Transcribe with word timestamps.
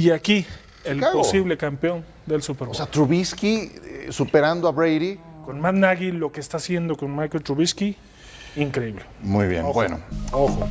Y 0.00 0.12
aquí, 0.12 0.46
el 0.84 0.98
posible 0.98 1.58
campeón 1.58 2.06
del 2.24 2.40
Super 2.42 2.68
Bowl. 2.68 2.74
O 2.74 2.74
sea, 2.74 2.86
Trubisky 2.86 3.70
eh, 3.84 4.06
superando 4.08 4.66
a 4.66 4.72
Brady. 4.72 5.18
Con 5.44 5.60
Matt 5.60 5.74
Nagy, 5.74 6.12
lo 6.12 6.32
que 6.32 6.40
está 6.40 6.56
haciendo 6.56 6.96
con 6.96 7.14
Michael 7.14 7.42
Trubisky, 7.42 7.94
increíble. 8.56 9.02
Muy 9.20 9.46
bien, 9.46 9.70
bueno. 9.74 10.00
Ojo. 10.32 10.66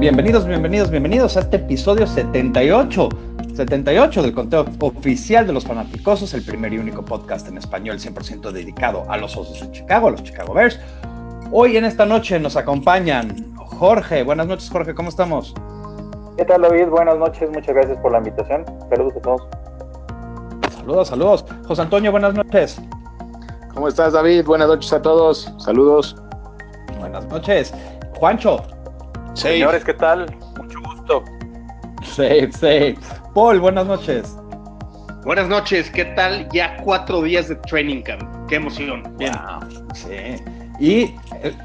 Bienvenidos, 0.00 0.44
bienvenidos, 0.44 0.90
bienvenidos 0.90 1.36
a 1.36 1.40
este 1.40 1.58
episodio 1.58 2.04
78. 2.04 3.33
78 3.54 4.22
del 4.22 4.32
conteo 4.32 4.64
oficial 4.80 5.46
de 5.46 5.52
los 5.52 5.64
fanáticosos, 5.64 6.34
el 6.34 6.44
primer 6.44 6.72
y 6.72 6.78
único 6.78 7.04
podcast 7.04 7.46
en 7.48 7.56
español 7.56 7.98
100% 7.98 8.50
dedicado 8.50 9.04
a 9.08 9.16
los 9.16 9.36
Osos 9.36 9.60
de 9.60 9.70
Chicago, 9.70 10.08
a 10.08 10.10
los 10.10 10.24
Chicago 10.24 10.54
Bears. 10.54 10.80
Hoy 11.52 11.76
en 11.76 11.84
esta 11.84 12.04
noche 12.04 12.40
nos 12.40 12.56
acompañan 12.56 13.54
Jorge. 13.56 14.24
Buenas 14.24 14.48
noches, 14.48 14.68
Jorge, 14.70 14.94
¿cómo 14.94 15.08
estamos? 15.08 15.54
¿Qué 16.36 16.44
tal, 16.44 16.62
David? 16.62 16.88
Buenas 16.88 17.16
noches, 17.16 17.48
muchas 17.50 17.74
gracias 17.74 17.96
por 17.98 18.10
la 18.10 18.18
invitación. 18.18 18.64
Saludos 18.90 19.14
a 19.16 19.20
todos. 19.20 19.42
Saludos, 20.76 21.08
saludos. 21.08 21.44
José 21.68 21.82
Antonio, 21.82 22.10
buenas 22.10 22.34
noches. 22.34 22.80
¿Cómo 23.72 23.86
estás, 23.86 24.14
David? 24.14 24.44
Buenas 24.44 24.66
noches 24.66 24.92
a 24.92 25.00
todos. 25.00 25.52
Saludos. 25.58 26.16
Buenas 26.98 27.26
noches. 27.28 27.72
Juancho. 28.16 28.62
Señores, 29.34 29.84
¿qué 29.84 29.94
tal? 29.94 30.26
Mucho 30.56 30.80
gusto. 30.80 31.24
Safe, 32.02 32.50
safe. 32.52 33.23
Paul, 33.34 33.58
buenas 33.58 33.86
noches. 33.88 34.36
Buenas 35.24 35.48
noches, 35.48 35.90
¿qué 35.90 36.04
tal? 36.04 36.48
Ya 36.52 36.76
cuatro 36.84 37.20
días 37.20 37.48
de 37.48 37.56
training 37.56 38.02
camp. 38.02 38.22
Qué 38.48 38.54
emoción. 38.54 39.02
Bien. 39.18 39.32
sí. 39.92 40.36
Y 40.78 41.14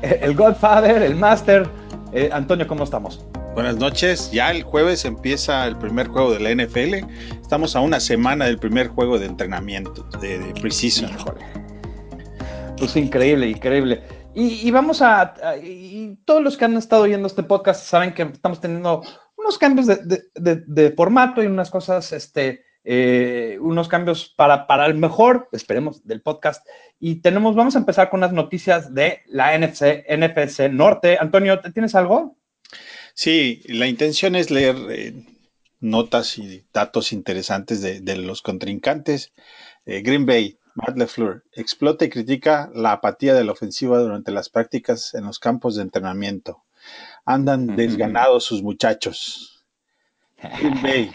el, 0.01 0.33
Godfather, 0.33 1.03
el 1.03 1.16
Master, 1.16 1.69
eh, 2.11 2.27
Antonio, 2.33 2.67
¿cómo 2.67 2.85
estamos? 2.85 3.23
Buenas 3.53 3.77
noches. 3.77 4.31
Ya 4.31 4.49
el 4.49 4.63
jueves 4.63 5.05
empieza 5.05 5.67
el 5.67 5.77
primer 5.77 6.07
juego 6.07 6.33
de 6.33 6.39
la 6.39 6.63
NFL. 6.63 7.07
Estamos 7.39 7.75
a 7.75 7.81
una 7.81 7.99
semana 7.99 8.45
del 8.45 8.57
primer 8.57 8.88
juego 8.88 9.19
de 9.19 9.27
entrenamiento, 9.27 10.03
de, 10.19 10.39
de 10.39 10.53
Precision. 10.61 11.11
Pues 12.79 12.95
increíble, 12.95 13.47
increíble. 13.47 14.01
Y, 14.33 14.72
vamos 14.72 15.01
a, 15.01 15.35
y 15.61 16.16
todos 16.25 16.41
los 16.41 16.55
que 16.55 16.66
han 16.66 16.77
estado 16.77 17.03
oyendo 17.03 17.27
este 17.27 17.44
podcast 17.44 17.83
saben 17.83 18.13
que 18.13 18.23
estamos 18.23 18.61
teniendo 18.61 19.03
unos 19.39 19.57
cambios 19.57 19.87
de, 19.87 20.93
formato 20.95 21.41
y 21.41 21.47
unas 21.47 21.69
cosas, 21.71 22.11
este, 22.11 22.65
eh, 22.83 23.57
unos 23.61 23.87
cambios 23.87 24.33
para, 24.35 24.67
para 24.67 24.85
el 24.85 24.95
mejor, 24.95 25.47
esperemos, 25.51 26.05
del 26.05 26.21
podcast. 26.21 26.67
Y 26.99 27.21
tenemos, 27.21 27.55
vamos 27.55 27.75
a 27.75 27.79
empezar 27.79 28.09
con 28.09 28.19
unas 28.19 28.33
noticias 28.33 28.93
de 28.93 29.21
la 29.27 29.57
NFC, 29.57 30.05
NFC 30.09 30.71
Norte. 30.71 31.17
Antonio, 31.19 31.59
¿tienes 31.73 31.95
algo? 31.95 32.37
Sí, 33.13 33.63
la 33.67 33.87
intención 33.87 34.35
es 34.35 34.51
leer 34.51 34.75
eh, 34.89 35.13
notas 35.79 36.37
y 36.37 36.65
datos 36.73 37.13
interesantes 37.13 37.81
de, 37.81 38.17
los 38.17 38.41
contrincantes. 38.41 39.33
Eh, 39.85 40.01
Green 40.01 40.25
Bay, 40.25 40.57
Matt 40.75 40.97
LeFleur, 40.97 41.43
explota 41.53 42.05
y 42.05 42.09
critica 42.09 42.69
la 42.73 42.93
apatía 42.93 43.33
de 43.33 43.43
la 43.43 43.51
ofensiva 43.51 43.99
durante 43.99 44.31
las 44.31 44.49
prácticas 44.49 45.13
en 45.13 45.25
los 45.25 45.39
campos 45.39 45.75
de 45.75 45.83
entrenamiento. 45.83 46.63
Andan 47.25 47.75
desganados 47.75 48.45
sus 48.45 48.64
muchachos. 48.64 49.66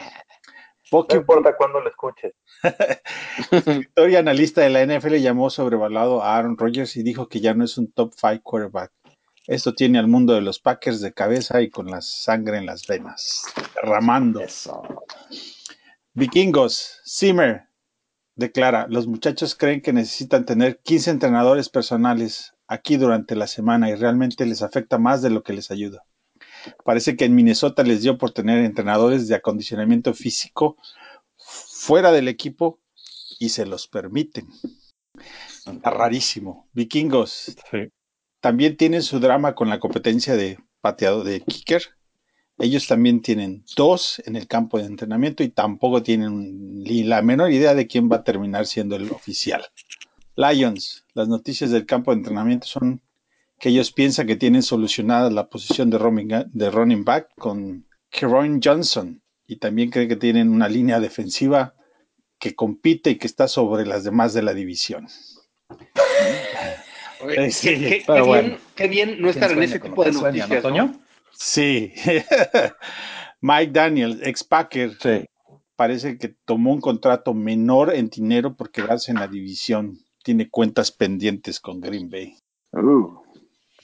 no 0.91 1.17
importa 1.17 1.57
cuándo 1.57 1.81
lo 1.81 1.89
escuches. 1.89 2.35
Victoria, 3.67 4.21
analista 4.21 4.61
de 4.61 4.71
la 4.71 4.85
NFL, 4.85 5.17
llamó 5.17 5.51
sobrevalado 5.51 6.23
a 6.23 6.37
Aaron 6.37 6.57
Rodgers 6.57 6.97
y 6.97 7.03
dijo 7.03 7.29
que 7.29 7.41
ya 7.41 7.55
no 7.55 7.65
es 7.65 7.79
un 7.79 7.91
top 7.93 8.13
5 8.15 8.43
quarterback. 8.43 8.93
Esto 9.47 9.75
tiene 9.75 9.99
al 9.99 10.09
mundo 10.09 10.35
de 10.35 10.41
los 10.41 10.59
Packers 10.59 11.01
de 11.01 11.13
cabeza 11.13 11.61
y 11.61 11.69
con 11.69 11.87
la 11.87 12.01
sangre 12.01 12.57
en 12.57 12.67
las 12.67 12.87
venas, 12.87 13.45
derramando. 13.75 14.41
Vikingos, 16.15 17.03
Zimmer 17.07 17.69
declara, 18.37 18.87
los 18.89 19.07
muchachos 19.07 19.55
creen 19.55 19.83
que 19.83 19.93
necesitan 19.93 20.47
tener 20.47 20.81
15 20.81 21.11
entrenadores 21.11 21.69
personales 21.69 22.54
aquí 22.67 22.97
durante 22.97 23.37
la 23.37 23.47
semana 23.47 23.91
y 23.91 23.95
realmente 23.95 24.47
les 24.47 24.63
afecta 24.63 24.99
más 24.99 25.23
de 25.23 25.31
lo 25.31 25.43
que 25.43 25.53
les 25.53 25.71
ayuda. 25.71 26.05
Parece 26.85 27.17
que 27.17 27.25
en 27.25 27.35
Minnesota 27.35 27.83
les 27.83 28.03
dio 28.03 28.19
por 28.19 28.33
tener 28.33 28.65
entrenadores 28.65 29.29
de 29.29 29.35
acondicionamiento 29.35 30.15
físico 30.15 30.77
fuera 31.37 32.13
del 32.13 32.29
equipo 32.29 32.81
y 33.39 33.51
se 33.51 33.67
los 33.67 33.87
permiten. 33.87 34.49
Está 35.67 35.91
rarísimo. 35.91 36.69
Vikingos 36.73 37.57
también 38.41 38.77
tienen 38.77 39.03
su 39.03 39.21
drama 39.21 39.55
con 39.55 39.69
la 39.69 39.79
competencia 39.79 40.37
de 40.37 40.59
pateado 40.81 41.25
de 41.25 41.41
kicker. 41.41 41.83
Ellos 42.59 42.87
también 42.87 43.21
tienen 43.21 43.65
dos 43.77 44.23
en 44.27 44.37
el 44.37 44.47
campo 44.47 44.79
de 44.79 44.85
entrenamiento 44.85 45.43
y 45.43 45.49
tampoco 45.49 46.03
tienen 46.03 46.83
ni 46.83 47.03
la 47.03 47.21
menor 47.23 47.53
idea 47.53 47.75
de 47.75 47.87
quién 47.87 48.11
va 48.11 48.17
a 48.17 48.25
terminar 48.25 48.67
siendo 48.67 48.97
el 48.97 49.11
oficial. 49.11 49.65
Lions, 50.37 51.05
las 51.15 51.29
noticias 51.29 51.71
del 51.71 51.87
campo 51.87 52.11
de 52.11 52.19
entrenamiento 52.19 52.67
son 52.67 53.01
que 53.59 53.69
ellos 53.69 53.93
piensan 53.93 54.27
que 54.27 54.37
tienen 54.37 54.63
solucionada 54.63 55.31
la 55.31 55.49
posición 55.49 55.91
de 55.91 55.99
running, 55.99 56.29
de 56.53 56.71
running 56.71 57.05
back 57.05 57.29
con 57.39 57.87
Keron 58.11 58.61
Johnson 58.63 59.23
y 59.47 59.57
también 59.57 59.91
creen 59.91 60.09
que 60.09 60.17
tienen 60.17 60.51
una 60.51 60.69
línea 60.69 61.01
defensiva 61.01 61.75
que 62.39 62.55
compite 62.55 63.11
y 63.11 63.17
que 63.17 63.27
está 63.27 63.49
sobre 63.49 63.87
las 63.87 64.05
demás 64.05 64.35
de 64.35 64.43
la 64.43 64.55
división. 64.55 65.07
qué, 68.75 68.89
bien, 68.89 69.21
no 69.21 69.31
estar 69.31 69.53
en 69.53 69.63
ese 69.63 69.79
tipo 69.79 70.05
de 70.05 70.13
noticias. 70.13 70.65
Sí. 71.33 71.93
Mike 73.41 73.73
Daniels, 73.73 74.19
ex 74.23 74.43
Packer, 74.43 74.97
parece 75.77 76.19
que 76.19 76.29
tomó 76.29 76.73
un 76.73 76.81
contrato 76.81 77.35
menor 77.35 77.95
en 77.95 78.09
dinero 78.09 78.57
por 78.57 78.71
quedarse 78.71 79.11
en 79.11 79.19
la 79.19 79.29
división 79.29 80.04
tiene 80.25 80.49
cuentas 80.49 80.91
pendientes 80.91 81.61
con 81.61 81.81
Green 81.81 82.11
Bay. 82.11 82.35
Uh, 82.73 83.21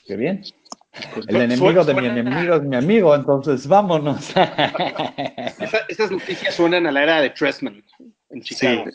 qué 0.06 0.16
bien. 0.16 0.42
El 1.28 1.36
enemigo 1.36 1.84
de 1.84 1.94
mi 1.94 2.06
enemigo 2.06 2.54
es 2.56 2.62
mi 2.62 2.74
amigo, 2.74 3.14
entonces 3.14 3.68
vámonos. 3.68 4.30
Esas 5.88 6.10
noticias 6.10 6.54
suenan 6.54 6.86
a 6.88 6.92
la 6.92 7.02
era 7.04 7.20
de 7.20 7.30
Tressman 7.30 7.84
en 8.30 8.42
Chicago. 8.42 8.86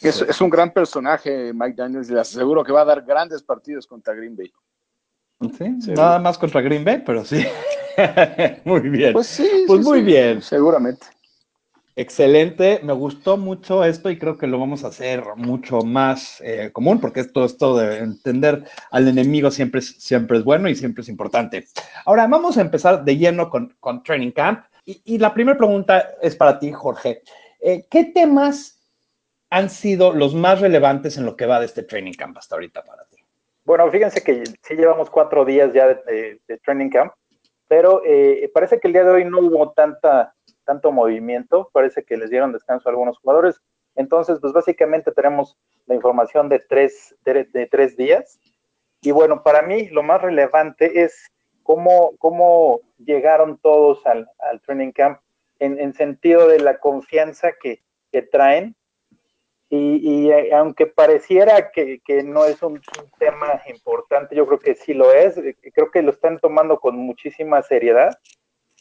Es, 0.00 0.40
un 0.40 0.50
gran 0.50 0.72
personaje, 0.72 1.52
Mike 1.52 1.74
Daniels, 1.76 2.08
y 2.08 2.12
le 2.12 2.20
aseguro 2.20 2.62
que 2.62 2.70
va 2.70 2.82
a 2.82 2.84
dar 2.84 3.02
grandes 3.02 3.42
partidos 3.42 3.84
contra 3.86 4.14
Green 4.14 4.36
Bay. 4.36 4.52
Sí, 5.80 5.92
nada 5.92 6.20
más 6.20 6.38
contra 6.38 6.60
Green 6.60 6.84
Bay, 6.84 7.02
pero 7.04 7.24
sí. 7.24 7.44
muy 8.64 8.80
bien. 8.82 9.12
Pues 9.12 9.26
sí, 9.26 9.64
pues 9.66 9.80
muy 9.80 10.02
bien. 10.02 10.40
Seguramente. 10.40 11.06
Excelente, 12.00 12.78
me 12.84 12.92
gustó 12.92 13.36
mucho 13.36 13.82
esto 13.82 14.08
y 14.08 14.20
creo 14.20 14.38
que 14.38 14.46
lo 14.46 14.60
vamos 14.60 14.84
a 14.84 14.86
hacer 14.86 15.24
mucho 15.34 15.80
más 15.80 16.40
eh, 16.42 16.70
común 16.72 17.00
porque 17.00 17.18
esto, 17.18 17.44
esto 17.44 17.76
de 17.76 17.98
entender 17.98 18.62
al 18.92 19.08
enemigo 19.08 19.50
siempre 19.50 19.80
es, 19.80 19.96
siempre 19.98 20.38
es 20.38 20.44
bueno 20.44 20.68
y 20.68 20.76
siempre 20.76 21.02
es 21.02 21.08
importante. 21.08 21.66
Ahora 22.04 22.28
vamos 22.28 22.56
a 22.56 22.60
empezar 22.60 23.02
de 23.02 23.16
lleno 23.16 23.50
con, 23.50 23.74
con 23.80 24.04
Training 24.04 24.30
Camp 24.30 24.64
y, 24.84 25.18
la 25.18 25.34
primera 25.34 25.58
pregunta 25.58 26.10
es 26.22 26.36
para 26.36 26.60
ti, 26.60 26.70
Jorge. 26.70 27.22
Eh, 27.60 27.84
¿Qué 27.90 28.04
temas 28.04 28.78
han 29.50 29.68
sido 29.68 30.12
los 30.12 30.36
más 30.36 30.60
relevantes 30.60 31.18
en 31.18 31.26
lo 31.26 31.34
que 31.34 31.46
va 31.46 31.58
de 31.58 31.66
este 31.66 31.82
Training 31.82 32.14
Camp 32.14 32.38
hasta 32.38 32.54
ahorita 32.54 32.84
para 32.84 33.06
ti? 33.06 33.16
Bueno, 33.64 33.90
fíjense 33.90 34.22
que 34.22 34.44
sí 34.46 34.74
llevamos 34.76 35.10
cuatro 35.10 35.44
días 35.44 35.72
ya 35.74 35.88
de, 35.88 36.40
Training 36.64 36.90
Camp, 36.90 37.12
pero 37.66 38.02
eh, 38.06 38.48
parece 38.54 38.78
que 38.78 38.86
el 38.86 38.92
día 38.92 39.02
de 39.02 39.10
hoy 39.10 39.24
no 39.24 39.40
hubo 39.40 39.72
tanta 39.72 40.32
tanto 40.68 40.92
movimiento, 40.92 41.70
parece 41.72 42.04
que 42.04 42.18
les 42.18 42.28
dieron 42.28 42.52
descanso 42.52 42.88
a 42.88 42.92
algunos 42.92 43.16
jugadores. 43.18 43.62
Entonces, 43.94 44.38
pues 44.38 44.52
básicamente 44.52 45.10
tenemos 45.12 45.56
la 45.86 45.94
información 45.94 46.50
de 46.50 46.58
tres, 46.58 47.16
de, 47.24 47.66
tres 47.70 47.96
días. 47.96 48.38
Y 49.00 49.10
bueno, 49.10 49.42
para 49.42 49.62
mí 49.62 49.88
lo 49.88 50.02
más 50.02 50.20
relevante 50.20 51.02
es 51.02 51.32
cómo, 51.62 52.12
cómo 52.18 52.82
llegaron 52.98 53.56
todos 53.56 54.04
al, 54.06 54.28
training 54.66 54.92
camp 54.92 55.20
en, 55.58 55.94
sentido 55.94 56.46
de 56.46 56.60
la 56.60 56.78
confianza 56.78 57.52
que, 57.58 57.82
traen. 58.30 58.76
Y, 59.70 60.30
eh, 60.30 60.54
aunque 60.54 60.86
pareciera 60.86 61.70
que, 61.70 62.02
no 62.24 62.44
es 62.44 62.62
un, 62.62 62.78
tema 63.18 63.62
importante, 63.70 64.36
yo 64.36 64.46
creo 64.46 64.58
que 64.58 64.74
sí 64.74 64.92
lo 64.92 65.14
es. 65.14 65.40
Creo 65.72 65.90
que 65.90 66.02
lo 66.02 66.10
están 66.10 66.38
tomando 66.38 66.78
con 66.78 66.94
muchísima 66.94 67.62
seriedad 67.62 68.18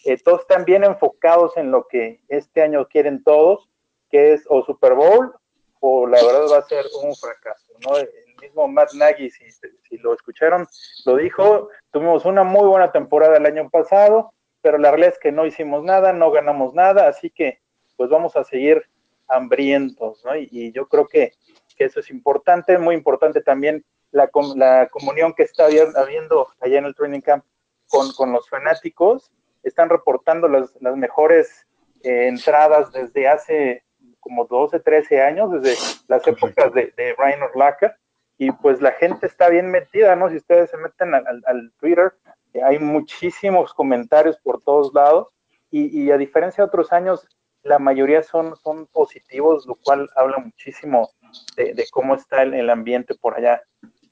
eh, 0.05 0.17
todos 0.23 0.41
están 0.41 0.65
bien 0.65 0.83
enfocados 0.83 1.55
en 1.57 1.71
lo 1.71 1.87
que 1.87 2.21
este 2.27 2.61
año 2.61 2.87
quieren 2.87 3.23
todos, 3.23 3.69
que 4.09 4.33
es 4.33 4.45
o 4.49 4.63
Super 4.63 4.93
Bowl 4.93 5.33
o 5.79 6.07
la 6.07 6.23
verdad 6.23 6.45
va 6.51 6.57
a 6.57 6.67
ser 6.67 6.85
un 7.03 7.15
fracaso. 7.15 7.73
El 7.99 8.35
mismo 8.41 8.67
Matt 8.67 8.93
Nagy, 8.93 9.29
si, 9.29 9.45
si 9.51 9.97
lo 9.97 10.13
escucharon, 10.13 10.67
lo 11.05 11.15
dijo, 11.17 11.69
tuvimos 11.91 12.25
una 12.25 12.43
muy 12.43 12.67
buena 12.67 12.91
temporada 12.91 13.37
el 13.37 13.45
año 13.45 13.69
pasado, 13.69 14.33
pero 14.61 14.77
la 14.77 14.89
realidad 14.91 15.13
es 15.13 15.19
que 15.19 15.31
no 15.31 15.45
hicimos 15.45 15.83
nada, 15.83 16.13
no 16.13 16.31
ganamos 16.31 16.73
nada, 16.73 17.07
así 17.07 17.29
que 17.29 17.59
pues 17.95 18.09
vamos 18.09 18.35
a 18.35 18.43
seguir 18.43 18.83
hambrientos, 19.27 20.23
¿no? 20.23 20.35
Y, 20.35 20.71
yo 20.71 20.87
creo 20.87 21.07
que 21.07 21.33
que 21.77 21.85
eso 21.85 21.99
es 21.99 22.09
importante, 22.09 22.77
muy 22.77 22.95
importante 22.95 23.41
también 23.41 23.85
la, 24.11 24.29
la 24.55 24.89
comunión 24.89 25.33
que 25.33 25.43
está 25.43 25.65
habiendo 25.65 26.47
allá 26.59 26.79
en 26.79 26.85
el 26.85 26.95
training 26.95 27.21
camp 27.21 27.45
con, 27.87 28.11
con 28.13 28.33
los 28.33 28.49
fanáticos, 28.49 29.31
están 29.67 29.89
reportando 29.89 30.47
las, 30.47 30.75
las 30.81 30.95
mejores 30.95 31.67
eh, 32.03 32.27
entradas 32.27 32.91
desde 32.91 33.27
hace 33.27 33.83
como 34.19 34.45
12, 34.45 34.79
13 34.79 35.21
años, 35.21 35.51
desde 35.61 35.75
las 36.07 36.27
épocas 36.27 36.73
de, 36.73 36.93
de 36.97 37.15
Ryan 37.17 37.43
Orlaca, 37.43 37.97
y 38.37 38.51
pues 38.51 38.81
la 38.81 38.91
gente 38.91 39.25
está 39.25 39.49
bien 39.49 39.71
metida, 39.71 40.15
¿no? 40.15 40.29
Si 40.29 40.35
ustedes 40.35 40.69
se 40.69 40.77
meten 40.77 41.15
al, 41.15 41.25
al 41.45 41.71
Twitter, 41.79 42.13
eh, 42.53 42.61
hay 42.61 42.77
muchísimos 42.79 43.73
comentarios 43.73 44.37
por 44.39 44.61
todos 44.61 44.93
lados, 44.93 45.29
y, 45.71 46.03
y, 46.03 46.11
a 46.11 46.17
diferencia 46.17 46.63
de 46.63 46.67
otros 46.67 46.93
años, 46.93 47.27
la 47.63 47.77
mayoría 47.79 48.23
son, 48.23 48.55
son 48.55 48.87
positivos, 48.87 49.65
lo 49.65 49.75
cual 49.75 50.09
habla 50.15 50.37
muchísimo 50.37 51.09
de, 51.57 51.73
de 51.73 51.85
cómo 51.91 52.15
está 52.15 52.43
el, 52.43 52.53
el, 52.53 52.69
ambiente 52.69 53.15
por 53.15 53.35
allá. 53.35 53.61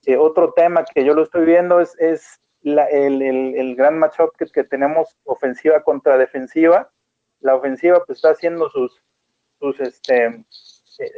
Eh, 0.06 0.18
otro 0.18 0.52
tema 0.54 0.84
que 0.84 1.06
yo 1.06 1.14
lo 1.14 1.24
estoy 1.24 1.46
viendo 1.46 1.80
es, 1.80 1.96
es 1.98 2.42
la, 2.66 2.86
el, 2.86 3.76
gran 3.76 4.00
matchup 4.00 4.36
que, 4.36 4.64
tenemos 4.64 5.16
ofensiva 5.24 5.84
contra 5.84 6.18
defensiva. 6.18 6.92
La 7.40 7.56
ofensiva 7.56 8.04
pues 8.04 8.18
está 8.18 8.32
haciendo 8.32 8.70
sus, 8.72 9.04
sus, 9.60 9.80
este, 9.80 10.26
eh, 10.26 11.14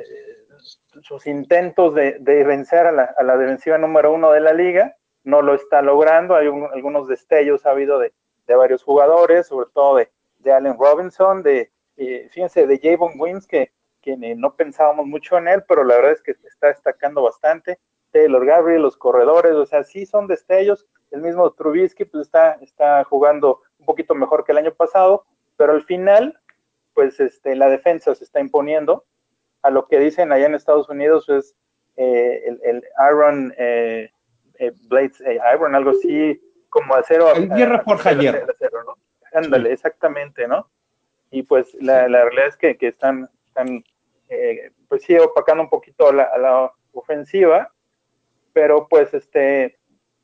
sus 1.01 1.25
intentos 1.25 1.95
de, 1.95 2.19
vencer 2.19 2.87
a 2.87 2.91
la, 2.91 3.37
defensiva 3.37 3.77
número 3.77 4.11
uno 4.11 4.31
de 4.31 4.41
la 4.41 4.51
liga. 4.51 4.97
No 5.23 5.41
lo 5.41 5.53
está 5.53 5.81
logrando. 5.81 6.35
Hay 6.35 6.47
un, 6.47 6.65
algunos 6.73 7.07
destellos 7.07 7.65
ha 7.65 7.71
habido 7.71 7.97
de, 7.99 8.11
varios 8.47 8.83
jugadores, 8.83 9.47
sobre 9.47 9.67
todo 9.73 9.95
de, 9.95 10.51
Allen 10.51 10.77
Robinson, 10.77 11.43
de, 11.43 11.71
eh, 11.95 12.27
fíjense, 12.29 12.67
de 12.67 12.79
Javon 12.79 13.13
que, 13.47 13.71
que 14.01 14.17
no 14.17 14.53
pensábamos 14.55 15.05
mucho 15.05 15.37
en 15.37 15.47
él, 15.47 15.63
pero 15.65 15.85
la 15.85 15.95
verdad 15.95 16.11
es 16.11 16.21
que 16.21 16.31
está 16.31 16.67
destacando 16.67 17.21
bastante. 17.21 17.79
Taylor 18.11 18.45
Gabriel, 18.45 18.81
los 18.81 18.97
corredores, 18.97 19.53
o 19.53 19.65
sea, 19.65 19.83
sí 19.83 20.05
son 20.05 20.27
destellos. 20.27 20.85
El 21.11 21.21
mismo 21.21 21.51
Trubisky 21.51 22.05
pues 22.05 22.27
está, 22.27 22.53
está 22.61 23.03
jugando 23.03 23.61
un 23.79 23.85
poquito 23.85 24.13
mejor 24.15 24.43
que 24.43 24.51
el 24.51 24.57
año 24.57 24.73
pasado, 24.73 25.25
pero 25.55 25.73
al 25.73 25.83
final, 25.83 26.39
pues 26.93 27.19
este, 27.19 27.55
la 27.55 27.69
defensa 27.69 28.13
se 28.15 28.23
está 28.23 28.39
imponiendo. 28.39 29.05
A 29.61 29.69
lo 29.69 29.87
que 29.87 29.99
dicen 29.99 30.31
allá 30.31 30.45
en 30.45 30.55
Estados 30.55 30.89
Unidos 30.89 31.27
es 31.29 31.55
eh, 31.97 32.43
el, 32.45 32.59
el, 32.63 32.83
Iron 33.09 33.53
eh, 33.57 34.11
eh, 34.59 34.71
Blades, 34.87 35.21
Iron, 35.53 35.75
algo 35.75 35.91
así 35.91 36.41
como 36.69 36.93
acero. 36.93 37.33
El 37.33 37.49
hierro 37.49 37.83
forja 37.83 38.13
hierro. 38.13 38.45
¿no? 38.85 38.95
Ándale, 39.33 39.69
sí. 39.69 39.73
exactamente, 39.73 40.47
¿no? 40.47 40.69
Y 41.31 41.43
pues 41.43 41.73
la, 41.81 42.07
la 42.07 42.23
realidad 42.25 42.47
es 42.47 42.57
que, 42.57 42.77
que 42.77 42.87
están, 42.87 43.29
están 43.45 43.83
pues 44.87 45.03
sí, 45.03 45.17
opacando 45.17 45.63
un 45.63 45.69
poquito 45.69 46.11
la, 46.11 46.37
la 46.37 46.71
ofensiva, 46.93 47.73
pero 48.53 48.87
pues 48.87 49.13
este, 49.13 49.77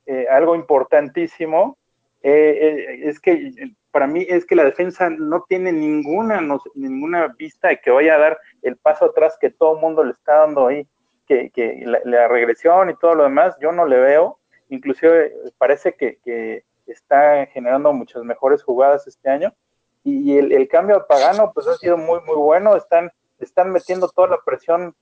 eh, 0.06 0.26
algo 0.30 0.54
importantísimo 0.54 1.78
eh, 2.22 2.30
eh, 2.30 3.08
es 3.08 3.20
que 3.20 3.52
para 3.90 4.06
mí 4.06 4.26
es 4.28 4.46
que 4.46 4.56
la 4.56 4.64
defensa 4.64 5.10
no 5.10 5.44
tiene 5.48 5.72
ninguna, 5.72 6.40
no, 6.40 6.60
ninguna 6.74 7.28
vista 7.28 7.68
de 7.68 7.80
que 7.80 7.90
vaya 7.90 8.14
a 8.14 8.18
dar 8.18 8.38
el 8.62 8.76
paso 8.76 9.04
atrás 9.04 9.36
que 9.40 9.50
todo 9.50 9.74
el 9.74 9.80
mundo 9.80 10.02
le 10.02 10.12
está 10.12 10.38
dando 10.38 10.66
ahí, 10.66 10.86
que, 11.28 11.50
que 11.50 11.82
la, 11.84 12.00
la, 12.04 12.26
regresión 12.28 12.90
y 12.90 12.96
todo 12.96 13.14
lo 13.14 13.24
demás, 13.24 13.54
yo 13.60 13.72
no 13.72 13.86
le 13.86 13.98
veo, 13.98 14.38
inclusive 14.70 15.32
parece 15.58 15.92
que, 15.92 16.18
que 16.24 16.64
está 16.86 17.46
generando 17.46 17.92
muchas 17.92 18.24
mejores 18.24 18.62
jugadas 18.62 19.06
este 19.06 19.30
año, 19.30 19.54
y, 20.02 20.36
el, 20.36 20.68
cambio 20.68 20.96
a 20.96 21.06
Pagano 21.06 21.52
pues 21.54 21.66
ha 21.66 21.74
sido 21.76 21.96
muy, 21.96 22.20
muy 22.26 22.36
bueno, 22.36 22.76
están, 22.76 23.10
están 23.38 23.70
metiendo 23.70 24.08
toda 24.08 24.28
la 24.28 24.38
presión 24.44 24.94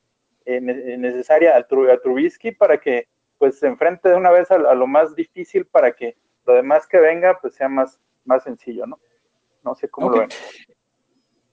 eh, 0.45 0.61
necesaria 0.61 1.57
a 1.57 1.67
Trubisky 1.67 2.53
para 2.53 2.79
que 2.79 3.09
pues 3.43 3.59
se 3.59 3.67
enfrente 3.67 4.09
de 4.09 4.15
una 4.15 4.31
vez 4.31 4.53
a, 4.53 4.55
a, 4.55 4.75
lo 4.77 4.87
más 4.87 5.17
difícil 5.17 5.67
para 5.67 5.91
que 5.97 6.17
lo 6.47 6.55
demás 6.55 6.87
que 6.87 7.01
venga 7.01 7.41
pues 7.43 7.57
sea 7.57 7.69
más, 7.69 7.99
más 8.25 8.45
sencillo, 8.45 8.87
¿no? 8.87 9.01
No 9.65 9.75
sé 9.75 9.89
cómo 9.89 10.07
okay. 10.07 10.21
lo 10.21 10.29
ven. 10.29 10.37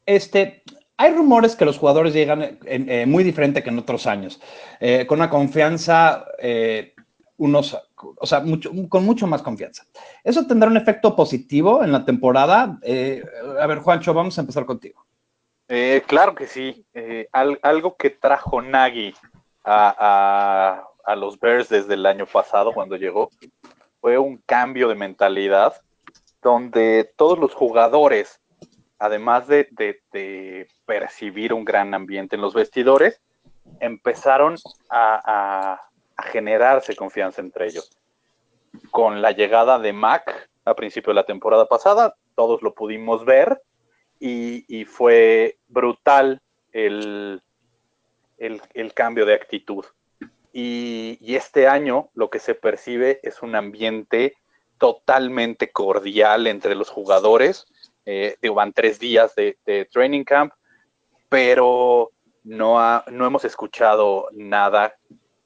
Este, 0.06 0.62
hay 0.98 1.16
rumores 1.16 1.56
que 1.56 1.66
los 1.66 1.80
jugadores 1.80 2.14
llegan 2.14 2.60
en, 2.64 2.90
eh, 2.92 3.08
muy 3.08 3.24
diferente 3.24 3.64
que 3.64 3.72
en 3.72 3.80
otros 3.80 4.06
años, 4.06 4.40
eh, 4.80 5.08
con 5.08 5.18
una 5.18 5.32
confianza, 5.32 6.28
eh, 6.38 6.94
unos, 7.38 7.76
o 7.96 8.26
sea, 8.28 8.42
mucho, 8.42 8.70
con 8.88 9.04
mucho 9.04 9.26
más 9.26 9.42
confianza. 9.42 9.84
¿Eso 10.24 10.46
tendrá 10.46 10.70
un 10.70 10.78
efecto 10.78 11.16
positivo 11.16 11.84
en 11.84 11.92
la 11.92 12.06
temporada? 12.06 12.78
Eh, 12.84 13.24
a 13.60 13.66
ver, 13.66 13.80
Juancho, 13.80 14.14
vamos 14.14 14.38
a 14.38 14.42
empezar 14.42 14.64
contigo. 14.68 15.08
Eh, 15.68 16.04
claro 16.06 16.36
que 16.36 16.46
sí. 16.46 16.86
Al, 17.32 17.58
algo 17.64 17.98
que 17.98 18.12
trajo 18.12 18.62
Nagy 18.62 19.16
a, 19.64 19.96
a, 20.00 20.89
a 21.06 21.16
los 21.16 21.40
Bears 21.40 21.70
desde 21.70 21.94
el 21.96 22.06
año 22.06 22.26
pasado 22.26 22.74
cuando 22.74 22.96
llegó 22.96 23.30
fue 24.02 24.18
un 24.18 24.38
cambio 24.38 24.88
de 24.88 24.96
mentalidad 24.96 25.82
donde 26.42 27.12
todos 27.18 27.38
los 27.38 27.54
jugadores, 27.54 28.40
además 28.98 29.48
de, 29.48 29.68
de, 29.72 30.68
percibir 30.86 31.54
un 31.54 31.66
gran 31.66 31.94
ambiente 31.94 32.36
en 32.36 32.42
los 32.42 32.54
vestidores, 32.54 33.22
empezaron 33.80 34.56
a, 34.90 35.22
a, 35.24 35.74
a, 36.18 36.24
generarse 36.24 36.96
confianza 36.96 37.42
entre 37.42 37.68
ellos. 37.68 37.92
Con 38.92 39.22
la 39.22 39.32
llegada 39.32 39.80
de 39.80 39.94
Mac 39.94 40.50
a 40.66 40.76
principio 40.76 41.12
de 41.12 41.16
la 41.16 41.26
temporada 41.26 41.68
pasada, 41.68 42.16
todos 42.36 42.62
lo 42.62 42.74
pudimos 42.74 43.26
ver 43.26 43.62
y, 44.20 44.66
y 44.68 44.86
fue 44.86 45.58
brutal 45.68 46.42
el, 46.72 47.42
el, 48.38 48.62
el, 48.74 48.94
cambio 48.94 49.26
de 49.26 49.34
actitud. 49.34 49.86
Y, 50.52 51.36
este 51.36 51.68
año 51.68 52.10
lo 52.14 52.30
que 52.30 52.40
se 52.40 52.56
percibe 52.56 53.20
es 53.24 53.42
un 53.42 53.56
ambiente 53.56 54.36
totalmente 54.78 55.72
cordial 55.72 56.48
entre 56.48 56.76
los 56.76 56.90
jugadores. 56.90 57.66
Eh, 58.06 58.36
van 58.54 58.74
tres 58.74 59.00
días 59.00 59.36
de, 59.36 59.58
training 59.92 60.24
camp, 60.24 60.54
pero 61.30 62.12
no, 62.44 63.04
no 63.08 63.26
hemos 63.26 63.46
escuchado 63.46 64.28
nada 64.32 64.96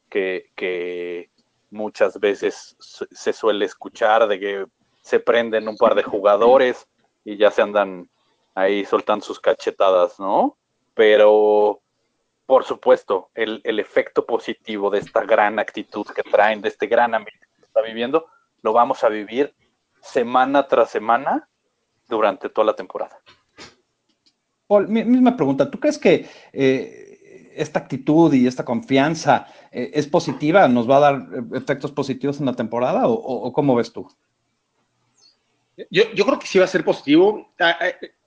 que, 0.10 0.52
que, 0.56 1.30
muchas 1.74 2.20
veces 2.20 2.78
se 2.80 3.34
suele 3.34 3.66
escuchar 3.66 4.28
de 4.28 4.40
que 4.40 4.66
se 5.02 5.20
prenden 5.20 5.68
un 5.68 5.76
par 5.76 5.96
de 5.96 6.04
jugadores 6.04 6.88
y 7.26 7.36
ya 7.36 7.50
se 7.50 7.62
andan 7.62 8.10
ahí 8.56 8.86
soltando 8.86 9.26
sus 9.26 9.40
cachetadas, 9.40 10.20
¿no? 10.20 10.58
Pero, 10.94 11.82
por 12.46 12.66
supuesto, 12.66 13.30
el, 13.34 13.62
el 13.64 13.80
efecto 13.80 14.26
positivo 14.26 14.90
de 14.90 15.00
esta 15.00 15.24
gran 15.24 15.60
actitud 15.60 16.06
que 16.08 16.24
traen, 16.24 16.62
de 16.62 16.70
este 16.70 16.88
gran 16.88 17.16
ambiente 17.16 17.48
que 17.58 17.66
está 17.66 17.82
viviendo, 17.82 18.28
lo 18.62 18.74
vamos 18.74 19.04
a 19.04 19.10
vivir 19.10 19.54
semana 20.02 20.68
tras 20.68 20.90
semana 20.92 21.48
durante 22.08 22.50
toda 22.50 22.66
la 22.66 22.76
temporada. 22.76 23.20
Paul, 24.68 24.88
misma 24.88 25.36
pregunta, 25.36 25.70
¿tú 25.70 25.80
crees 25.80 25.98
que 25.98 26.28
eh, 26.52 27.52
esta 27.56 27.80
actitud 27.80 28.34
y 28.34 28.48
esta 28.48 28.66
confianza 28.66 29.48
eh, 29.72 29.92
es 29.94 30.08
positiva? 30.08 30.68
¿Nos 30.68 30.90
va 30.90 30.98
a 30.98 31.00
dar 31.00 31.28
efectos 31.54 31.92
positivos 31.92 32.40
en 32.40 32.46
la 32.46 32.54
temporada 32.54 33.08
o, 33.08 33.14
o, 33.14 33.48
o 33.48 33.54
cómo 33.54 33.76
ves 33.76 33.92
tú? 33.92 34.08
Yo, 35.90 36.04
yo, 36.14 36.26
creo 36.26 36.40
que 36.40 36.48
sí 36.48 36.60
va 36.60 36.66
a 36.66 36.68
ser 36.68 36.86
positivo. 36.86 37.50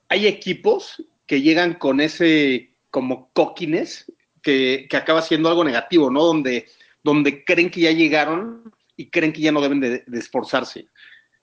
Hay 0.09 0.27
equipos 0.27 1.03
que 1.25 1.41
llegan 1.41 1.75
con 1.75 2.01
ese 2.01 2.76
como 2.89 3.31
coquines 3.33 4.11
que, 4.41 4.87
acaba 4.93 5.21
siendo 5.21 5.49
algo 5.49 5.63
negativo, 5.63 6.09
¿no? 6.09 6.23
Donde, 6.23 6.67
donde 7.03 7.43
creen 7.43 7.69
que 7.69 7.81
ya 7.81 7.91
llegaron 7.91 8.73
y 8.95 9.09
creen 9.09 9.33
que 9.33 9.41
ya 9.41 9.51
no 9.51 9.61
deben 9.61 9.79
de, 9.79 10.03
esforzarse. 10.13 10.87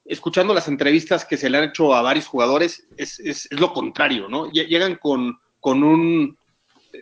Escuchando 0.04 0.54
las 0.54 0.68
entrevistas 0.68 1.24
que 1.24 1.36
se 1.36 1.48
le 1.48 1.58
han 1.58 1.64
hecho 1.64 1.94
a 1.94 2.02
varios 2.02 2.26
jugadores, 2.26 2.86
es, 2.96 3.20
es, 3.20 3.48
es 3.50 3.60
lo 3.60 3.72
contrario, 3.72 4.28
¿no? 4.28 4.50
Llegan 4.50 4.96
con, 4.96 5.38
con 5.60 5.82
un 5.82 6.36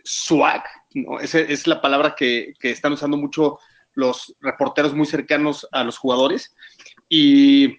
swag, 0.03 0.63
¿no? 0.93 1.19
Esa 1.19 1.39
es 1.39 1.67
la 1.67 1.81
palabra 1.81 2.15
que, 2.15 2.53
que, 2.59 2.71
están 2.71 2.93
usando 2.93 3.17
mucho 3.17 3.59
los 3.93 4.35
reporteros 4.41 4.93
muy 4.93 5.05
cercanos 5.05 5.67
a 5.71 5.83
los 5.83 5.97
jugadores. 5.97 6.55
Y, 7.09 7.77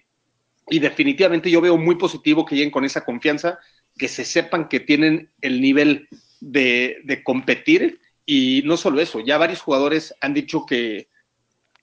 y 0.67 0.79
definitivamente 0.79 1.49
yo 1.51 1.61
veo 1.61 1.77
muy 1.77 1.95
positivo 1.95 2.45
que 2.45 2.55
lleguen 2.55 2.71
con 2.71 2.85
esa 2.85 3.03
confianza, 3.03 3.59
que 3.97 4.07
se 4.07 4.25
sepan 4.25 4.67
que 4.67 4.79
tienen 4.79 5.31
el 5.41 5.61
nivel 5.61 6.07
de, 6.41 7.21
competir. 7.23 7.99
Y 8.25 8.63
no 8.65 8.77
solo 8.77 9.01
eso, 9.01 9.19
ya 9.19 9.37
varios 9.37 9.61
jugadores 9.61 10.13
han 10.21 10.33
dicho 10.33 10.65
que, 10.65 11.09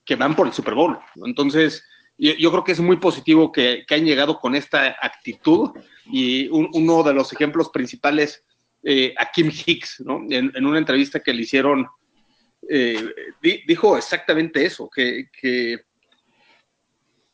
que 0.04 0.16
van 0.16 0.34
por 0.34 0.46
el 0.46 0.52
Super 0.52 0.74
Bowl. 0.74 0.98
Entonces, 1.24 1.84
yo, 2.18 2.50
creo 2.50 2.64
que 2.64 2.72
es 2.72 2.80
muy 2.80 2.96
positivo 2.96 3.52
que, 3.52 3.84
que, 3.86 3.94
han 3.94 4.04
llegado 4.04 4.38
con 4.38 4.54
esta 4.54 4.96
actitud 5.00 5.70
y 6.06 6.48
un, 6.48 6.68
uno 6.72 7.02
de 7.02 7.14
los 7.14 7.32
ejemplos 7.32 7.70
principales 7.70 8.44
eh, 8.82 9.14
a 9.16 9.30
Kim 9.30 9.50
Hicks, 9.50 10.00
¿no? 10.00 10.26
En, 10.28 10.66
una 10.66 10.78
entrevista 10.78 11.20
que 11.20 11.32
le 11.32 11.42
hicieron, 11.42 11.86
eh, 12.68 13.14
di, 13.40 13.62
dijo 13.66 13.96
exactamente 13.96 14.64
eso, 14.64 14.90
que, 14.90 15.28
que, 15.40 15.84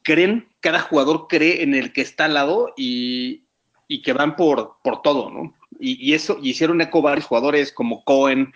creen, 0.02 0.48
cada 0.60 0.80
jugador 0.80 1.26
cree 1.28 1.62
en 1.62 1.74
el 1.74 1.92
que 1.92 2.02
está 2.02 2.26
al 2.26 2.34
lado 2.34 2.72
y, 2.76 3.47
y 3.88 4.02
que 4.02 4.12
van 4.12 4.36
por, 4.36 4.76
por 4.84 5.02
todo, 5.02 5.30
¿no? 5.30 5.54
Y, 5.80 6.10
y, 6.10 6.14
eso, 6.14 6.38
y 6.40 6.50
hicieron 6.50 6.80
eco 6.80 7.02
varios 7.02 7.26
jugadores 7.26 7.72
como 7.72 8.04
Cohen, 8.04 8.52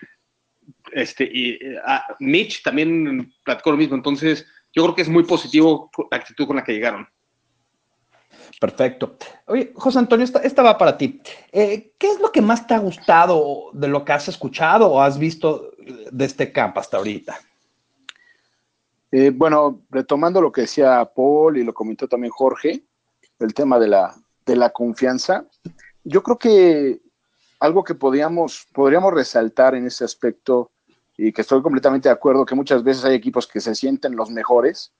Este, 0.93 1.23
y 1.23 1.57
uh, 1.75 2.15
Mitch 2.19 2.63
también 2.63 3.33
platicó 3.43 3.71
lo 3.71 3.77
mismo. 3.77 3.95
Entonces, 3.95 4.45
yo 4.71 4.83
creo 4.83 4.95
que 4.95 5.01
es 5.01 5.09
muy 5.09 5.23
positivo 5.23 5.89
la 6.11 6.17
actitud 6.17 6.47
con 6.47 6.55
la 6.55 6.63
que 6.63 6.73
llegaron. 6.73 7.07
Perfecto. 8.59 9.17
Oye, 9.47 9.73
José 9.75 9.99
Antonio, 9.99 10.23
esta, 10.23 10.39
esta 10.39 10.61
va 10.61 10.77
para 10.77 10.97
ti. 10.97 11.19
Eh, 11.51 11.93
¿Qué 11.97 12.07
es 12.11 12.19
lo 12.19 12.31
que 12.31 12.41
más 12.41 12.65
te 12.65 12.73
ha 12.73 12.79
gustado 12.79 13.71
de 13.73 13.87
lo 13.87 14.05
que 14.05 14.13
has 14.13 14.27
escuchado 14.27 14.87
o 14.87 15.01
has 15.01 15.17
visto 15.17 15.71
de 16.11 16.25
este 16.25 16.51
campo 16.51 16.79
hasta 16.79 16.97
ahorita? 16.97 17.39
Eh, 19.11 19.31
bueno, 19.33 19.81
retomando 19.89 20.41
lo 20.41 20.51
que 20.51 20.61
decía 20.61 21.03
Paul 21.13 21.57
y 21.57 21.63
lo 21.63 21.73
comentó 21.73 22.07
también 22.07 22.31
Jorge, 22.31 22.83
el 23.39 23.53
tema 23.53 23.77
de 23.79 23.87
la, 23.87 24.15
de 24.45 24.55
la 24.55 24.71
confianza, 24.71 25.45
yo 26.03 26.21
creo 26.23 26.37
que 26.37 27.01
algo 27.59 27.83
que 27.83 27.95
podríamos, 27.95 28.67
podríamos 28.73 29.13
resaltar 29.13 29.75
en 29.75 29.87
ese 29.87 30.03
aspecto, 30.03 30.71
y 31.17 31.31
que 31.31 31.41
estoy 31.41 31.61
completamente 31.61 32.09
de 32.09 32.13
acuerdo, 32.13 32.45
que 32.45 32.55
muchas 32.55 32.83
veces 32.83 33.05
hay 33.05 33.15
equipos 33.15 33.47
que 33.47 33.61
se 33.61 33.75
sienten 33.75 34.15
los 34.15 34.29
mejores 34.29 34.91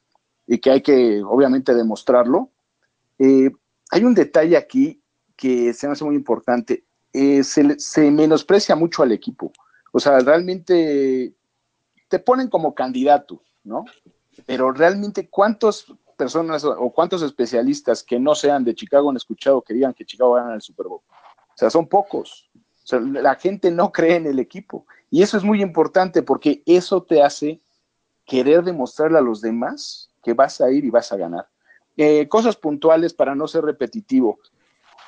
y 0.45 0.59
que 0.59 0.69
hay 0.69 0.81
que 0.81 1.23
obviamente 1.23 1.73
demostrarlo. 1.73 2.51
Eh, 3.17 3.51
hay 3.89 4.03
un 4.03 4.13
detalle 4.13 4.57
aquí 4.57 5.01
que 5.35 5.73
se 5.73 5.87
me 5.87 5.93
hace 5.93 6.05
muy 6.05 6.15
importante. 6.15 6.85
Eh, 7.11 7.43
se, 7.43 7.79
se 7.79 8.11
menosprecia 8.11 8.75
mucho 8.75 9.03
al 9.03 9.11
equipo. 9.11 9.51
O 9.91 9.99
sea, 9.99 10.19
realmente 10.19 11.33
te 12.07 12.19
ponen 12.19 12.47
como 12.49 12.75
candidato, 12.75 13.41
¿no? 13.63 13.85
Pero 14.45 14.71
realmente, 14.71 15.29
¿cuántas 15.29 15.85
personas 16.13 16.63
o 16.63 16.91
cuántos 16.91 17.21
especialistas 17.21 18.03
que 18.03 18.19
no 18.19 18.35
sean 18.35 18.63
de 18.63 18.75
Chicago 18.75 19.09
han 19.09 19.17
escuchado 19.17 19.61
que 19.61 19.73
digan 19.73 19.93
que 19.93 20.05
Chicago 20.05 20.33
gana 20.33 20.55
el 20.55 20.61
Super 20.61 20.87
Bowl? 20.87 21.01
O 21.01 21.57
sea, 21.57 21.69
son 21.69 21.87
pocos. 21.87 22.49
La 22.91 23.35
gente 23.35 23.71
no 23.71 23.91
cree 23.91 24.15
en 24.15 24.27
el 24.27 24.39
equipo. 24.39 24.85
Y 25.09 25.21
eso 25.21 25.37
es 25.37 25.43
muy 25.43 25.61
importante 25.61 26.21
porque 26.23 26.63
eso 26.65 27.03
te 27.03 27.21
hace 27.21 27.61
querer 28.25 28.63
demostrarle 28.63 29.17
a 29.17 29.21
los 29.21 29.41
demás 29.41 30.09
que 30.23 30.33
vas 30.33 30.59
a 30.61 30.71
ir 30.71 30.85
y 30.85 30.89
vas 30.89 31.11
a 31.11 31.17
ganar. 31.17 31.47
Eh, 31.95 32.27
cosas 32.27 32.55
puntuales 32.55 33.13
para 33.13 33.35
no 33.35 33.47
ser 33.47 33.63
repetitivo. 33.63 34.39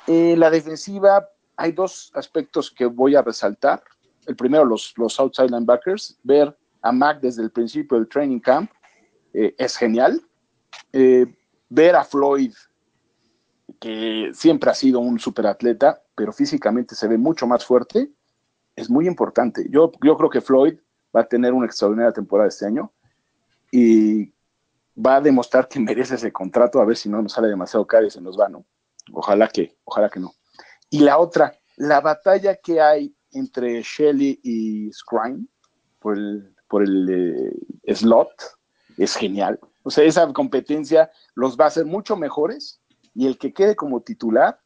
Eh, 0.06 0.36
la 0.36 0.50
defensiva, 0.50 1.28
hay 1.56 1.72
dos 1.72 2.12
aspectos 2.14 2.70
que 2.70 2.86
voy 2.86 3.16
a 3.16 3.22
resaltar. 3.22 3.82
El 4.26 4.36
primero, 4.36 4.64
los, 4.64 4.94
los 4.96 5.18
outside 5.18 5.50
linebackers. 5.50 6.18
Ver 6.22 6.56
a 6.82 6.92
Mac 6.92 7.20
desde 7.20 7.42
el 7.42 7.50
principio 7.50 7.98
del 7.98 8.08
training 8.08 8.40
camp 8.40 8.70
eh, 9.34 9.54
es 9.58 9.76
genial. 9.76 10.22
Eh, 10.98 11.26
ver 11.68 11.94
a 11.94 12.04
Floyd, 12.04 12.54
que 13.78 14.30
siempre 14.32 14.70
ha 14.70 14.74
sido 14.74 15.00
un 15.00 15.18
superatleta, 15.18 16.02
pero 16.14 16.32
físicamente 16.32 16.94
se 16.94 17.06
ve 17.06 17.18
mucho 17.18 17.46
más 17.46 17.66
fuerte, 17.66 18.10
es 18.74 18.88
muy 18.88 19.06
importante. 19.06 19.66
Yo, 19.68 19.92
yo 20.02 20.16
creo 20.16 20.30
que 20.30 20.40
Floyd 20.40 20.78
va 21.14 21.20
a 21.20 21.28
tener 21.28 21.52
una 21.52 21.66
extraordinaria 21.66 22.14
temporada 22.14 22.48
este 22.48 22.64
año 22.64 22.94
y 23.70 24.32
va 24.96 25.16
a 25.16 25.20
demostrar 25.20 25.68
que 25.68 25.78
merece 25.80 26.14
ese 26.14 26.32
contrato, 26.32 26.80
a 26.80 26.86
ver 26.86 26.96
si 26.96 27.10
no 27.10 27.20
nos 27.20 27.32
sale 27.32 27.48
demasiado 27.48 27.86
caro 27.86 28.06
y 28.06 28.10
se 28.10 28.22
nos 28.22 28.40
va, 28.40 28.48
¿no? 28.48 28.64
Ojalá 29.12 29.48
que, 29.48 29.76
ojalá 29.84 30.08
que 30.08 30.20
no. 30.20 30.32
Y 30.88 31.00
la 31.00 31.18
otra, 31.18 31.58
la 31.76 32.00
batalla 32.00 32.56
que 32.56 32.80
hay 32.80 33.14
entre 33.32 33.82
Shelly 33.82 34.40
y 34.42 34.90
Scrime 34.94 35.46
por 35.98 36.16
el, 36.16 36.54
por 36.68 36.82
el 36.82 37.52
eh, 37.84 37.94
slot 37.94 38.30
es 38.96 39.14
genial. 39.14 39.60
O 39.86 39.90
sea, 39.90 40.02
esa 40.02 40.32
competencia 40.32 41.12
los 41.36 41.56
va 41.56 41.66
a 41.66 41.68
hacer 41.68 41.86
mucho 41.86 42.16
mejores 42.16 42.80
y 43.14 43.28
el 43.28 43.38
que 43.38 43.54
quede 43.54 43.76
como 43.76 44.00
titular, 44.00 44.58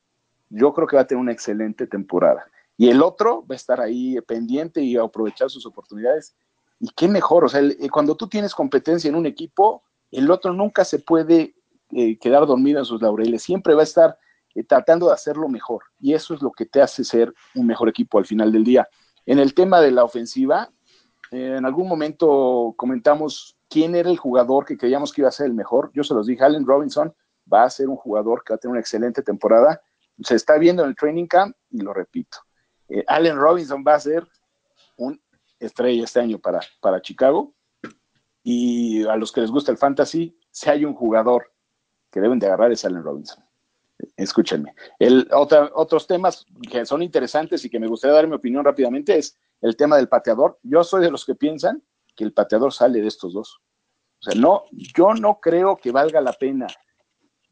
yo 0.48 0.72
creo 0.72 0.86
que 0.86 0.96
va 0.96 1.02
a 1.02 1.06
tener 1.06 1.20
una 1.20 1.32
excelente 1.32 1.86
temporada. 1.86 2.46
Y 2.78 2.88
el 2.88 3.02
otro 3.02 3.42
va 3.42 3.54
a 3.54 3.56
estar 3.56 3.82
ahí 3.82 4.18
pendiente 4.22 4.80
y 4.80 4.96
a 4.96 5.02
aprovechar 5.02 5.50
sus 5.50 5.66
oportunidades. 5.66 6.34
Y 6.78 6.88
qué 6.96 7.06
mejor, 7.06 7.44
o 7.44 7.50
sea, 7.50 7.60
el, 7.60 7.76
cuando 7.90 8.16
tú 8.16 8.30
tienes 8.30 8.54
competencia 8.54 9.10
en 9.10 9.14
un 9.14 9.26
equipo, 9.26 9.82
el 10.10 10.30
otro 10.30 10.54
nunca 10.54 10.86
se 10.86 11.00
puede 11.00 11.54
eh, 11.90 12.18
quedar 12.18 12.46
dormido 12.46 12.78
en 12.78 12.86
sus 12.86 13.02
laureles, 13.02 13.42
siempre 13.42 13.74
va 13.74 13.82
a 13.82 13.84
estar 13.84 14.18
eh, 14.54 14.64
tratando 14.64 15.08
de 15.08 15.12
hacerlo 15.12 15.50
mejor. 15.50 15.82
Y 16.00 16.14
eso 16.14 16.32
es 16.32 16.40
lo 16.40 16.50
que 16.50 16.64
te 16.64 16.80
hace 16.80 17.04
ser 17.04 17.34
un 17.54 17.66
mejor 17.66 17.90
equipo 17.90 18.16
al 18.16 18.24
final 18.24 18.52
del 18.52 18.64
día. 18.64 18.88
En 19.26 19.38
el 19.38 19.52
tema 19.52 19.82
de 19.82 19.90
la 19.90 20.02
ofensiva, 20.02 20.70
eh, 21.30 21.56
en 21.58 21.66
algún 21.66 21.88
momento 21.88 22.72
comentamos 22.78 23.59
quién 23.70 23.94
era 23.94 24.10
el 24.10 24.18
jugador 24.18 24.66
que 24.66 24.76
creíamos 24.76 25.12
que 25.12 25.22
iba 25.22 25.28
a 25.28 25.32
ser 25.32 25.46
el 25.46 25.54
mejor. 25.54 25.90
Yo 25.94 26.02
se 26.04 26.12
los 26.12 26.26
dije, 26.26 26.44
Allen 26.44 26.66
Robinson 26.66 27.14
va 27.50 27.62
a 27.62 27.70
ser 27.70 27.88
un 27.88 27.96
jugador 27.96 28.42
que 28.44 28.52
va 28.52 28.56
a 28.56 28.58
tener 28.58 28.72
una 28.72 28.80
excelente 28.80 29.22
temporada. 29.22 29.80
Se 30.22 30.34
está 30.34 30.58
viendo 30.58 30.82
en 30.82 30.90
el 30.90 30.96
training 30.96 31.26
camp 31.26 31.56
y 31.70 31.80
lo 31.80 31.94
repito. 31.94 32.38
Eh, 32.88 33.04
Allen 33.06 33.36
Robinson 33.36 33.84
va 33.86 33.94
a 33.94 34.00
ser 34.00 34.26
un 34.96 35.22
estrella 35.60 36.04
este 36.04 36.20
año 36.20 36.38
para, 36.38 36.60
para 36.80 37.00
Chicago. 37.00 37.54
Y 38.42 39.04
a 39.06 39.16
los 39.16 39.30
que 39.32 39.40
les 39.40 39.50
gusta 39.50 39.70
el 39.70 39.78
fantasy, 39.78 40.36
si 40.50 40.68
hay 40.68 40.84
un 40.84 40.94
jugador 40.94 41.52
que 42.10 42.20
deben 42.20 42.38
de 42.38 42.46
agarrar 42.46 42.72
es 42.72 42.84
Allen 42.84 43.04
Robinson. 43.04 43.44
Escúchenme. 44.16 44.74
El, 44.98 45.28
otra, 45.32 45.70
otros 45.74 46.06
temas 46.06 46.44
que 46.70 46.84
son 46.84 47.02
interesantes 47.02 47.64
y 47.64 47.70
que 47.70 47.78
me 47.78 47.86
gustaría 47.86 48.14
dar 48.16 48.26
mi 48.26 48.34
opinión 48.34 48.64
rápidamente 48.64 49.16
es 49.16 49.38
el 49.60 49.76
tema 49.76 49.96
del 49.96 50.08
pateador. 50.08 50.58
Yo 50.62 50.82
soy 50.82 51.02
de 51.02 51.10
los 51.10 51.24
que 51.24 51.34
piensan 51.34 51.82
que 52.16 52.24
el 52.24 52.32
pateador 52.32 52.72
sale 52.72 53.00
de 53.00 53.08
estos 53.08 53.32
dos. 53.32 53.60
O 54.20 54.22
sea, 54.22 54.40
no, 54.40 54.64
yo 54.72 55.14
no 55.14 55.40
creo 55.40 55.76
que 55.76 55.92
valga 55.92 56.20
la 56.20 56.32
pena 56.32 56.66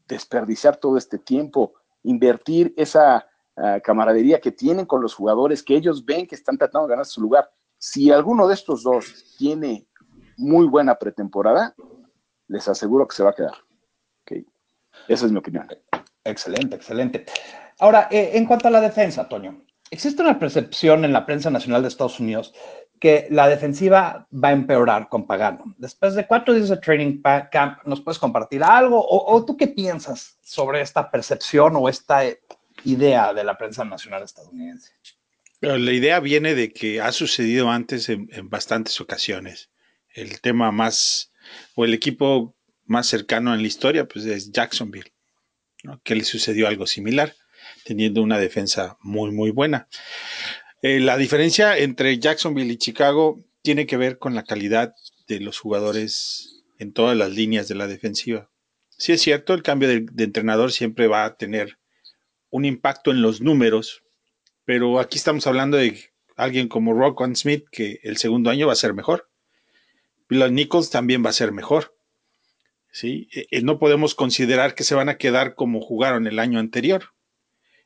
desperdiciar 0.07 0.77
todo 0.77 0.97
este 0.97 1.19
tiempo, 1.19 1.73
invertir 2.03 2.73
esa 2.77 3.27
uh, 3.55 3.79
camaradería 3.83 4.39
que 4.39 4.51
tienen 4.51 4.85
con 4.85 5.01
los 5.01 5.13
jugadores, 5.13 5.63
que 5.63 5.75
ellos 5.75 6.03
ven 6.05 6.27
que 6.27 6.35
están 6.35 6.57
tratando 6.57 6.87
de 6.87 6.91
ganar 6.91 7.05
su 7.05 7.21
lugar. 7.21 7.49
Si 7.77 8.11
alguno 8.11 8.47
de 8.47 8.55
estos 8.55 8.83
dos 8.83 9.35
tiene 9.37 9.87
muy 10.37 10.67
buena 10.67 10.95
pretemporada, 10.95 11.75
les 12.47 12.67
aseguro 12.67 13.07
que 13.07 13.15
se 13.15 13.23
va 13.23 13.29
a 13.29 13.35
quedar. 13.35 13.55
Okay. 14.23 14.45
Esa 15.07 15.25
es 15.25 15.31
mi 15.31 15.39
opinión. 15.39 15.67
Excelente, 16.23 16.75
excelente. 16.75 17.25
Ahora, 17.79 18.07
eh, 18.11 18.31
en 18.33 18.45
cuanto 18.45 18.67
a 18.67 18.71
la 18.71 18.81
defensa, 18.81 19.27
Toño, 19.27 19.65
existe 19.89 20.21
una 20.21 20.37
percepción 20.37 21.05
en 21.05 21.13
la 21.13 21.25
prensa 21.25 21.49
nacional 21.49 21.81
de 21.81 21.87
Estados 21.87 22.19
Unidos 22.19 22.53
que 22.99 23.27
la 23.29 23.47
defensiva 23.47 24.27
va 24.31 24.49
a 24.49 24.53
empeorar 24.53 25.07
con 25.09 25.25
Pagano. 25.25 25.73
Después 25.77 26.15
de 26.15 26.27
cuatro 26.27 26.53
días 26.53 26.69
de 26.69 26.77
training 26.77 27.21
camp, 27.51 27.79
¿nos 27.85 28.01
puedes 28.01 28.19
compartir 28.19 28.63
algo? 28.63 29.03
¿O, 29.07 29.45
tú 29.45 29.55
qué 29.55 29.67
piensas 29.67 30.37
sobre 30.43 30.81
esta 30.81 31.09
percepción 31.09 31.75
o 31.75 31.87
esta 31.87 32.23
idea 32.83 33.33
de 33.33 33.43
la 33.43 33.57
prensa 33.57 33.85
nacional 33.85 34.23
estadounidense? 34.23 34.91
La 35.61 35.91
idea 35.91 36.19
viene 36.19 36.55
de 36.55 36.71
que 36.71 37.01
ha 37.01 37.11
sucedido 37.11 37.69
antes 37.69 38.09
en, 38.09 38.27
bastantes 38.49 38.99
ocasiones. 39.01 39.69
El 40.13 40.41
tema 40.41 40.71
más, 40.71 41.31
o 41.75 41.85
el 41.85 41.93
equipo 41.93 42.55
más 42.85 43.07
cercano 43.07 43.53
en 43.53 43.61
la 43.61 43.67
historia, 43.67 44.07
pues 44.07 44.25
es 44.25 44.51
Jacksonville, 44.51 45.13
que 46.03 46.15
le 46.15 46.23
sucedió 46.23 46.67
algo 46.67 46.87
similar, 46.87 47.35
teniendo 47.83 48.21
una 48.21 48.39
defensa 48.39 48.97
muy, 49.01 49.31
muy 49.31 49.51
buena. 49.51 49.87
Eh, 50.81 51.01
la 51.01 51.17
diferencia 51.17 51.77
entre 51.77 52.19
Jacksonville 52.19 52.71
y 52.71 52.77
Chicago 52.77 53.43
tiene 53.61 53.85
que 53.85 53.97
ver 53.97 54.17
con 54.17 54.33
la 54.33 54.43
calidad 54.43 54.93
de 55.27 55.41
los 55.41 55.59
jugadores 55.59 56.63
en 56.77 56.93
todas 56.93 57.17
las 57.17 57.31
líneas 57.31 57.67
de 57.67 57.75
la 57.75 57.87
defensiva. 57.87 58.49
Sí 58.89 59.11
es 59.11 59.21
cierto, 59.21 59.53
el 59.53 59.63
cambio 59.63 59.89
de, 59.89 60.23
entrenador 60.23 60.71
siempre 60.71 61.07
va 61.07 61.25
a 61.25 61.35
tener 61.35 61.77
un 62.49 62.63
impacto 62.63 63.11
en 63.11 63.21
los 63.21 63.41
números, 63.41 64.03
pero 64.63 64.99
aquí 64.99 65.17
estamos 65.17 65.47
hablando 65.47 65.77
de 65.77 66.11
alguien 66.37 66.69
como 66.69 66.93
Rockwan 66.93 67.35
Smith, 67.35 67.65
que 67.71 67.99
el 68.03 68.17
segundo 68.17 68.49
año 68.49 68.67
va 68.67 68.73
a 68.73 68.77
ser 68.77 68.93
mejor. 68.93 69.29
Bill 70.29 70.53
Nichols 70.53 70.89
también 70.89 71.23
va 71.25 71.29
a 71.29 71.33
ser 71.33 71.51
mejor. 71.51 71.95
¿sí? 72.91 73.27
Eh, 73.33 73.61
no 73.63 73.79
podemos 73.79 74.15
considerar 74.15 74.75
que 74.75 74.83
se 74.85 74.95
van 74.95 75.09
a 75.09 75.17
quedar 75.17 75.55
como 75.55 75.81
jugaron 75.81 76.27
el 76.27 76.39
año 76.39 76.59
anterior. 76.59 77.13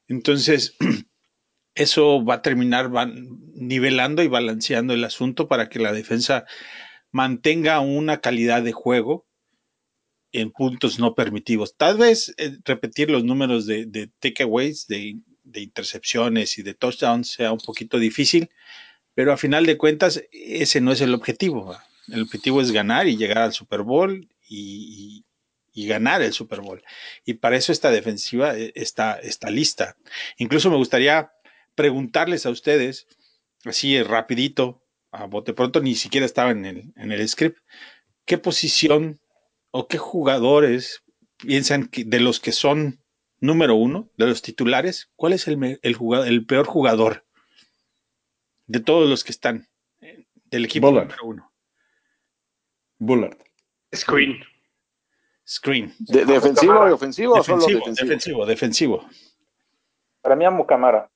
Entonces, 0.08 0.76
eso 1.76 2.24
va 2.24 2.36
a 2.36 2.42
terminar 2.42 2.92
nivelando 3.56 4.22
y 4.22 4.28
balanceando 4.28 4.94
el 4.94 5.04
asunto 5.04 5.48
para 5.48 5.70
que 5.70 5.80
la 5.80 5.92
defensa 5.92 6.46
mantenga 7.12 7.80
una 7.80 8.22
calidad 8.22 8.64
de 8.64 8.74
juego 8.74 9.28
en 10.32 10.52
puntos 10.52 11.00
no 11.00 11.14
permitidos. 11.14 11.76
Tal 11.78 11.98
vez 11.98 12.34
eh, 12.38 12.58
repetir 12.66 13.10
los 13.10 13.24
números 13.24 13.66
de, 13.66 14.10
takeaways, 14.20 14.88
de, 14.88 15.20
intercepciones 15.54 16.58
y 16.58 16.64
de 16.64 16.74
touchdowns 16.74 17.32
sea 17.32 17.52
un 17.52 17.60
poquito 17.60 18.00
difícil, 18.00 18.50
pero 19.14 19.32
a 19.32 19.38
final 19.38 19.66
de 19.66 19.78
cuentas 19.78 20.24
ese 20.32 20.82
no 20.82 20.92
es 20.92 21.02
el 21.02 21.14
objetivo. 21.14 21.78
El 22.08 22.24
objetivo 22.24 22.62
es 22.62 22.72
ganar 22.72 23.08
y 23.08 23.16
llegar 23.16 23.40
al 23.40 23.54
Super 23.54 23.84
Bowl 23.84 24.28
y 24.50 25.24
ganar 25.76 26.22
el 26.22 26.34
Super 26.34 26.62
Bowl. 26.62 26.84
Y 27.26 27.36
para 27.36 27.58
eso 27.58 27.72
esta 27.72 27.92
defensiva 27.92 28.58
eh, 28.58 28.72
está, 28.76 29.20
está 29.20 29.50
lista. 29.50 29.98
Incluso 30.38 30.70
me 30.70 30.78
gustaría 30.78 31.32
preguntarles 31.76 32.46
a 32.46 32.50
ustedes, 32.50 33.08
así 33.66 34.02
rapidito, 34.04 34.84
a 35.12 35.26
bote 35.26 35.54
pronto, 35.54 35.82
ni 35.82 35.96
siquiera 35.96 36.26
estaba 36.26 36.52
en 36.52 36.66
el, 36.66 36.94
en 36.96 37.12
el 37.12 37.28
script, 37.28 37.60
qué 38.26 38.38
posición 38.38 39.20
o 39.72 39.88
qué 39.88 39.98
jugadores 39.98 41.04
piensan 41.38 41.88
que 41.88 42.04
de 42.04 42.20
los 42.20 42.40
que 42.40 42.52
son 42.52 43.00
número 43.40 43.76
uno, 43.76 44.10
de 44.18 44.28
los 44.28 44.42
titulares, 44.42 45.12
cuál 45.16 45.34
es 45.34 45.48
el, 45.48 45.80
el, 45.82 45.96
jugador, 45.96 46.28
el 46.28 46.46
peor 46.46 46.66
jugador 46.66 47.26
de 48.68 48.80
todos 48.80 49.10
los 49.10 49.24
que 49.24 49.32
están. 49.32 49.68
del 50.46 50.66
equipo 50.66 50.88
Bullard. 50.90 51.08
número 51.08 51.26
uno. 51.26 51.54
Bullard. 53.00 53.38
Screen. 53.94 54.44
Screen. 55.46 55.94
¿De, 56.00 56.26
¿Defensivo 56.26 56.88
y 56.88 56.92
ofensivo 56.92 57.34
o 57.34 57.44
solo 57.44 57.58
Defensivo, 57.58 57.80
defensivo? 57.80 58.06
defensivo, 58.06 58.46
defensivo. 58.46 59.10
Para 60.22 60.36
mí, 60.38 60.46
a 60.46 60.52
Mucamara. 60.52 61.12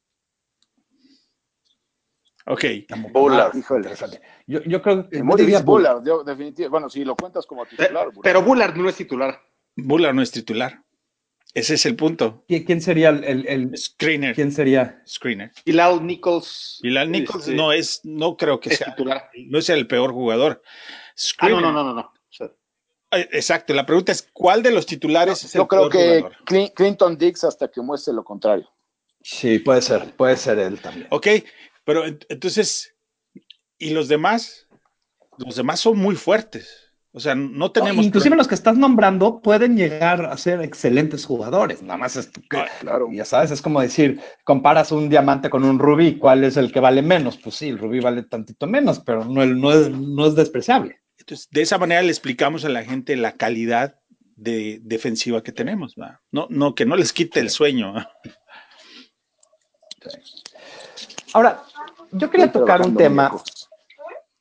Ok. 2.48 2.64
Bullard. 3.12 3.52
Ah, 3.54 3.58
híjole. 3.58 3.80
Interesante. 3.90 4.22
Yo, 4.48 4.62
yo 4.64 4.82
creo 4.82 5.10
que 5.10 5.18
difícil, 5.22 5.64
Bullard, 5.64 6.04
yo, 6.06 6.24
definitivamente. 6.24 6.70
Bueno, 6.70 6.90
si 6.90 7.04
lo 7.04 7.16
cuentas 7.16 7.46
como 7.46 7.66
titular. 7.66 7.92
Bullard. 8.08 8.22
Pero 8.24 8.42
Bullard 8.42 8.76
no 8.76 8.90
es 8.90 8.96
titular. 8.96 9.42
Bullard 9.76 10.14
no 10.16 10.22
es 10.22 10.32
titular. 10.32 10.82
Ese 11.54 11.74
es 11.74 11.86
el 11.86 11.96
punto. 11.96 12.46
¿Qui- 12.48 12.66
¿Quién 12.66 12.82
sería 12.82 13.10
el, 13.10 13.24
el- 13.24 13.48
el- 13.48 13.78
Screener. 13.78 14.36
quién 14.36 14.52
sería? 14.52 15.02
Screener. 15.08 15.52
Y 15.66 15.72
Lau 15.74 16.00
Nichols. 16.02 16.80
Y 16.84 16.90
la 16.90 17.06
Nichols 17.06 17.46
este, 17.46 17.56
no 17.56 17.72
es, 17.72 18.02
no 18.04 18.38
creo 18.38 18.60
que 18.60 18.70
es 18.70 18.78
sea, 18.78 18.88
titular. 18.96 19.30
no 19.48 19.62
sea 19.62 19.76
el 19.76 19.88
peor 19.88 20.12
jugador. 20.12 20.62
Ah, 20.64 21.12
Screener. 21.16 21.62
no, 21.62 21.72
no, 21.72 21.84
no, 21.84 21.94
no. 21.94 22.02
no. 22.02 22.14
Eh, 23.12 23.28
Exacto. 23.32 23.74
La 23.74 23.86
pregunta 23.86 24.12
es 24.12 24.28
¿cuál 24.34 24.62
de 24.62 24.72
los 24.72 24.86
titulares 24.86 25.44
es 25.44 25.56
el 25.56 25.62
Yo 25.62 25.68
creo 25.68 25.90
peor 25.90 25.92
que 25.92 26.22
jugador? 26.22 26.74
Clinton 26.76 27.18
Dix 27.18 27.44
hasta 27.44 27.70
que 27.70 27.82
muestre 27.82 28.14
lo 28.14 28.24
contrario. 28.24 28.70
Sí, 29.22 29.60
puede 29.60 29.82
ser, 29.82 30.16
puede 30.16 30.38
ser 30.38 30.60
él 30.60 30.80
también. 30.80 31.08
Ok, 31.10 31.28
pero 31.88 32.06
ent- 32.06 32.26
entonces, 32.28 32.94
¿y 33.80 33.92
los 33.92 34.10
demás? 34.10 34.68
Los 35.38 35.56
demás 35.56 35.80
son 35.80 35.98
muy 35.98 36.16
fuertes. 36.18 36.84
O 37.14 37.20
sea, 37.22 37.34
no 37.34 37.72
tenemos. 37.72 38.06
inclusive 38.06 38.36
los 38.36 38.48
que 38.50 38.56
estás 38.56 38.78
nombrando 38.78 39.42
pueden 39.42 39.78
llegar 39.78 40.26
a 40.26 40.38
ser 40.38 40.62
excelentes 40.62 41.26
jugadores. 41.26 41.82
Nada 41.82 41.98
más 41.98 42.18
es 42.18 42.28
que, 42.28 42.42
Claro. 42.82 43.08
ya 43.12 43.24
sabes, 43.26 43.50
es 43.52 43.62
como 43.62 43.80
decir, 43.82 44.20
comparas 44.44 44.92
un 44.92 45.08
diamante 45.10 45.50
con 45.50 45.64
un 45.64 45.80
rubí, 45.80 46.18
¿cuál 46.18 46.44
es 46.44 46.58
el 46.58 46.72
que 46.72 46.82
vale 46.82 47.02
menos? 47.02 47.38
Pues 47.38 47.56
sí, 47.56 47.70
el 47.70 47.80
rubí 47.80 48.02
vale 48.02 48.24
tantito 48.24 48.68
menos, 48.68 49.00
pero 49.00 49.24
no, 49.24 49.46
no, 49.46 49.72
es, 49.72 49.90
no 49.90 50.26
es 50.28 50.36
despreciable. 50.36 51.00
Entonces, 51.18 51.48
de 51.50 51.62
esa 51.62 51.78
manera 51.78 52.02
le 52.02 52.10
explicamos 52.10 52.66
a 52.66 52.70
la 52.70 52.84
gente 52.84 53.16
la 53.16 53.32
calidad 53.38 53.96
de 54.36 54.80
defensiva 54.84 55.42
que 55.42 55.54
tenemos. 55.54 55.96
No, 56.32 56.48
no, 56.52 56.76
que 56.76 56.86
no 56.86 56.98
les 56.98 57.14
quite 57.14 57.40
el 57.40 57.50
sueño. 57.50 57.96
Ahora, 61.34 61.64
yo 62.12 62.30
quería 62.30 62.52
tocar 62.52 62.82
un 62.82 62.96
tema. 62.96 63.36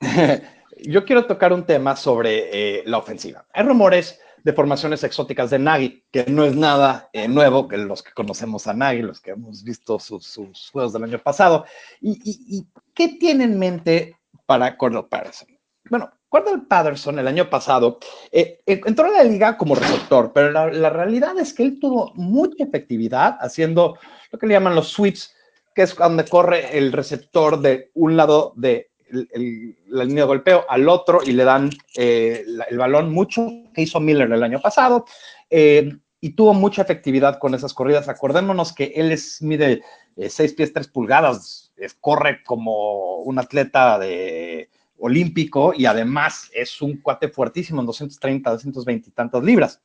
yo 0.84 1.04
quiero 1.04 1.26
tocar 1.26 1.52
un 1.52 1.64
tema 1.64 1.96
sobre 1.96 2.78
eh, 2.78 2.82
la 2.86 2.98
ofensiva. 2.98 3.46
Hay 3.52 3.64
rumores 3.64 4.20
de 4.42 4.52
formaciones 4.52 5.02
exóticas 5.02 5.50
de 5.50 5.58
Nagy, 5.58 6.04
que 6.12 6.26
no 6.28 6.44
es 6.44 6.54
nada 6.54 7.08
eh, 7.12 7.26
nuevo, 7.26 7.66
que 7.66 7.76
los 7.76 8.02
que 8.02 8.12
conocemos 8.12 8.66
a 8.66 8.74
Nagy, 8.74 9.02
los 9.02 9.20
que 9.20 9.32
hemos 9.32 9.64
visto 9.64 9.98
sus, 9.98 10.24
sus 10.24 10.70
juegos 10.70 10.92
del 10.92 11.04
año 11.04 11.18
pasado. 11.18 11.64
¿Y, 12.00 12.12
y, 12.12 12.58
y 12.58 12.66
qué 12.94 13.16
tiene 13.18 13.44
en 13.44 13.58
mente 13.58 14.16
para 14.46 14.76
Cordell 14.76 15.06
Patterson? 15.08 15.48
Bueno, 15.90 16.10
Cordell 16.28 16.66
Patterson 16.66 17.18
el 17.18 17.28
año 17.28 17.48
pasado 17.48 17.98
eh, 18.30 18.60
entró 18.66 19.06
a 19.06 19.10
la 19.10 19.24
liga 19.24 19.56
como 19.56 19.74
receptor, 19.74 20.32
pero 20.32 20.50
la, 20.50 20.66
la 20.68 20.90
realidad 20.90 21.38
es 21.38 21.52
que 21.52 21.62
él 21.62 21.78
tuvo 21.80 22.12
mucha 22.14 22.64
efectividad 22.64 23.36
haciendo 23.40 23.98
lo 24.30 24.38
que 24.38 24.46
le 24.46 24.54
llaman 24.54 24.74
los 24.74 24.88
sweeps, 24.88 25.34
que 25.76 25.82
es 25.82 25.94
donde 25.94 26.24
corre 26.24 26.76
el 26.78 26.90
receptor 26.90 27.60
de 27.60 27.90
un 27.94 28.16
lado 28.16 28.54
de 28.56 28.88
el- 29.10 29.28
el- 29.32 29.76
la 29.88 30.04
línea 30.04 30.24
de 30.24 30.28
golpeo 30.28 30.64
al 30.68 30.88
otro 30.88 31.20
y 31.24 31.32
le 31.32 31.44
dan 31.44 31.70
eh, 31.96 32.44
el 32.70 32.78
balón 32.78 33.12
mucho 33.12 33.46
que 33.74 33.82
hizo 33.82 34.00
Miller 34.00 34.32
el 34.32 34.42
año 34.42 34.60
pasado 34.60 35.04
eh, 35.50 35.92
y 36.20 36.30
tuvo 36.30 36.54
mucha 36.54 36.80
efectividad 36.82 37.38
con 37.38 37.54
esas 37.54 37.74
corridas. 37.74 38.08
Acordémonos 38.08 38.72
que 38.72 38.94
él 38.96 39.12
es, 39.12 39.42
mide 39.42 39.82
6 40.28 40.54
pies 40.54 40.72
3 40.72 40.88
pulgadas, 40.88 41.72
es- 41.76 41.94
corre 42.00 42.42
como 42.42 43.18
un 43.18 43.38
atleta 43.38 43.98
de 43.98 44.70
olímpico 44.98 45.74
y 45.76 45.84
además 45.84 46.50
es 46.54 46.80
un 46.80 46.96
cuate 47.02 47.28
fuertísimo 47.28 47.80
en 47.82 47.86
230, 47.86 48.50
220 48.50 49.10
y 49.10 49.12
tantas 49.12 49.44
libras. 49.44 49.82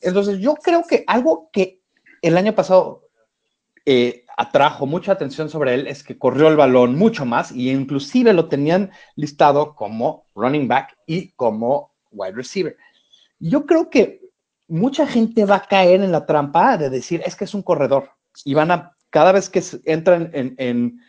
Entonces 0.00 0.40
yo 0.40 0.54
creo 0.56 0.82
que 0.82 1.04
algo 1.06 1.48
que 1.52 1.78
el 2.20 2.36
año 2.36 2.52
pasado 2.52 3.02
eh, 3.86 4.23
atrajo 4.36 4.86
mucha 4.86 5.12
atención 5.12 5.48
sobre 5.48 5.74
él 5.74 5.86
es 5.86 6.02
que 6.02 6.18
corrió 6.18 6.48
el 6.48 6.56
balón 6.56 6.96
mucho 6.96 7.24
más 7.24 7.52
y 7.52 7.70
inclusive 7.70 8.32
lo 8.32 8.48
tenían 8.48 8.90
listado 9.16 9.74
como 9.74 10.26
running 10.34 10.68
back 10.68 10.96
y 11.06 11.32
como 11.32 11.92
wide 12.10 12.32
receiver. 12.32 12.76
Yo 13.38 13.66
creo 13.66 13.90
que 13.90 14.20
mucha 14.68 15.06
gente 15.06 15.44
va 15.44 15.56
a 15.56 15.66
caer 15.66 16.02
en 16.02 16.12
la 16.12 16.26
trampa 16.26 16.76
de 16.76 16.90
decir 16.90 17.22
es 17.24 17.36
que 17.36 17.44
es 17.44 17.54
un 17.54 17.62
corredor 17.62 18.10
y 18.44 18.54
van 18.54 18.70
a, 18.70 18.96
cada 19.10 19.32
vez 19.32 19.48
que 19.48 19.62
entran 19.84 20.30
en, 20.32 20.54
en, 20.58 21.00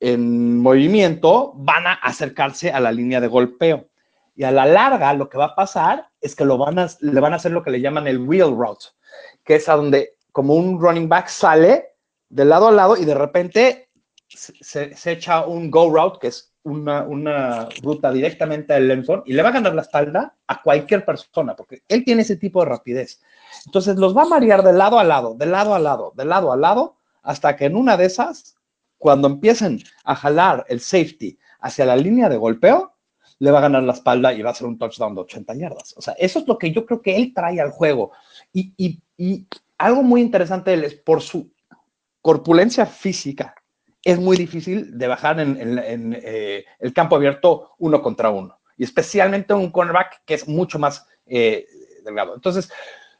en 0.00 0.58
movimiento, 0.58 1.52
van 1.56 1.86
a 1.86 1.92
acercarse 1.94 2.70
a 2.72 2.80
la 2.80 2.92
línea 2.92 3.20
de 3.20 3.28
golpeo. 3.28 3.88
Y 4.36 4.42
a 4.42 4.50
la 4.50 4.66
larga 4.66 5.14
lo 5.14 5.28
que 5.28 5.38
va 5.38 5.46
a 5.46 5.54
pasar 5.54 6.08
es 6.20 6.34
que 6.34 6.44
lo 6.44 6.58
van 6.58 6.78
a, 6.80 6.88
le 7.00 7.20
van 7.20 7.32
a 7.32 7.36
hacer 7.36 7.52
lo 7.52 7.62
que 7.62 7.70
le 7.70 7.80
llaman 7.80 8.08
el 8.08 8.18
wheel 8.18 8.56
route, 8.56 8.86
que 9.44 9.56
es 9.56 9.68
a 9.68 9.76
donde 9.76 10.16
como 10.32 10.54
un 10.54 10.80
running 10.80 11.08
back 11.08 11.28
sale 11.28 11.93
de 12.34 12.44
lado 12.44 12.66
a 12.66 12.72
lado 12.72 12.96
y 12.96 13.04
de 13.04 13.14
repente 13.14 13.88
se, 14.28 14.90
echa 15.12 15.46
un 15.46 15.70
go 15.70 15.88
route, 15.88 16.18
que 16.20 16.26
es 16.26 16.52
una, 16.64 17.02
una 17.04 17.68
ruta 17.80 18.10
directamente 18.10 18.72
al 18.74 18.88
Lenson, 18.88 19.22
y 19.24 19.34
le 19.34 19.42
va 19.42 19.50
a 19.50 19.52
ganar 19.52 19.72
la 19.74 19.82
espalda 19.82 20.34
a 20.48 20.60
cualquier 20.60 21.04
persona, 21.04 21.54
porque 21.54 21.82
él 21.88 22.04
tiene 22.04 22.22
ese 22.22 22.34
tipo 22.36 22.60
de 22.60 22.70
rapidez. 22.70 23.22
Entonces 23.66 23.94
los 23.96 24.16
va 24.16 24.22
a 24.22 24.26
marear 24.28 24.64
de 24.64 24.72
lado 24.72 24.98
a 24.98 25.04
lado, 25.04 25.34
de 25.34 25.46
lado 25.46 25.74
a 25.76 25.78
lado, 25.78 26.12
de 26.16 26.24
lado 26.24 26.52
a 26.52 26.56
lado, 26.56 26.96
hasta 27.22 27.54
que 27.54 27.66
en 27.66 27.76
una 27.76 27.96
de 27.96 28.06
esas, 28.06 28.56
cuando 28.98 29.28
empiecen 29.28 29.78
a 30.02 30.16
jalar 30.16 30.64
el 30.68 30.80
safety 30.80 31.38
hacia 31.60 31.86
la 31.86 31.94
línea 31.96 32.28
de 32.28 32.36
golpeo, 32.36 32.94
le 33.38 33.50
va 33.52 33.58
a 33.58 33.62
ganar 33.62 33.84
la 33.84 33.92
espalda 33.92 34.32
y 34.32 34.42
va 34.42 34.50
a 34.50 34.54
ser 34.54 34.66
un 34.66 34.76
touchdown 34.78 35.14
de 35.14 35.20
80 35.20 35.54
yardas. 35.54 35.94
O 35.96 36.02
sea, 36.02 36.14
eso 36.18 36.40
es 36.40 36.48
lo 36.48 36.58
que 36.58 36.72
yo 36.72 36.84
creo 36.84 37.00
que 37.00 37.14
él 37.14 37.32
trae 37.32 37.60
al 37.60 37.70
juego. 37.70 38.10
Y, 38.52 38.72
y- 38.76 39.00
y 39.16 39.46
algo 39.78 40.02
muy 40.02 40.20
interesante 40.20 40.74
es 40.74 40.94
por 40.94 41.20
su 41.20 41.53
corpulencia 42.24 42.86
física, 42.86 43.54
es 44.02 44.18
muy 44.18 44.38
difícil 44.38 44.96
de 44.96 45.08
bajar 45.08 45.38
en, 45.40 46.18
eh, 46.22 46.64
el 46.78 46.94
campo 46.94 47.16
abierto 47.16 47.72
uno 47.78 48.00
contra 48.00 48.30
uno. 48.30 48.58
Y 48.78 48.84
especialmente 48.84 49.52
un 49.52 49.70
cornerback 49.70 50.22
que 50.24 50.32
es 50.32 50.48
mucho 50.48 50.78
más 50.78 51.06
eh, 51.26 51.66
delgado. 52.02 52.34
Entonces, 52.34 52.72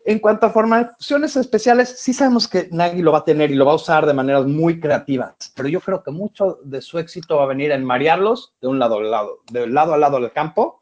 en 0.06 0.20
cuanto 0.20 0.46
a 0.46 0.50
formaciones 0.50 1.36
especiales, 1.36 1.96
sí 1.98 2.14
sabemos 2.14 2.48
que 2.48 2.68
Nagy 2.70 3.02
lo 3.02 3.12
va 3.12 3.18
a 3.18 3.24
tener 3.24 3.50
y 3.50 3.56
lo 3.56 3.66
va 3.66 3.72
a 3.72 3.76
usar 3.76 4.06
de 4.06 4.14
maneras 4.14 4.46
muy 4.46 4.80
creativas, 4.80 5.34
pero 5.54 5.68
yo 5.68 5.80
creo 5.80 6.02
que 6.02 6.10
mucho 6.10 6.58
de 6.64 6.80
su 6.80 6.98
éxito 6.98 7.36
va 7.36 7.44
a 7.44 7.48
venir 7.48 7.72
en 7.72 7.84
marearlos 7.84 8.54
de 8.62 8.68
un 8.68 8.78
lado 8.78 9.00
al 9.00 9.10
lado, 9.10 9.40
de 9.50 9.66
lado 9.66 9.92
a 9.92 9.98
lado 9.98 10.18
del 10.18 10.32
campo 10.32 10.78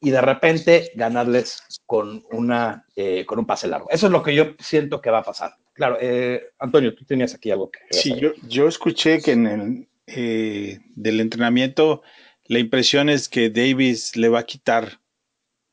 y 0.00 0.10
de 0.10 0.20
repente 0.22 0.92
ganarles 0.94 1.62
con, 1.84 2.24
una, 2.32 2.86
eh, 2.96 3.26
con 3.26 3.38
un 3.38 3.44
pase 3.44 3.68
largo. 3.68 3.90
Eso 3.90 4.06
es 4.06 4.12
lo 4.12 4.22
que 4.22 4.34
yo 4.34 4.46
siento 4.58 5.02
que 5.02 5.10
va 5.10 5.18
a 5.18 5.24
pasar. 5.24 5.52
Claro, 5.74 5.96
eh, 6.00 6.42
Antonio, 6.58 6.94
tú 6.94 7.04
tenías 7.04 7.34
aquí 7.34 7.50
algo 7.50 7.70
que... 7.70 7.80
Sí, 7.90 8.14
yo, 8.20 8.32
yo 8.46 8.68
escuché 8.68 9.20
que 9.22 9.32
en 9.32 9.46
el 9.46 9.88
eh, 10.06 10.80
del 10.94 11.20
entrenamiento 11.20 12.02
la 12.44 12.58
impresión 12.58 13.08
es 13.08 13.28
que 13.28 13.50
Davis 13.50 14.16
le 14.16 14.28
va 14.28 14.40
a 14.40 14.46
quitar, 14.46 15.00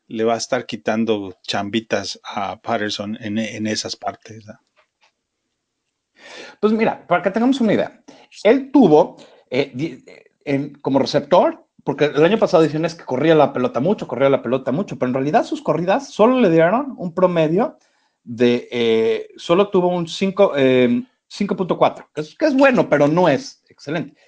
le 0.08 0.24
va 0.24 0.36
a 0.36 0.38
estar 0.38 0.66
quitando 0.66 1.36
chambitas 1.44 2.20
a 2.24 2.62
Patterson 2.62 3.18
en, 3.20 3.38
en 3.38 3.68
esas 3.68 3.96
partes. 3.96 4.46
¿no? 4.46 4.54
Pues 6.60 6.74
mira, 6.74 7.06
para 7.08 7.22
que 7.22 7.32
tengamos 7.32 7.60
una 7.62 7.74
idea, 7.74 8.02
él 8.44 8.72
tuvo 8.72 9.18
eh, 9.50 9.74
eh, 9.78 10.24
en- 10.46 10.76
como 10.76 11.00
receptor, 11.00 11.66
porque 11.84 12.06
el 12.06 12.24
año 12.24 12.38
pasado 12.38 12.64
decían 12.64 12.86
es 12.86 12.96
que 12.96 13.06
corría 13.06 13.36
la 13.36 13.52
pelota 13.54 13.80
mucho, 13.80 14.08
corría 14.08 14.30
la 14.30 14.42
pelota 14.42 14.72
mucho, 14.72 14.98
pero 14.98 15.10
en 15.10 15.14
realidad 15.16 15.44
sus 15.44 15.62
corridas 15.62 16.10
solo 16.12 16.40
le 16.40 16.50
dieron 16.50 16.94
un 16.98 17.14
promedio 17.14 17.78
de, 18.24 18.68
eh, 18.72 19.30
solo 19.38 19.70
tuvo 19.70 19.88
un 19.90 20.08
5, 20.08 20.54
eh, 20.56 21.04
5.4, 21.28 22.08
que 22.38 22.46
es, 22.46 22.56
bueno, 22.56 22.90
pero 22.90 23.08
no 23.08 23.30
es 23.30 23.64
excelente. 23.70 24.20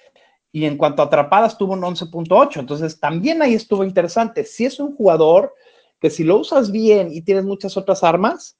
Y 0.50 0.66
en 0.66 0.76
cuanto 0.76 1.02
a 1.02 1.06
atrapadas, 1.06 1.56
tuvo 1.56 1.72
un 1.72 1.82
11.8, 1.82 2.60
entonces 2.60 3.00
también 3.00 3.42
ahí 3.42 3.54
estuvo 3.54 3.84
interesante. 3.84 4.44
Si 4.44 4.64
es 4.64 4.78
un 4.78 4.94
jugador 4.94 5.54
que 5.98 6.10
si 6.10 6.24
lo 6.24 6.38
usas 6.38 6.70
bien 6.70 7.08
y 7.12 7.22
tienes 7.22 7.44
muchas 7.44 7.76
otras 7.76 8.02
armas, 8.04 8.58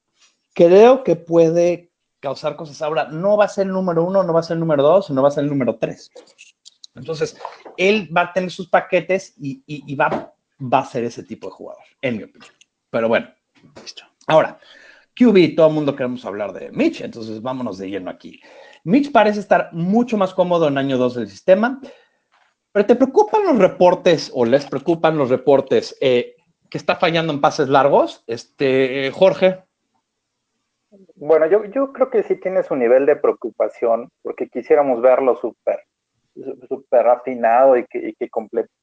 creo 0.55 1.05
que 1.05 1.16
puede 1.16 1.90
causar 2.21 2.57
cosas. 2.57 2.81
Ahora, 2.81 3.09
no 3.09 3.37
va 3.37 3.45
a 3.47 3.49
ser 3.49 3.66
el 3.66 3.73
número 3.73 4.05
uno, 4.05 4.23
no 4.23 4.33
va 4.33 4.40
a 4.40 4.45
ser 4.45 4.55
el 4.55 4.61
número 4.61 4.83
dos, 4.83 5.11
no 5.11 5.23
va 5.23 5.29
a 5.29 5.33
ser 5.33 5.45
el 5.45 5.51
número 5.51 5.77
tres. 5.77 6.11
Entonces, 6.95 7.37
él 7.77 8.09
va 8.16 8.23
a 8.23 8.33
tener 8.33 8.51
sus 8.51 8.68
paquetes 8.68 9.35
y 9.38 9.95
va, 9.95 10.33
va 10.61 10.79
a 10.79 10.87
ser 10.87 11.05
ese 11.05 11.23
tipo 11.25 11.49
de 11.49 11.55
jugador, 11.55 11.85
en 12.01 12.16
mi 12.16 12.23
opinión. 12.23 12.53
Pero 12.90 13.09
bueno, 13.09 13.29
listo. 13.81 14.05
Ahora, 14.27 14.59
QB, 15.14 15.55
todo 15.57 15.68
el 15.68 15.75
mundo 15.75 15.94
queremos 15.94 16.25
hablar 16.25 16.53
de 16.53 16.70
Mitch, 16.72 17.03
entonces 17.03 17.42
vámonos 17.42 17.79
de 17.79 17.90
lleno 17.90 18.11
aquí. 18.11 18.40
Mitch 18.85 19.12
parece 19.12 19.40
estar 19.40 19.70
mucho 19.72 20.16
más 20.16 20.35
cómodo 20.35 20.68
en 20.68 20.79
año 20.79 20.96
2 20.98 21.14
del 21.16 21.29
sistema, 21.29 21.81
pero 22.72 22.87
¿te 22.87 22.96
preocupan 22.96 23.44
los 23.44 23.59
reportes 23.59 24.31
o 24.35 24.44
les 24.44 24.64
preocupan 24.66 25.18
los 25.18 25.29
reportes 25.29 25.96
eh, 26.01 26.37
que 26.70 26.79
está 26.79 26.96
fallando 26.96 27.33
en 27.33 27.40
pases 27.40 27.68
largos? 27.68 28.25
Este, 28.27 29.11
Jorge. 29.12 29.62
Bueno, 31.14 31.46
yo, 31.46 31.92
creo 31.92 32.11
que 32.11 32.22
sí 32.22 32.37
tiene 32.37 32.62
su 32.62 32.75
nivel 32.75 33.07
de 33.07 33.16
preocupación, 33.16 34.09
porque 34.22 34.48
quisiéramos 34.48 35.01
verlo 35.01 35.37
súper 35.37 35.85
súper 36.66 37.09
afinado 37.09 37.77
y 37.77 37.85
que, 37.87 38.14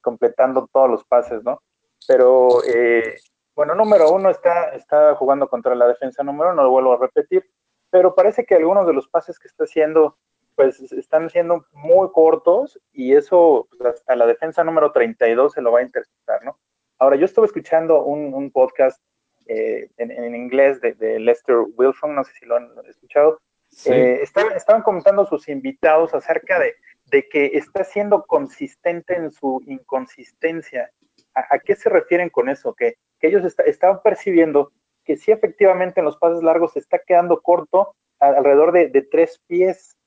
completando 0.02 0.70
todos 0.72 0.88
los 0.88 1.04
pases, 1.06 1.44
¿no? 1.44 1.60
Pero, 2.08 2.64
eh, 2.64 3.18
bueno, 3.60 3.76
número 3.76 4.10
uno 4.14 4.30
está, 4.30 4.70
está 4.70 5.16
jugando 5.16 5.50
contra 5.50 5.76
la 5.76 5.86
defensa 5.86 6.24
número 6.24 6.54
uno, 6.54 6.64
lo 6.64 6.70
vuelvo 6.70 6.94
a 6.94 6.98
repetir, 6.98 7.46
pero 7.90 8.16
parece 8.16 8.46
que 8.46 8.56
algunos 8.56 8.88
de 8.88 8.94
los 8.94 9.10
pases 9.10 9.38
que 9.38 9.50
está 9.50 9.66
haciendo, 9.66 10.18
pues 10.56 10.80
están 10.94 11.30
siendo 11.30 11.66
muy 11.74 12.10
cortos 12.14 12.80
y 12.94 13.14
eso 13.16 13.68
pues, 13.78 13.96
hasta 13.96 14.16
la 14.16 14.28
defensa 14.28 14.64
número 14.64 14.94
32 14.94 15.52
se 15.52 15.62
lo 15.62 15.74
va 15.74 15.80
a 15.80 15.84
interceptar, 15.84 16.42
¿no? 16.46 16.58
Ahora, 17.00 17.18
yo 17.18 17.26
estuve 17.26 17.48
escuchando 17.48 18.02
un, 18.06 18.50
podcast 18.50 19.02
eh, 19.48 19.90
en, 19.98 20.36
inglés 20.36 20.80
de, 20.80 21.20
Lester 21.20 21.58
Wilson, 21.76 22.16
no 22.16 22.24
sé 22.24 22.32
si 22.40 22.46
lo 22.46 22.56
han 22.56 22.72
escuchado. 22.88 23.42
Eh, 23.88 24.22
estaban, 24.24 24.84
comentando 24.84 25.26
sus 25.26 25.50
invitados 25.50 26.14
acerca 26.14 26.60
de, 26.60 27.28
que 27.28 27.58
está 27.58 27.84
siendo 27.84 28.26
consistente 28.26 29.18
en 29.18 29.32
su 29.32 29.62
inconsistencia. 29.66 30.90
¿A, 31.36 31.60
qué 31.60 31.76
se 31.76 31.90
refieren 31.90 32.30
con 32.30 32.50
eso? 32.50 32.74
Que, 32.74 32.96
ellos 33.22 33.44
estaban 33.66 34.02
percibiendo 34.02 34.72
que 35.04 35.18
sí 35.18 35.32
efectivamente 35.32 36.00
en 36.00 36.06
los 36.06 36.16
pases 36.16 36.42
largos 36.42 36.72
se 36.72 36.80
está 36.80 37.00
quedando 37.00 37.42
corto 37.42 37.94
alrededor 38.18 38.72
de, 38.72 39.08
tres 39.12 39.42
pies, 39.46 39.98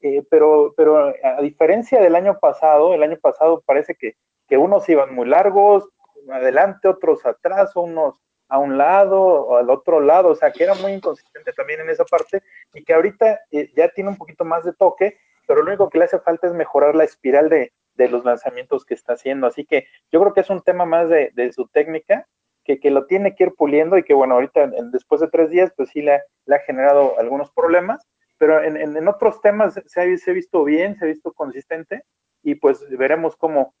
eh, 0.00 0.24
pero, 0.28 0.74
pero 0.76 1.14
a 1.22 1.40
diferencia 1.42 2.00
del 2.00 2.16
año 2.16 2.38
pasado, 2.40 2.92
el 2.92 3.04
año 3.04 3.18
pasado 3.20 3.62
parece 3.64 3.94
que, 3.94 4.14
que 4.48 4.56
unos 4.56 4.88
iban 4.88 5.14
muy 5.14 5.28
largos, 5.28 5.88
adelante, 6.32 6.88
otros 6.88 7.24
atrás, 7.24 7.74
unos 7.76 8.20
a 8.48 8.58
un 8.58 8.78
lado 8.78 9.20
o 9.20 9.56
al 9.56 9.70
otro 9.70 10.00
lado, 10.00 10.28
o 10.28 10.34
sea, 10.34 10.52
que 10.52 10.64
era 10.64 10.74
muy 10.74 10.92
inconsistente 10.92 11.52
también 11.52 11.80
en 11.80 11.90
esa 11.90 12.04
parte 12.04 12.42
y 12.74 12.84
que 12.84 12.94
ahorita 12.94 13.40
eh, 13.50 13.70
ya 13.76 13.88
tiene 13.88 14.10
un 14.10 14.16
poquito 14.16 14.44
más 14.44 14.64
de 14.64 14.72
toque, 14.72 15.18
pero 15.46 15.62
lo 15.62 15.68
único 15.68 15.88
que 15.88 15.98
le 15.98 16.04
hace 16.04 16.18
falta 16.20 16.46
es 16.46 16.52
mejorar 16.52 16.94
la 16.94 17.04
espiral 17.04 17.48
de, 17.48 17.72
los 17.96 18.24
lanzamientos 18.24 18.84
que 18.84 18.94
está 18.94 19.14
haciendo. 19.14 19.46
Así 19.46 19.64
que 19.64 19.86
yo 20.12 20.20
creo 20.20 20.32
que 20.32 20.40
es 20.40 20.50
un 20.50 20.62
tema 20.62 20.84
más 20.84 21.08
de, 21.08 21.52
su 21.52 21.66
técnica, 21.68 22.26
que, 22.64 22.80
que, 22.80 22.90
lo 22.90 23.06
tiene 23.06 23.34
que 23.34 23.44
ir 23.44 23.54
puliendo 23.54 23.96
y 23.96 24.02
que, 24.02 24.14
bueno, 24.14 24.34
ahorita 24.34 24.66
después 24.90 25.20
de 25.20 25.28
tres 25.28 25.50
días, 25.50 25.72
pues 25.76 25.90
sí 25.90 26.02
le, 26.02 26.14
ha 26.14 26.58
generado 26.66 27.18
algunos 27.18 27.50
problemas, 27.52 28.06
pero 28.38 28.62
en, 28.62 28.76
en, 28.76 29.08
otros 29.08 29.40
temas 29.40 29.74
se 29.74 29.80
ha, 29.80 30.16
se 30.16 30.30
ha, 30.30 30.34
visto 30.34 30.64
bien, 30.64 30.96
se 30.96 31.04
ha 31.04 31.08
visto 31.08 31.32
consistente 31.32 32.02
y 32.42 32.56
pues 32.56 32.84
veremos 32.90 33.36
cómo, 33.36 33.74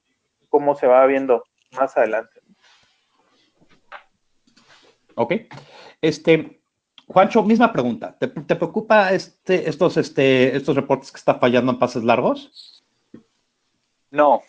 cómo 0.48 0.74
se 0.74 0.86
va 0.86 1.04
viendo 1.06 1.44
más 1.72 1.96
adelante. 1.96 2.40
Ok. 5.16 5.32
Este, 6.00 6.60
Juancho, 7.08 7.42
misma 7.42 7.72
pregunta. 7.72 8.16
¿Te, 8.18 8.28
preocupa 8.28 9.12
este, 9.12 9.68
estos, 9.68 9.96
este, 9.96 10.56
estos 10.56 10.76
reportes 10.76 11.12
que 11.12 11.18
está 11.18 11.34
fallando 11.34 11.72
en 11.72 11.78
pases 11.78 12.04
largos? 12.04 12.75
No. 14.16 14.42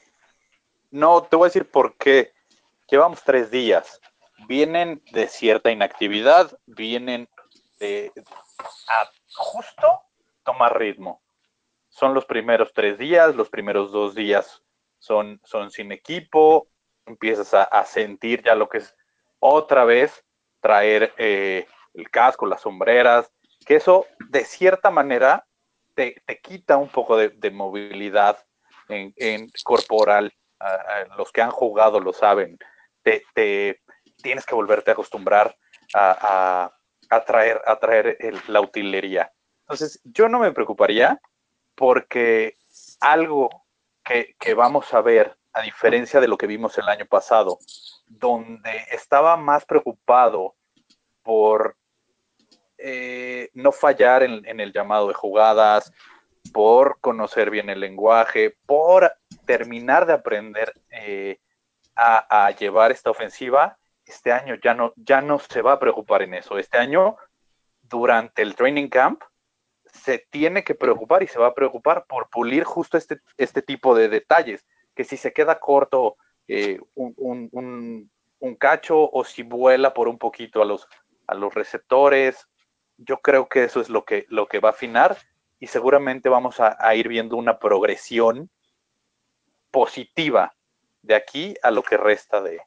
No, 0.92 1.24
te 1.24 1.36
voy 1.36 1.48
a 1.48 1.50
decir 1.50 1.70
por 1.70 1.98
qué. 1.98 2.32
Llevamos 2.90 3.22
tres 3.22 3.52
días. 3.52 4.00
Vienen 4.48 5.04
de 5.12 5.28
cierta 5.28 5.72
inactividad, 5.72 6.58
vienen 6.66 7.28
de 7.78 8.14
a 8.88 9.10
justo 9.36 10.04
tomar 10.44 10.80
ritmo. 10.80 11.22
Son 11.90 12.14
los 12.14 12.24
primeros 12.24 12.72
tres 12.74 12.98
días, 12.98 13.36
los 13.36 13.50
primeros 13.50 13.92
dos 13.92 14.16
días 14.16 14.64
son, 15.00 15.42
son 15.44 15.70
sin 15.70 15.92
equipo, 15.92 16.70
empiezas 17.06 17.54
a, 17.54 17.84
sentir 17.84 18.44
ya 18.44 18.56
lo 18.56 18.70
que 18.70 18.78
es 18.78 18.96
otra 19.40 19.84
vez 19.84 20.24
traer 20.62 21.14
eh, 21.18 21.68
el 21.94 22.10
casco, 22.10 22.46
las 22.46 22.62
sombreras, 22.62 23.30
que 23.66 23.76
eso 23.76 24.06
de 24.30 24.46
cierta 24.46 24.92
manera 24.92 25.46
te, 25.94 26.16
quita 26.42 26.78
un 26.78 26.88
poco 26.88 27.18
de, 27.18 27.52
movilidad 27.52 28.38
en, 28.90 29.52
corporal. 29.64 30.34
los 31.18 31.32
que 31.32 31.42
han 31.42 31.52
jugado 31.52 32.00
lo 32.00 32.14
saben. 32.14 32.58
Te, 33.04 33.82
tienes 34.22 34.46
que 34.46 34.56
volverte 34.56 34.92
a 34.92 34.94
acostumbrar 34.94 35.56
a, 35.94 36.72
traer, 37.26 37.62
a 37.66 37.80
traer 37.80 38.18
la 38.48 38.62
utilería. 38.62 39.32
Entonces, 39.62 40.02
yo 40.04 40.30
no 40.30 40.40
me 40.40 40.52
preocuparía 40.52 41.20
porque 41.76 42.58
algo 43.00 43.66
que, 44.04 44.36
que, 44.40 44.54
vamos 44.54 44.94
a 44.94 45.02
ver 45.02 45.38
a 45.54 45.62
diferencia 45.62 46.20
de 46.20 46.28
lo 46.28 46.38
que 46.38 46.48
vimos 46.48 46.78
el 46.78 46.88
año 46.88 47.06
pasado, 47.06 47.60
donde 48.06 48.86
estaba 48.92 49.38
más 49.38 49.66
preocupado 49.66 50.56
por 51.24 51.76
eh, 52.78 53.50
no 53.54 53.72
fallar 53.72 54.22
en, 54.22 54.60
el 54.60 54.72
llamado 54.72 55.08
de 55.08 55.14
jugadas, 55.14 55.92
por 56.54 57.00
conocer 57.02 57.50
bien 57.50 57.70
el 57.70 57.80
lenguaje, 57.80 58.58
por 58.66 59.12
terminar 59.46 60.06
de 60.06 60.14
aprender 60.14 60.74
eh, 60.92 61.40
a, 61.96 62.52
llevar 62.52 62.92
esta 62.92 63.10
ofensiva, 63.10 63.78
este 64.06 64.32
año 64.32 64.56
ya 64.64 64.74
no, 64.74 64.94
ya 64.96 65.22
no 65.22 65.40
se 65.40 65.62
va 65.62 65.74
a 65.74 65.80
preocupar 65.80 66.22
en 66.22 66.36
eso. 66.36 66.58
Este 66.58 66.78
año, 66.78 67.18
durante 67.82 68.42
el 68.42 68.56
training 68.56 68.88
camp, 68.88 69.24
se 69.86 70.26
tiene 70.30 70.64
que 70.64 70.76
preocupar 70.76 71.24
y 71.24 71.28
se 71.28 71.40
va 71.40 71.48
a 71.48 71.54
preocupar 71.56 72.06
por 72.06 72.30
pulir 72.30 72.64
justo 72.64 72.98
este, 72.98 73.20
este 73.38 73.62
tipo 73.62 73.96
de 73.96 74.10
detalles 74.10 74.66
que 74.96 75.04
si 75.04 75.18
se 75.18 75.34
queda 75.34 75.60
corto 75.60 76.18
eh, 76.48 76.80
un, 76.96 78.10
cacho 78.60 79.10
o 79.12 79.24
si 79.24 79.44
vuela 79.44 79.94
por 79.94 80.08
un 80.08 80.18
poquito 80.18 80.62
a 80.62 80.66
los, 80.66 80.88
a 81.28 81.36
los 81.36 81.54
receptores, 81.54 82.48
yo 82.98 83.20
creo 83.20 83.48
que 83.48 83.64
eso 83.64 83.82
es 83.82 83.90
lo 83.90 84.06
que, 84.06 84.26
lo 84.30 84.48
que 84.48 84.60
va 84.60 84.70
a 84.70 84.72
afinar 84.72 85.18
y 85.60 85.68
seguramente 85.68 86.30
vamos 86.30 86.60
a, 86.60 86.96
ir 86.96 87.08
viendo 87.08 87.36
una 87.36 87.60
progresión 87.60 88.50
positiva 89.72 90.54
de 91.02 91.16
aquí 91.16 91.56
a 91.64 91.72
lo 91.72 91.84
que 91.84 91.98
resta 91.98 92.42
de, 92.42 92.60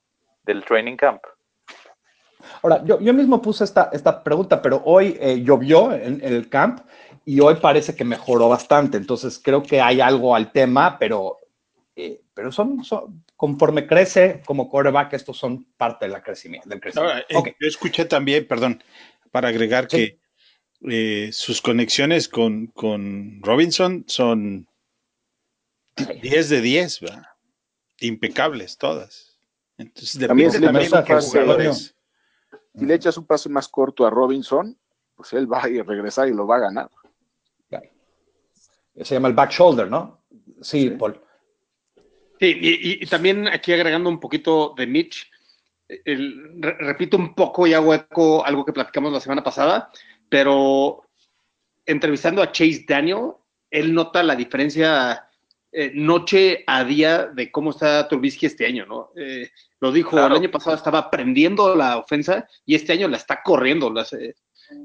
del 0.42 0.64
training 0.64 0.96
camp. 0.96 1.22
Ahora, 2.62 2.82
yo, 2.84 2.98
mismo 2.98 3.40
puse 3.40 3.64
esta, 3.64 3.90
esta 3.92 4.22
pregunta, 4.24 4.60
pero 4.62 4.82
hoy 4.84 5.16
eh, 5.20 5.42
llovió 5.42 5.92
en, 5.92 6.20
el 6.22 6.48
camp 6.48 6.80
y 7.24 7.40
hoy 7.40 7.56
parece 7.56 7.94
que 7.94 8.04
mejoró 8.04 8.48
bastante. 8.48 8.96
Entonces 8.96 9.40
creo 9.42 9.62
que 9.62 9.80
hay 9.80 10.00
algo 10.00 10.34
al 10.34 10.50
tema, 10.50 10.98
pero 10.98 11.40
eh, 11.94 12.22
pero 12.32 12.50
son, 12.50 12.82
conforme 13.36 13.86
crece 13.86 14.42
como 14.46 14.68
quarterback, 14.70 15.12
estos 15.12 15.36
son 15.36 15.66
parte 15.76 16.08
del 16.08 16.22
crecimiento. 16.22 16.68
Del 16.68 16.80
crecimiento. 16.80 17.18
Eh, 17.28 17.56
yo 17.60 17.68
escuché 17.68 18.06
también, 18.06 18.46
perdón, 18.46 18.82
para 19.30 19.48
agregar 19.48 19.86
que 19.86 20.19
eh, 20.88 21.30
sus 21.32 21.60
conexiones 21.60 22.28
con, 22.28 22.68
con, 22.68 23.40
Robinson 23.42 24.04
son 24.06 24.66
10 26.22 26.48
de 26.48 26.60
10, 26.60 27.00
impecables 28.00 28.78
todas. 28.78 29.38
Entonces, 29.76 30.26
también, 30.26 30.50
si, 30.50 30.58
le 30.58 31.74
si 31.74 32.86
le 32.86 32.94
echas 32.94 33.16
un 33.16 33.26
pase 33.26 33.48
más 33.48 33.68
corto 33.68 34.06
a 34.06 34.10
Robinson, 34.10 34.78
pues 35.14 35.32
él 35.32 35.50
va 35.52 35.64
a 35.64 35.68
ir, 35.68 35.86
regresar 35.86 36.28
y 36.28 36.32
lo 36.32 36.46
va 36.46 36.56
a 36.56 36.60
ganar. 36.60 36.90
Se 38.96 39.14
llama 39.14 39.28
el 39.28 39.34
back 39.34 39.50
shoulder, 39.50 39.88
¿no? 39.88 40.22
Sí, 40.60 40.82
sí. 40.82 40.90
Paul. 40.90 41.18
Sí, 42.38 42.58
y, 42.60 43.06
también 43.06 43.48
aquí 43.48 43.72
agregando 43.72 44.08
un 44.08 44.18
poquito 44.18 44.74
de 44.76 44.86
Mitch, 44.86 45.30
repito 45.88 47.16
un 47.16 47.34
poco 47.34 47.66
y 47.66 47.74
hago 47.74 47.94
eco 47.94 48.44
algo 48.44 48.64
que 48.64 48.72
platicamos 48.72 49.12
la 49.12 49.20
semana 49.20 49.42
pasada, 49.42 49.90
pero 50.30 51.02
entrevistando 51.84 52.40
a 52.40 52.50
Chase 52.50 52.86
Daniel, 52.88 53.32
él 53.70 53.92
nota 53.92 54.22
la 54.22 54.34
diferencia 54.34 55.28
eh, 55.72 55.92
noche 55.94 56.64
a 56.66 56.82
día 56.84 57.26
de 57.26 57.52
cómo 57.52 57.70
está 57.70 58.08
Trubisky 58.08 58.46
este 58.46 58.66
año, 58.66 58.86
¿no? 58.86 59.10
Eh, 59.14 59.50
lo 59.80 59.92
dijo, 59.92 60.18
el 60.18 60.32
año 60.32 60.50
pasado 60.50 60.74
estaba 60.74 60.98
aprendiendo 60.98 61.76
la 61.76 61.98
ofensa 61.98 62.48
y 62.64 62.74
este 62.74 62.92
año 62.92 63.08
la 63.08 63.18
está 63.18 63.42
corriendo, 63.42 63.92
la, 63.92 64.06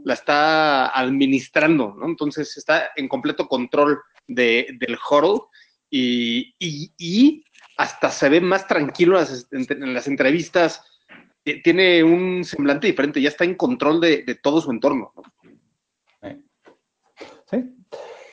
la 0.04 0.14
está 0.14 0.88
administrando, 0.88 1.96
¿no? 1.98 2.06
Entonces 2.06 2.56
está 2.58 2.92
en 2.96 3.08
completo 3.08 3.48
control 3.48 4.00
de, 4.28 4.68
del 4.80 4.98
huddle 5.10 5.42
y, 5.90 7.44
hasta 7.78 8.10
se 8.10 8.30
ve 8.30 8.40
más 8.40 8.68
tranquilo 8.68 9.20
en 9.52 9.94
las, 9.94 10.08
entrevistas, 10.08 10.82
tiene 11.64 12.04
un 12.04 12.44
semblante 12.44 12.88
diferente, 12.88 13.22
ya 13.22 13.30
está 13.30 13.44
en 13.44 13.56
control 13.56 14.00
de, 14.00 14.40
todo 14.42 14.62
su 14.62 14.72
entorno. 14.72 15.12
Sí. 15.16 15.22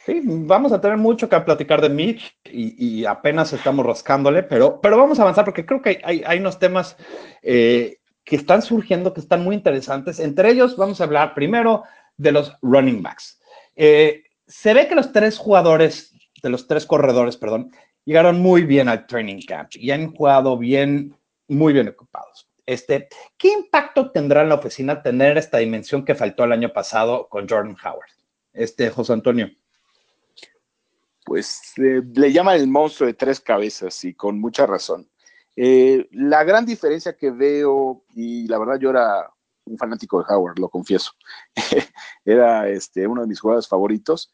Sí, 0.05 0.21
vamos 0.25 0.73
a 0.73 0.81
tener 0.81 0.97
mucho 0.97 1.29
que 1.29 1.39
platicar 1.41 1.81
de 1.81 1.89
Mitch 1.89 2.37
y, 2.45 3.05
apenas 3.05 3.53
estamos 3.53 3.87
rascándole, 3.87 4.43
pero, 4.43 4.81
pero 4.81 4.99
vamos 4.99 5.19
a 5.19 5.23
avanzar 5.23 5.45
porque 5.45 5.65
creo 5.65 5.81
que 5.81 6.01
hay, 6.03 6.39
unos 6.39 6.59
temas 6.59 6.97
eh, 7.41 7.99
que 8.25 8.35
están 8.35 8.63
surgiendo 8.63 9.15
que 9.15 9.21
están 9.21 9.45
muy 9.45 9.55
interesantes. 9.55 10.19
Entre 10.19 10.51
ellos 10.51 10.77
vamos 10.77 11.01
a 11.01 11.05
hablar 11.05 11.35
primero 11.35 11.85
de 12.17 12.33
los 12.33 12.53
running 12.63 13.01
backs. 13.01 13.41
Eh, 13.77 14.25
se 14.45 14.75
ve 14.75 14.89
que 14.89 14.97
los 14.97 15.13
tres 15.13 15.39
jugadores 15.39 16.13
de 16.43 16.51
los 16.51 16.67
tres 16.67 16.85
corredores, 16.85 17.37
perdón, 17.37 17.71
llegaron 18.05 18.41
muy 18.41 18.63
bien 18.65 18.89
al 18.89 19.07
training 19.07 19.43
camp 19.47 19.71
y 19.75 19.93
han 19.93 20.13
jugado 20.13 20.59
bien, 20.59 21.17
muy 21.47 21.73
bien 21.73 21.87
ocupados. 21.87 22.49
Este, 22.67 23.09
¿Qué 23.37 23.53
impacto 23.53 24.11
tendrá 24.11 24.43
en 24.43 24.49
la 24.49 24.57
oficina 24.57 25.01
tener 25.01 25.39
esta 25.39 25.59
dimensión 25.59 26.05
que 26.05 26.17
faltó 26.17 26.43
el 26.43 26.53
año 26.53 26.73
pasado 26.73 27.29
con 27.29 27.49
Jordan 27.49 27.77
Howard? 27.85 28.11
Este, 28.53 28.91
José 28.91 29.13
Antonio. 29.13 29.49
Pues 31.25 31.73
eh, 31.77 32.03
le 32.15 32.33
llaman 32.33 32.57
el 32.57 32.69
monstruo 32.69 33.07
de 33.07 33.15
tres 33.15 33.41
cabezas 33.41 34.05
y 34.05 34.15
con 34.15 34.41
mucha 34.41 34.67
razón. 34.67 35.09
Eh, 35.55 36.09
la 36.13 36.45
gran 36.45 36.65
diferencia 36.65 37.17
que 37.17 37.31
veo, 37.31 38.05
y 38.15 38.49
la 38.49 38.59
verdad 38.59 38.79
yo 38.79 38.91
era 38.91 39.31
un 39.65 39.79
fanático 39.79 40.19
de 40.19 40.25
Howard, 40.29 40.59
lo 40.59 40.69
confieso, 40.69 41.13
era 42.25 42.69
este, 42.69 43.07
uno 43.07 43.23
de 43.23 43.29
mis 43.29 43.41
jugadores 43.41 43.69
favoritos, 43.69 44.33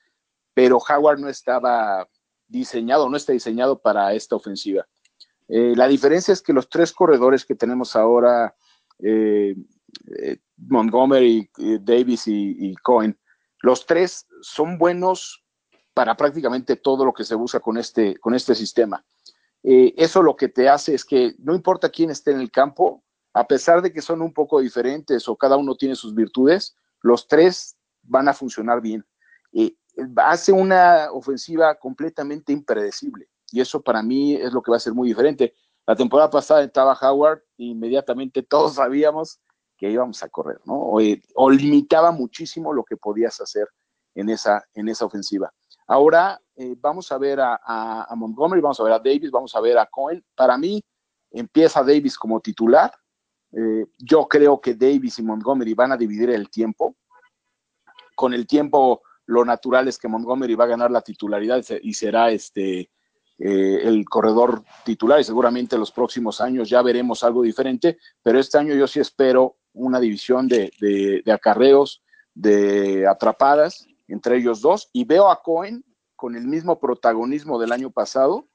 pero 0.54 0.78
Howard 0.78 1.18
no 1.18 1.28
estaba 1.28 2.08
diseñado, 2.46 3.08
no 3.08 3.16
está 3.16 3.32
diseñado 3.32 3.78
para 3.80 4.14
esta 4.14 4.36
ofensiva. 4.36 4.86
Eh, 5.48 5.74
la 5.76 5.88
diferencia 5.88 6.32
es 6.32 6.42
que 6.42 6.52
los 6.52 6.68
tres 6.68 6.92
corredores 6.92 7.44
que 7.44 7.54
tenemos 7.54 7.96
ahora, 7.96 8.54
Montgomery, 10.56 11.50
Davis 11.80 12.26
y, 12.26 12.56
y 12.58 12.74
Cohen, 12.76 13.18
los 13.60 13.86
tres 13.86 14.26
son 14.40 14.78
buenos 14.78 15.44
para 15.98 16.16
prácticamente 16.16 16.76
todo 16.76 17.04
lo 17.04 17.12
que 17.12 17.24
se 17.24 17.34
busca 17.34 17.58
con 17.58 17.76
este, 17.76 18.16
con 18.20 18.32
este 18.32 18.54
sistema. 18.54 19.04
Eh, 19.64 19.94
eso 19.96 20.22
lo 20.22 20.36
que 20.36 20.48
te 20.48 20.68
hace 20.68 20.94
es 20.94 21.04
que 21.04 21.34
no 21.40 21.56
importa 21.56 21.88
quién 21.88 22.08
esté 22.10 22.30
en 22.30 22.38
el 22.38 22.52
campo, 22.52 23.02
a 23.32 23.48
pesar 23.48 23.82
de 23.82 23.92
que 23.92 24.00
son 24.00 24.22
un 24.22 24.32
poco 24.32 24.60
diferentes 24.60 25.26
o 25.26 25.34
cada 25.34 25.56
uno 25.56 25.74
tiene 25.74 25.96
sus 25.96 26.14
virtudes, 26.14 26.76
los 27.02 27.26
tres 27.26 27.76
van 28.04 28.28
a 28.28 28.32
funcionar 28.32 28.80
bien. 28.80 29.04
Eh, 29.52 29.74
hace 30.18 30.52
una 30.52 31.08
ofensiva 31.10 31.74
completamente 31.74 32.52
impredecible 32.52 33.28
y 33.50 33.60
eso 33.60 33.82
para 33.82 34.00
mí 34.00 34.36
es 34.36 34.52
lo 34.52 34.62
que 34.62 34.70
va 34.70 34.76
a 34.76 34.86
ser 34.86 34.94
muy 34.94 35.08
diferente. 35.08 35.52
La 35.84 35.96
temporada 35.96 36.30
pasada 36.30 36.62
estaba 36.62 36.96
Howard 37.02 37.40
e 37.58 37.64
inmediatamente 37.64 38.44
todos 38.44 38.74
sabíamos 38.74 39.40
que 39.76 39.90
íbamos 39.90 40.22
a 40.22 40.28
correr, 40.28 40.60
¿no? 40.64 40.74
O, 40.74 41.00
eh, 41.00 41.20
o, 41.34 41.50
limitaba 41.50 42.12
muchísimo 42.12 42.72
lo 42.72 42.84
que 42.84 42.96
podías 42.96 43.40
hacer 43.40 43.66
en 44.14 44.28
esa, 44.28 44.64
en 44.74 44.88
esa 44.88 45.04
ofensiva. 45.04 45.52
Ahora 45.88 46.40
eh, 46.54 46.76
vamos 46.78 47.10
a 47.10 47.18
ver 47.18 47.40
a, 47.40 47.58
a, 47.64 48.14
Montgomery, 48.14 48.60
vamos 48.60 48.78
a 48.78 48.84
ver 48.84 48.92
a 48.92 48.98
Davis, 48.98 49.30
vamos 49.30 49.54
a 49.56 49.60
ver 49.60 49.78
a 49.78 49.86
Cohen. 49.86 50.22
Para 50.34 50.58
mí 50.58 50.84
empieza 51.30 51.82
Davis 51.82 52.16
como 52.16 52.40
titular. 52.40 52.92
Eh, 53.52 53.86
yo 53.96 54.28
creo 54.28 54.60
que 54.60 54.74
Davis 54.74 55.18
y 55.18 55.22
Montgomery 55.22 55.72
van 55.72 55.92
a 55.92 55.96
dividir 55.96 56.28
el 56.30 56.50
tiempo. 56.50 56.96
Con 58.14 58.34
el 58.34 58.46
tiempo, 58.46 59.02
lo 59.26 59.44
natural 59.46 59.88
es 59.88 59.98
que 59.98 60.08
Montgomery 60.08 60.54
va 60.54 60.64
a 60.64 60.68
ganar 60.68 60.90
la 60.90 61.00
titularidad 61.00 61.64
y 61.82 61.94
será 61.94 62.30
este, 62.30 62.90
eh, 63.38 63.80
el 63.84 64.04
corredor 64.04 64.64
titular 64.84 65.20
y 65.20 65.24
seguramente 65.24 65.78
los 65.78 65.90
próximos 65.90 66.40
años 66.42 66.68
ya 66.68 66.82
veremos 66.82 67.24
algo 67.24 67.42
diferente, 67.42 67.96
pero 68.22 68.38
este 68.38 68.58
año 68.58 68.74
yo 68.74 68.86
sí 68.86 69.00
espero 69.00 69.56
una 69.72 70.00
división 70.00 70.48
de, 70.48 70.70
de, 70.80 71.32
acarreos, 71.32 72.02
de 72.34 73.06
atrapadas 73.06 73.86
entre 74.08 74.38
ellos 74.38 74.60
dos, 74.60 74.88
y 74.92 75.04
veo 75.04 75.30
a 75.30 75.42
Cohen 75.42 75.84
con 76.16 76.34
el 76.34 76.46
mismo 76.48 76.80
protagonismo 76.80 77.58
del 77.60 77.72
año 77.72 77.90
pasado 77.90 78.48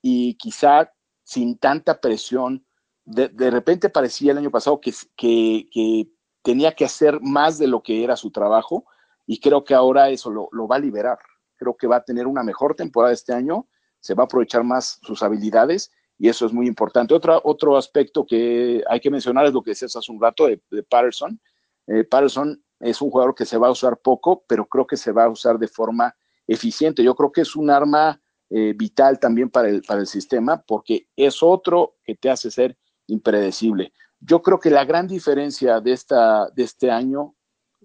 y 0.00 0.34
quizá 0.36 0.90
sin 1.22 1.58
tanta 1.58 2.00
presión. 2.00 2.64
De, 3.04 3.28
de 3.28 3.50
repente 3.50 3.90
parecía 3.90 4.32
el 4.32 4.38
año 4.38 4.50
pasado 4.50 4.80
que, 4.80 4.92
que, 5.16 6.08
tenía 6.42 6.74
que 6.74 6.84
hacer 6.84 7.20
más 7.20 7.58
de 7.58 7.66
lo 7.66 7.82
que 7.82 8.04
era 8.04 8.16
su 8.16 8.30
trabajo 8.30 8.84
y 9.26 9.40
creo 9.40 9.64
que 9.64 9.74
ahora 9.74 10.10
eso 10.10 10.30
lo, 10.30 10.48
lo 10.52 10.68
va 10.68 10.76
a 10.76 10.78
liberar. 10.78 11.18
Creo 11.56 11.76
que 11.76 11.86
va 11.86 11.96
a 11.96 12.04
tener 12.04 12.26
una 12.26 12.42
mejor 12.42 12.74
temporada 12.74 13.12
este 13.12 13.32
año, 13.32 13.66
se 14.00 14.14
va 14.14 14.24
a 14.24 14.26
aprovechar 14.26 14.62
más 14.64 14.98
sus 15.02 15.22
habilidades 15.22 15.90
y 16.18 16.28
eso 16.28 16.46
es 16.46 16.52
muy 16.52 16.66
importante. 16.66 17.14
Otro, 17.14 17.40
otro 17.44 17.76
aspecto 17.76 18.24
que 18.24 18.82
hay 18.88 19.00
que 19.00 19.10
mencionar 19.10 19.46
es 19.46 19.52
lo 19.52 19.62
que 19.62 19.70
decías 19.70 19.96
hace 19.96 20.12
un 20.12 20.20
rato 20.20 20.46
de, 20.46 20.62
de 20.70 20.82
Patterson. 20.82 21.40
Eh, 21.86 22.04
Patterson 22.04 22.62
es 22.84 23.00
un 23.00 23.10
jugador 23.10 23.34
que 23.34 23.46
se 23.46 23.56
va 23.56 23.68
a 23.68 23.70
usar 23.70 23.98
poco, 23.98 24.44
pero 24.46 24.66
creo 24.66 24.86
que 24.86 24.96
se 24.96 25.10
va 25.10 25.24
a 25.24 25.30
usar 25.30 25.58
de 25.58 25.68
forma 25.68 26.14
eficiente. 26.46 27.02
Yo 27.02 27.14
creo 27.14 27.32
que 27.32 27.40
es 27.40 27.56
un 27.56 27.70
arma 27.70 28.20
eh, 28.50 28.74
vital 28.76 29.18
también 29.18 29.48
para 29.48 29.68
el, 29.68 29.82
para 29.82 30.00
el 30.00 30.06
sistema 30.06 30.62
porque 30.62 31.08
es 31.16 31.42
otro 31.42 31.96
que 32.04 32.14
te 32.14 32.30
hace 32.30 32.50
ser 32.50 32.76
impredecible. 33.06 33.92
Yo 34.20 34.42
creo 34.42 34.60
que 34.60 34.70
la 34.70 34.84
gran 34.84 35.08
diferencia 35.08 35.80
de, 35.80 35.92
esta, 35.92 36.50
de 36.50 36.62
este 36.62 36.90
año, 36.90 37.34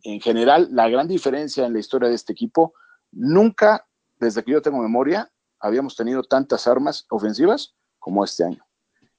en 0.03 0.19
general, 0.19 0.67
la 0.71 0.89
gran 0.89 1.07
diferencia 1.07 1.65
en 1.65 1.73
la 1.73 1.79
historia 1.79 2.09
de 2.09 2.15
este 2.15 2.33
equipo, 2.33 2.73
nunca, 3.11 3.87
desde 4.19 4.43
que 4.43 4.51
yo 4.51 4.61
tengo 4.61 4.79
memoria, 4.79 5.31
habíamos 5.61 5.95
tenido 5.95 6.23
tantas 6.23 6.67
armas 6.67 7.05
ofensivas 7.09 7.75
como 7.99 8.23
este 8.23 8.43
año. 8.43 8.65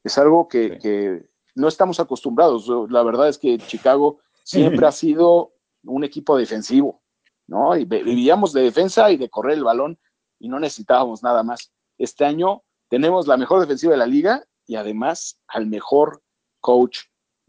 Es 0.04 0.18
algo 0.18 0.46
que, 0.46 0.78
que 0.78 1.28
no 1.54 1.68
estamos 1.68 2.00
acostumbrados. 2.00 2.68
La 2.90 3.02
verdad 3.02 3.28
es 3.28 3.38
que 3.38 3.58
Chicago 3.58 4.18
siempre 4.44 4.86
ha 4.86 4.92
sido 4.92 5.54
un 5.84 6.04
equipo 6.04 6.36
defensivo, 6.36 7.02
¿no? 7.46 7.76
Y 7.76 7.84
vivíamos 7.84 8.52
de 8.52 8.62
defensa 8.62 9.10
y 9.10 9.16
de 9.16 9.28
correr 9.28 9.58
el 9.58 9.64
balón 9.64 9.98
y 10.38 10.48
no 10.48 10.58
necesitábamos 10.58 11.22
nada 11.22 11.42
más. 11.42 11.72
Este 11.98 12.24
año 12.24 12.62
tenemos 12.88 13.26
la 13.26 13.36
mejor 13.36 13.60
defensiva 13.60 13.92
de 13.92 13.98
la 13.98 14.06
liga 14.06 14.44
y 14.66 14.76
además 14.76 15.38
al 15.48 15.66
mejor 15.66 16.22
coach 16.60 17.00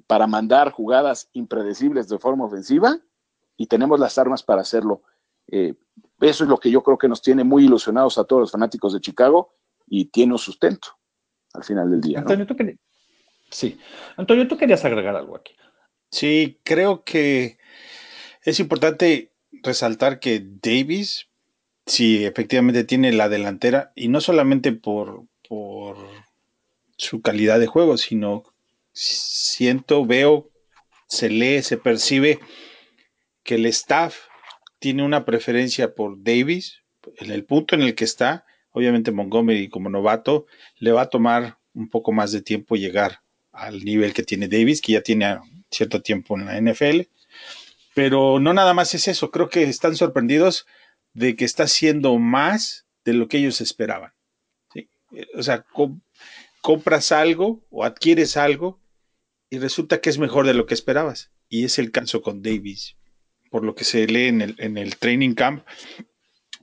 para 0.07 0.27
mandar 0.27 0.71
jugadas 0.71 1.29
impredecibles 1.33 2.09
de 2.09 2.19
forma 2.19 2.45
ofensiva 2.45 2.99
y 3.57 3.67
tenemos 3.67 3.99
las 3.99 4.17
armas 4.17 4.43
para 4.43 4.61
hacerlo. 4.61 5.03
Eh, 5.47 5.75
eso 6.19 6.43
es 6.43 6.49
lo 6.49 6.57
que 6.57 6.71
yo 6.71 6.83
creo 6.83 6.97
que 6.97 7.07
nos 7.07 7.21
tiene 7.21 7.43
muy 7.43 7.65
ilusionados 7.65 8.17
a 8.17 8.23
todos 8.23 8.41
los 8.41 8.51
fanáticos 8.51 8.93
de 8.93 9.01
Chicago 9.01 9.55
y 9.87 10.05
tiene 10.05 10.33
un 10.33 10.39
sustento 10.39 10.89
al 11.53 11.63
final 11.63 11.89
del 11.91 12.01
día. 12.01 12.19
Antonio, 12.19 12.45
¿no? 12.45 12.47
¿tú 12.47 12.55
querías... 12.55 12.77
Sí. 13.49 13.77
Antonio, 14.15 14.47
tú 14.47 14.57
querías 14.57 14.83
agregar 14.85 15.15
algo 15.15 15.35
aquí. 15.35 15.55
Sí, 16.09 16.59
creo 16.63 17.03
que 17.03 17.57
es 18.43 18.59
importante 18.59 19.31
resaltar 19.63 20.19
que 20.19 20.43
Davis, 20.43 21.27
sí, 21.85 22.25
efectivamente 22.25 22.83
tiene 22.83 23.11
la 23.11 23.29
delantera, 23.29 23.91
y 23.95 24.07
no 24.07 24.21
solamente 24.21 24.71
por, 24.71 25.25
por 25.47 25.97
su 26.97 27.21
calidad 27.21 27.59
de 27.59 27.67
juego, 27.67 27.97
sino 27.97 28.43
siento, 28.93 30.05
veo, 30.05 30.49
se 31.07 31.29
lee, 31.29 31.61
se 31.61 31.77
percibe 31.77 32.39
que 33.43 33.55
el 33.55 33.65
staff 33.67 34.15
tiene 34.79 35.03
una 35.03 35.25
preferencia 35.25 35.93
por 35.93 36.23
Davis, 36.23 36.81
en 37.17 37.31
el 37.31 37.45
punto 37.45 37.75
en 37.75 37.81
el 37.81 37.95
que 37.95 38.03
está, 38.03 38.45
obviamente 38.71 39.11
Montgomery 39.11 39.69
como 39.69 39.89
novato 39.89 40.45
le 40.77 40.91
va 40.91 41.03
a 41.03 41.09
tomar 41.09 41.57
un 41.73 41.89
poco 41.89 42.11
más 42.11 42.31
de 42.31 42.41
tiempo 42.41 42.75
llegar 42.75 43.21
al 43.51 43.83
nivel 43.83 44.13
que 44.13 44.23
tiene 44.23 44.47
Davis, 44.47 44.81
que 44.81 44.93
ya 44.93 45.01
tiene 45.01 45.39
cierto 45.69 46.01
tiempo 46.01 46.37
en 46.37 46.45
la 46.45 46.59
NFL. 46.59 47.01
Pero 47.93 48.39
no 48.39 48.53
nada 48.53 48.73
más 48.73 48.93
es 48.93 49.07
eso, 49.07 49.31
creo 49.31 49.49
que 49.49 49.63
están 49.63 49.95
sorprendidos 49.95 50.65
de 51.13 51.35
que 51.35 51.45
está 51.45 51.63
haciendo 51.63 52.17
más 52.17 52.85
de 53.03 53.13
lo 53.13 53.27
que 53.27 53.37
ellos 53.37 53.61
esperaban. 53.61 54.13
¿sí? 54.73 54.89
O 55.35 55.43
sea, 55.43 55.63
comp 55.63 56.01
compras 56.61 57.11
algo 57.11 57.65
o 57.69 57.83
adquieres 57.83 58.37
algo 58.37 58.79
y 59.49 59.57
resulta 59.57 59.99
que 59.99 60.09
es 60.09 60.17
mejor 60.17 60.45
de 60.45 60.53
lo 60.53 60.65
que 60.65 60.73
esperabas. 60.73 61.31
Y 61.49 61.65
es 61.65 61.79
el 61.79 61.91
caso 61.91 62.21
con 62.21 62.41
Davis. 62.41 62.95
Por 63.49 63.65
lo 63.65 63.75
que 63.75 63.83
se 63.83 64.07
lee 64.07 64.27
en 64.27 64.41
el, 64.41 64.55
en 64.59 64.77
el 64.77 64.95
training 64.95 65.33
camp, 65.33 65.65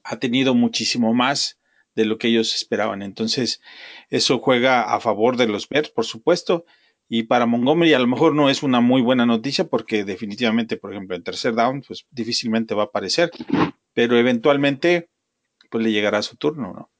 ha 0.04 0.18
tenido 0.18 0.54
muchísimo 0.54 1.12
más 1.12 1.58
de 1.94 2.06
lo 2.06 2.16
que 2.16 2.28
ellos 2.28 2.54
esperaban. 2.54 3.02
Entonces, 3.02 3.60
eso 4.08 4.38
juega 4.38 4.94
a 4.94 5.00
favor 5.00 5.36
de 5.36 5.48
los 5.48 5.68
Bears, 5.68 5.90
por 5.90 6.06
supuesto, 6.06 6.64
y 7.08 7.24
para 7.24 7.46
Montgomery 7.46 7.94
a 7.94 7.98
lo 7.98 8.06
mejor 8.06 8.34
no 8.34 8.50
es 8.50 8.62
una 8.62 8.80
muy 8.80 9.00
buena 9.00 9.24
noticia 9.24 9.64
porque 9.66 10.04
definitivamente, 10.04 10.76
por 10.76 10.92
ejemplo, 10.92 11.16
en 11.16 11.22
tercer 11.22 11.54
down, 11.54 11.82
pues 11.86 12.06
difícilmente 12.10 12.74
va 12.74 12.82
a 12.82 12.86
aparecer, 12.86 13.30
pero 13.94 14.16
eventualmente, 14.16 15.08
pues 15.70 15.82
le 15.82 15.92
llegará 15.92 16.20
su 16.22 16.36
turno, 16.36 16.72
¿no? 16.72 16.90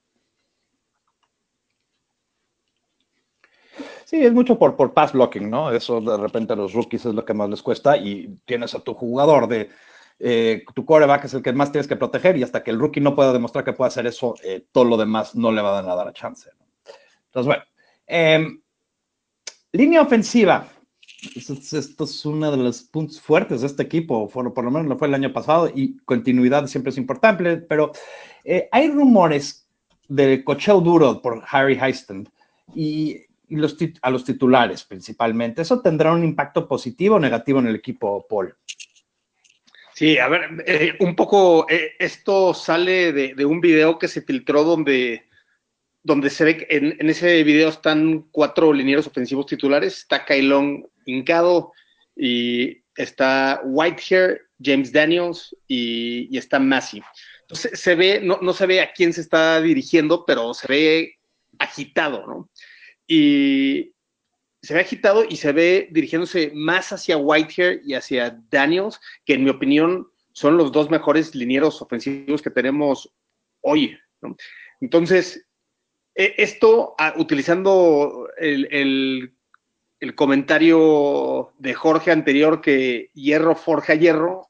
Sí, 4.07 4.25
es 4.25 4.33
mucho 4.33 4.59
por, 4.59 4.75
por 4.75 4.94
pass 4.94 5.12
blocking, 5.12 5.51
¿no? 5.51 5.71
Eso 5.71 6.01
de 6.01 6.16
repente 6.16 6.55
a 6.55 6.57
los 6.57 6.73
rookies 6.73 7.05
es 7.05 7.14
lo 7.14 7.27
que 7.27 7.35
más 7.35 7.51
les 7.51 7.62
cuesta 7.62 7.99
y 7.99 8.38
tienes 8.47 8.75
a 8.75 8.81
tu 8.81 8.94
jugador 8.94 9.49
de, 9.49 9.68
eh, 10.18 10.64
tu 10.75 10.85
coreback 10.87 11.27
es 11.27 11.35
el 11.35 11.42
que 11.42 11.53
más 11.53 11.71
tienes 11.71 11.87
que 11.87 11.97
proteger 11.97 12.37
y 12.38 12.42
hasta 12.42 12.64
que 12.64 12.71
el 12.71 12.79
rookie 12.79 13.01
no 13.01 13.14
pueda 13.14 13.33
demostrar 13.33 13.64
que 13.64 13.75
puede 13.75 13.88
hacer 13.88 14.07
eso, 14.07 14.35
eh, 14.42 14.64
todo 14.73 14.85
lo 14.85 14.97
demás 14.97 15.37
no 15.37 15.53
le 15.53 15.61
va 15.61 15.79
a 15.79 15.83
dar 15.83 16.09
a 16.09 16.12
chance. 16.12 16.51
Entonces, 17.27 17.47
bueno, 17.47 17.64
eh, 18.07 18.47
línea 19.73 20.03
ofensiva. 20.03 20.69
Esto, 21.35 22.05
es 22.05 22.25
uno 22.27 22.51
de 22.51 22.57
los 22.57 22.83
puntos 22.83 23.21
fuertes 23.21 23.63
de 23.63 23.67
este 23.67 23.83
equipo, 23.83 24.29
por, 24.29 24.65
lo 24.65 24.71
menos 24.71 24.87
lo 24.87 24.97
fue 24.97 25.09
el 25.09 25.15
año 25.15 25.33
pasado 25.33 25.71
y 25.75 25.97
continuidad 26.05 26.67
siempre 26.67 26.91
es 26.91 26.99
importante, 26.99 27.57
pero 27.57 27.93
eh, 28.45 28.69
hay 28.71 28.89
rumores 28.89 29.67
de 30.07 30.45
cocheo 30.45 30.81
duro 30.81 31.21
por 31.21 31.43
Harry 31.51 31.79
Heiston 31.81 32.29
y, 32.75 33.25
a 34.03 34.11
los 34.11 34.25
titulares 34.25 34.85
principalmente. 34.85 35.63
¿Eso 35.63 35.81
tendrá 35.81 36.13
un 36.13 36.23
impacto 36.23 36.69
positivo 36.69 37.17
o 37.17 37.21
negativo 37.21 37.59
en 37.59 37.69
el 37.69 37.77
equipo, 37.77 38.27
Paul? 38.29 38.55
Sí, 39.99 40.17
a 40.19 40.29
ver, 40.29 40.63
eh, 40.65 40.95
un 41.01 41.17
poco, 41.17 41.67
eh, 41.69 41.95
esto 41.99 42.55
sale 42.55 43.13
de, 43.13 43.45
un 43.45 43.61
video 43.61 43.99
que 43.99 44.07
se 44.07 44.23
filtró 44.23 44.63
donde, 44.63 45.28
donde 46.03 46.31
se 46.31 46.45
ve 46.45 46.57
que 46.59 46.67
en, 46.77 47.09
ese 47.09 47.43
video 47.43 47.69
están 47.69 48.27
cuatro 48.31 48.73
linieros 48.73 49.07
ofensivos 49.07 49.47
titulares, 49.47 49.99
está 49.99 50.25
Kailon 50.25 50.89
hincado 51.05 51.73
y 52.17 52.83
está 52.97 53.61
Whitehair, 53.65 54.43
James 54.63 54.93
Daniels 54.93 55.55
y, 55.67 56.29
y 56.35 56.39
está 56.39 56.59
Massey. 56.59 57.03
Entonces 57.43 57.79
se 57.81 57.95
ve, 57.95 58.21
no, 58.23 58.39
no, 58.43 58.53
se 58.53 58.67
ve 58.67 58.81
a 58.81 58.93
quién 58.93 59.13
se 59.13 59.21
está 59.21 59.61
dirigiendo, 59.61 60.25
pero 60.27 60.53
se 60.55 60.67
ve 60.69 61.19
agitado, 61.59 62.27
¿no? 62.27 62.51
Y 63.07 63.93
se 64.63 64.75
ve 64.75 64.81
agitado 64.81 65.25
y 65.29 65.37
se 65.37 65.53
ve 65.53 65.89
dirigiéndose 65.91 66.51
más 66.55 66.93
hacia 66.93 67.17
Whitehair 67.17 67.81
y 67.85 67.95
hacia 67.95 68.39
Daniels, 68.51 69.01
que 69.25 69.35
en 69.35 69.45
mi 69.45 69.51
opinión 69.51 70.09
son 70.33 70.57
los 70.57 70.73
dos 70.73 70.91
mejores 70.91 71.35
linieros 71.35 71.81
ofensivos 71.81 72.43
que 72.43 72.51
tenemos 72.51 73.13
hoy. 73.61 73.99
¿no? 74.21 74.37
Entonces, 74.81 75.48
esto, 76.19 76.97
utilizando 77.17 78.29
el, 78.39 79.33
el, 80.01 80.15
comentario 80.17 81.53
de 81.59 81.75
Jorge 81.75 82.11
anterior, 82.11 82.61
que 82.61 83.11
hierro 83.15 83.55
forja 83.55 83.95
hierro, 83.95 84.49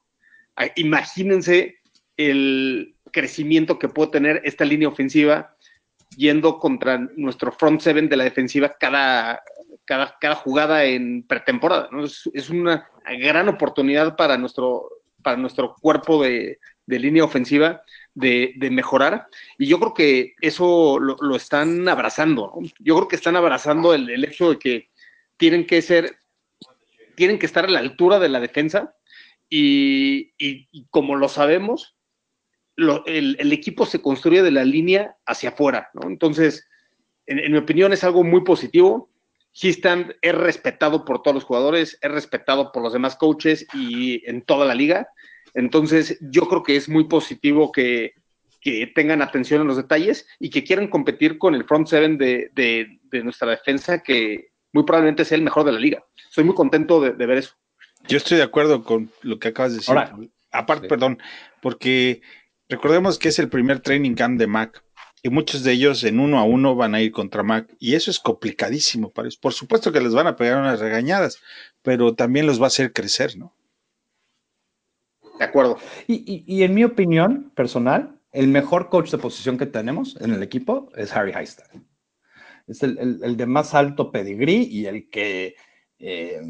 imagínense 0.77 1.77
el 2.17 2.97
crecimiento 3.13 3.79
que 3.79 3.89
puede 3.89 4.11
tener 4.13 4.41
esta 4.45 4.65
línea 4.65 4.89
ofensiva 4.89 5.57
yendo 6.17 6.59
contra 6.59 6.99
nuestro 7.17 7.53
front 7.53 7.83
seven 7.83 8.09
de 8.09 8.17
la 8.17 8.25
defensiva 8.25 8.77
cada, 8.81 9.43
cada, 9.85 10.17
cada 10.19 10.35
jugada 10.37 10.85
en 10.85 11.23
pretemporada. 11.23 11.91
¿no? 11.93 12.05
Es, 12.05 12.29
es, 12.33 12.49
una 12.49 12.89
gran 13.21 13.49
oportunidad 13.49 14.17
para 14.17 14.39
nuestro, 14.39 14.89
para 15.23 15.37
nuestro 15.37 15.75
cuerpo 15.75 16.23
de, 16.23 16.59
de 16.87 16.99
línea 16.99 17.25
ofensiva 17.25 17.83
de, 18.19 18.69
mejorar. 18.71 19.29
Y 19.59 19.67
yo 19.67 19.79
creo 19.79 19.95
que 19.95 20.35
eso 20.41 20.99
lo, 21.01 21.17
lo 21.21 21.37
están 21.37 21.89
abrazando. 21.89 22.53
Yo 22.79 22.97
creo 22.97 23.09
que 23.09 23.17
están 23.17 23.37
abrazando 23.37 23.95
el, 23.95 24.11
el, 24.11 24.25
hecho 24.25 24.51
de 24.51 24.59
que 24.59 24.91
tienen 25.37 25.67
que 25.67 25.81
ser, 25.83 26.19
tienen 27.15 27.39
que 27.39 27.47
estar 27.47 27.65
a 27.65 27.71
la 27.71 27.79
altura 27.79 28.19
de 28.19 28.29
la 28.29 28.41
defensa. 28.41 28.95
Y, 29.49 30.33
y, 30.37 30.87
como 30.91 31.17
lo 31.17 31.29
sabemos, 31.29 31.97
lo, 32.77 33.05
el, 33.07 33.37
el, 33.39 33.53
equipo 33.53 33.87
se 33.87 34.03
construye 34.03 34.43
de 34.43 34.51
la 34.51 34.65
línea 34.65 35.17
hacia 35.25 35.51
afuera. 35.51 35.91
Entonces, 36.03 36.69
en, 37.27 37.39
en 37.39 37.53
mi 37.53 37.59
opinión, 37.59 37.93
es 37.93 38.05
algo 38.05 38.25
muy 38.25 38.43
positivo. 38.43 39.11
Histand 39.55 40.15
es 40.21 40.35
respetado 40.35 41.05
por 41.05 41.23
todos 41.23 41.37
los 41.37 41.45
jugadores, 41.45 41.99
es 42.03 42.11
respetado 42.11 42.71
por 42.73 42.83
los 42.83 42.93
demás 42.93 43.17
coaches 43.17 43.67
y 43.73 44.29
en 44.29 44.43
toda 44.43 44.67
la 44.67 44.75
liga. 44.75 45.09
Entonces, 45.55 46.19
yo 46.21 46.49
creo 46.49 46.63
que 46.63 46.77
es 46.77 46.89
muy 46.89 47.05
positivo 47.05 47.73
que, 47.73 48.15
que 48.61 48.87
tengan 48.95 49.23
atención 49.23 49.61
en 49.61 49.67
los 49.67 49.77
detalles 49.77 50.27
y 50.39 50.51
que 50.51 50.65
quieran 50.65 50.89
competir 50.89 51.39
con 51.39 51.55
el 51.55 51.65
front 51.65 51.89
seven 51.89 52.19
de, 52.19 52.51
de, 52.55 52.99
de, 53.05 53.23
nuestra 53.23 53.51
defensa, 53.51 54.03
que 54.03 54.53
muy 54.73 54.85
probablemente 54.85 55.25
sea 55.25 55.37
el 55.37 55.45
mejor 55.45 55.65
de 55.65 55.73
la 55.73 55.81
liga. 55.81 56.05
Estoy 56.29 56.45
muy 56.45 56.55
contento 56.55 57.01
de, 57.01 57.13
ver 57.13 57.39
eso. 57.39 57.55
Yo 58.07 58.17
estoy 58.17 58.37
de 58.37 58.45
acuerdo 58.45 58.85
con 58.85 59.11
lo 59.23 59.39
que 59.39 59.49
acabas 59.49 59.73
de 59.73 59.79
decir. 59.79 59.97
Ahora, 59.97 60.17
Aparte, 60.51 60.87
sí. 60.87 60.89
perdón, 60.89 61.19
porque 61.61 62.23
recordemos 62.69 63.19
que 63.19 63.29
es 63.29 63.39
el 63.39 63.49
primer 63.49 63.81
training 63.81 64.15
camp 64.15 64.39
de 64.39 64.47
Mac 64.47 64.83
y 65.23 65.31
muchos 65.31 65.63
de 65.65 65.73
ellos 65.73 66.05
en 66.05 66.21
uno 66.21 66.39
a 66.39 66.45
uno 66.45 66.75
van 66.75 66.95
a 66.95 67.01
ir 67.01 67.13
contra 67.13 67.43
Mac 67.43 67.75
y 67.79 67.95
eso 67.95 68.11
es 68.11 68.19
complicadísimo 68.19 69.11
para 69.11 69.27
ellos. 69.27 69.37
Por 69.37 69.53
supuesto 69.53 69.93
que 69.93 70.01
les 70.01 70.15
van 70.15 70.27
a 70.27 70.37
pegar 70.37 70.59
unas 70.59 70.81
regañadas, 70.81 71.41
pero 71.83 72.15
también 72.15 72.47
los 72.47 72.61
va 72.61 72.65
a 72.65 72.69
hacer 72.69 72.93
crecer, 72.93 73.37
¿no? 73.37 73.55
De 75.39 75.45
acuerdo. 75.45 75.79
Y, 76.07 76.63
en 76.63 76.75
mi 76.75 76.85
opinión 76.85 77.51
personal, 77.55 78.21
el 78.33 78.49
mejor 78.49 78.89
coach 78.89 79.11
de 79.11 79.19
posición 79.19 79.57
que 79.57 79.67
tenemos 79.67 80.17
en 80.21 80.33
el 80.33 80.43
equipo 80.43 80.91
es 80.97 81.15
Harry 81.15 81.33
Heistad. 81.33 81.67
Es 82.67 82.83
el, 82.83 83.37
de 83.37 83.47
más 83.47 83.75
alto 83.75 84.11
pedigrí 84.11 84.69
y 84.71 84.87
el 84.87 85.09
que 85.09 85.57
eh, 85.99 86.41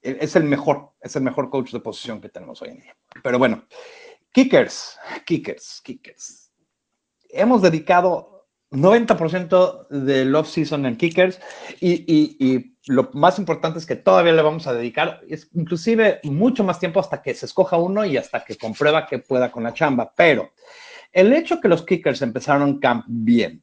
es 0.00 0.36
el 0.36 0.44
mejor, 0.44 0.92
es 1.00 1.14
el 1.16 1.22
mejor 1.22 1.50
coach 1.50 1.72
de 1.72 1.80
posición 1.80 2.20
que 2.20 2.28
tenemos 2.28 2.62
hoy 2.62 2.70
en 2.70 2.80
día. 2.80 2.96
Pero 3.22 3.38
bueno, 3.38 3.66
kickers, 4.32 4.98
kickers, 5.26 5.80
kickers. 5.84 6.52
Hemos 7.28 7.62
dedicado 7.62 8.31
90% 8.72 9.88
del 9.88 10.34
off-season 10.34 10.86
en 10.86 10.96
kickers 10.96 11.40
y, 11.80 11.92
y, 12.12 12.36
y, 12.38 12.72
lo 12.86 13.10
más 13.12 13.38
importante 13.38 13.78
es 13.78 13.86
que 13.86 13.94
todavía 13.94 14.32
le 14.32 14.42
vamos 14.42 14.66
a 14.66 14.74
dedicar, 14.74 15.20
es 15.28 15.48
inclusive 15.54 16.18
mucho 16.24 16.64
más 16.64 16.80
tiempo 16.80 16.98
hasta 16.98 17.22
que 17.22 17.32
se 17.32 17.46
escoja 17.46 17.76
uno 17.76 18.04
y 18.04 18.16
hasta 18.16 18.44
que 18.44 18.56
comprueba 18.56 19.06
que 19.06 19.20
pueda 19.20 19.52
con 19.52 19.62
la 19.62 19.72
chamba. 19.72 20.12
Pero 20.16 20.50
el 21.12 21.32
hecho 21.32 21.60
que 21.60 21.68
los 21.68 21.84
kickers 21.84 22.22
empezaron 22.22 22.80
camp 22.80 23.04
bien, 23.06 23.62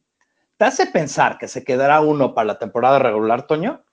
¿te 0.56 0.66
hace 0.66 0.86
pensar 0.86 1.38
que 1.38 1.50
se 1.50 1.66
quedará 1.66 2.00
uno 2.00 2.34
para 2.34 2.48
la 2.48 2.60
temporada 2.60 3.00
regular, 3.00 3.46
Toño? 3.46 3.84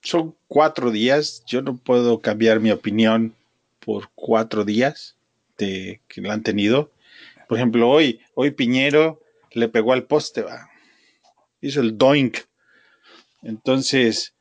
Son 0.00 0.34
cuatro 0.48 0.90
días, 0.90 1.42
yo 1.46 1.60
no 1.60 1.76
puedo 1.76 2.20
cambiar 2.20 2.60
mi 2.60 2.70
opinión 2.70 3.34
por 3.84 4.08
cuatro 4.14 4.64
días 4.64 5.16
de 5.58 6.00
que 6.08 6.20
lo 6.20 6.30
han 6.30 6.42
tenido. 6.42 6.90
Por 7.48 7.58
ejemplo, 7.58 7.90
hoy, 7.90 8.20
hoy 8.34 8.50
Piñero 8.50 9.20
le 9.54 9.68
pegó 9.68 9.92
al 9.92 10.06
poste, 10.06 10.42
va. 10.42 10.68
hizo 11.60 11.80
el 11.80 11.96
doink. 11.96 12.38
Entonces, 13.42 14.34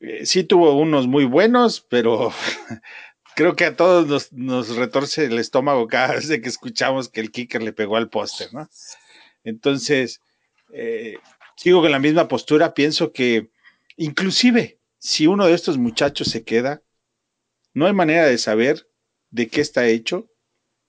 eh, 0.00 0.26
sí 0.26 0.44
tuvo 0.44 0.78
unos 0.78 1.06
muy 1.06 1.24
buenos, 1.24 1.80
pero 1.80 2.32
creo 3.34 3.56
que 3.56 3.64
a 3.64 3.76
todos 3.76 4.06
nos, 4.06 4.32
nos, 4.32 4.76
retorce 4.76 5.24
el 5.24 5.38
estómago 5.38 5.86
cada 5.88 6.14
vez 6.14 6.28
que 6.28 6.48
escuchamos 6.48 7.08
que 7.08 7.20
el 7.20 7.30
kicker 7.30 7.62
le 7.62 7.72
pegó 7.72 7.96
al 7.96 8.10
poste, 8.10 8.48
¿no? 8.52 8.68
Entonces, 9.44 10.20
eh, 10.72 11.16
sigo 11.56 11.80
con 11.80 11.90
la 11.90 11.98
misma 11.98 12.28
postura, 12.28 12.74
pienso 12.74 13.12
que 13.12 13.50
inclusive 13.96 14.78
si 14.98 15.26
uno 15.26 15.46
de 15.46 15.54
estos 15.54 15.78
muchachos 15.78 16.28
se 16.28 16.44
queda, 16.44 16.82
no 17.72 17.86
hay 17.86 17.92
manera 17.92 18.26
de 18.26 18.38
saber 18.38 18.88
de 19.30 19.48
qué 19.48 19.60
está 19.60 19.86
hecho, 19.86 20.28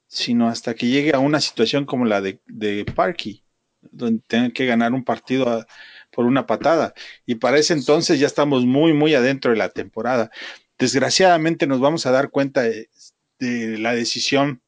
sino 0.09 0.49
hasta 0.49 0.73
que 0.73 0.87
llegue 0.87 1.13
a 1.13 1.19
una 1.19 1.39
situación 1.39 1.85
como 1.85 2.03
la 2.03 2.19
de, 2.19 2.41
de 2.47 2.83
Parky, 2.83 3.43
donde 3.79 4.21
tengan 4.27 4.51
que 4.51 4.65
ganar 4.65 4.93
un 4.93 5.05
partido 5.05 5.65
por 6.11 6.25
una 6.25 6.47
patada. 6.47 6.93
Y 7.27 7.35
para 7.35 7.59
ese 7.59 7.73
entonces 7.73 8.19
ya 8.19 8.25
estamos 8.27 8.65
muy, 8.65 8.91
muy 8.91 9.13
adentro 9.13 9.51
de 9.51 9.57
la 9.57 9.69
temporada. 9.69 10.31
Desgraciadamente 10.79 11.67
nos 11.67 11.79
vamos 11.79 12.07
a 12.07 12.11
dar 12.11 12.31
cuenta 12.31 12.63
de, 12.63 12.89
de 13.37 13.77
la 13.77 13.93
decisión, 13.93 14.63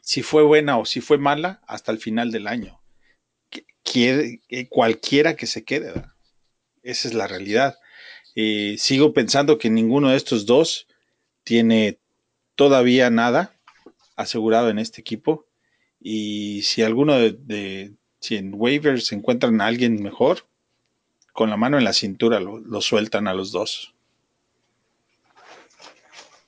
si 0.00 0.22
fue 0.22 0.42
buena 0.42 0.78
o 0.78 0.86
si 0.86 1.02
fue 1.02 1.18
mala, 1.18 1.60
hasta 1.66 1.92
el 1.92 1.98
final 1.98 2.32
del 2.32 2.46
año. 2.46 2.80
Quiere, 3.82 4.40
cualquiera 4.70 5.36
que 5.36 5.46
se 5.46 5.64
quede. 5.64 5.92
Esa 6.82 7.08
es 7.08 7.14
la 7.14 7.26
realidad. 7.26 7.76
Eh, 8.34 8.76
sigo 8.78 9.12
pensando 9.12 9.58
que 9.58 9.68
ninguno 9.68 10.10
de 10.10 10.16
estos 10.16 10.46
dos 10.46 10.86
tiene 11.44 11.98
todavía 12.54 13.10
nada 13.10 13.57
asegurado 14.18 14.68
en 14.68 14.78
este 14.78 15.00
equipo. 15.00 15.46
Y 16.00 16.62
si 16.62 16.82
alguno 16.82 17.14
de, 17.14 17.32
de 17.32 17.94
si 18.20 18.36
en 18.36 18.52
waivers 18.54 19.12
encuentran 19.12 19.60
a 19.60 19.66
alguien 19.66 20.02
mejor, 20.02 20.40
con 21.32 21.48
la 21.50 21.56
mano 21.56 21.78
en 21.78 21.84
la 21.84 21.92
cintura 21.92 22.40
lo, 22.40 22.58
lo 22.58 22.80
sueltan 22.80 23.28
a 23.28 23.34
los 23.34 23.52
dos. 23.52 23.94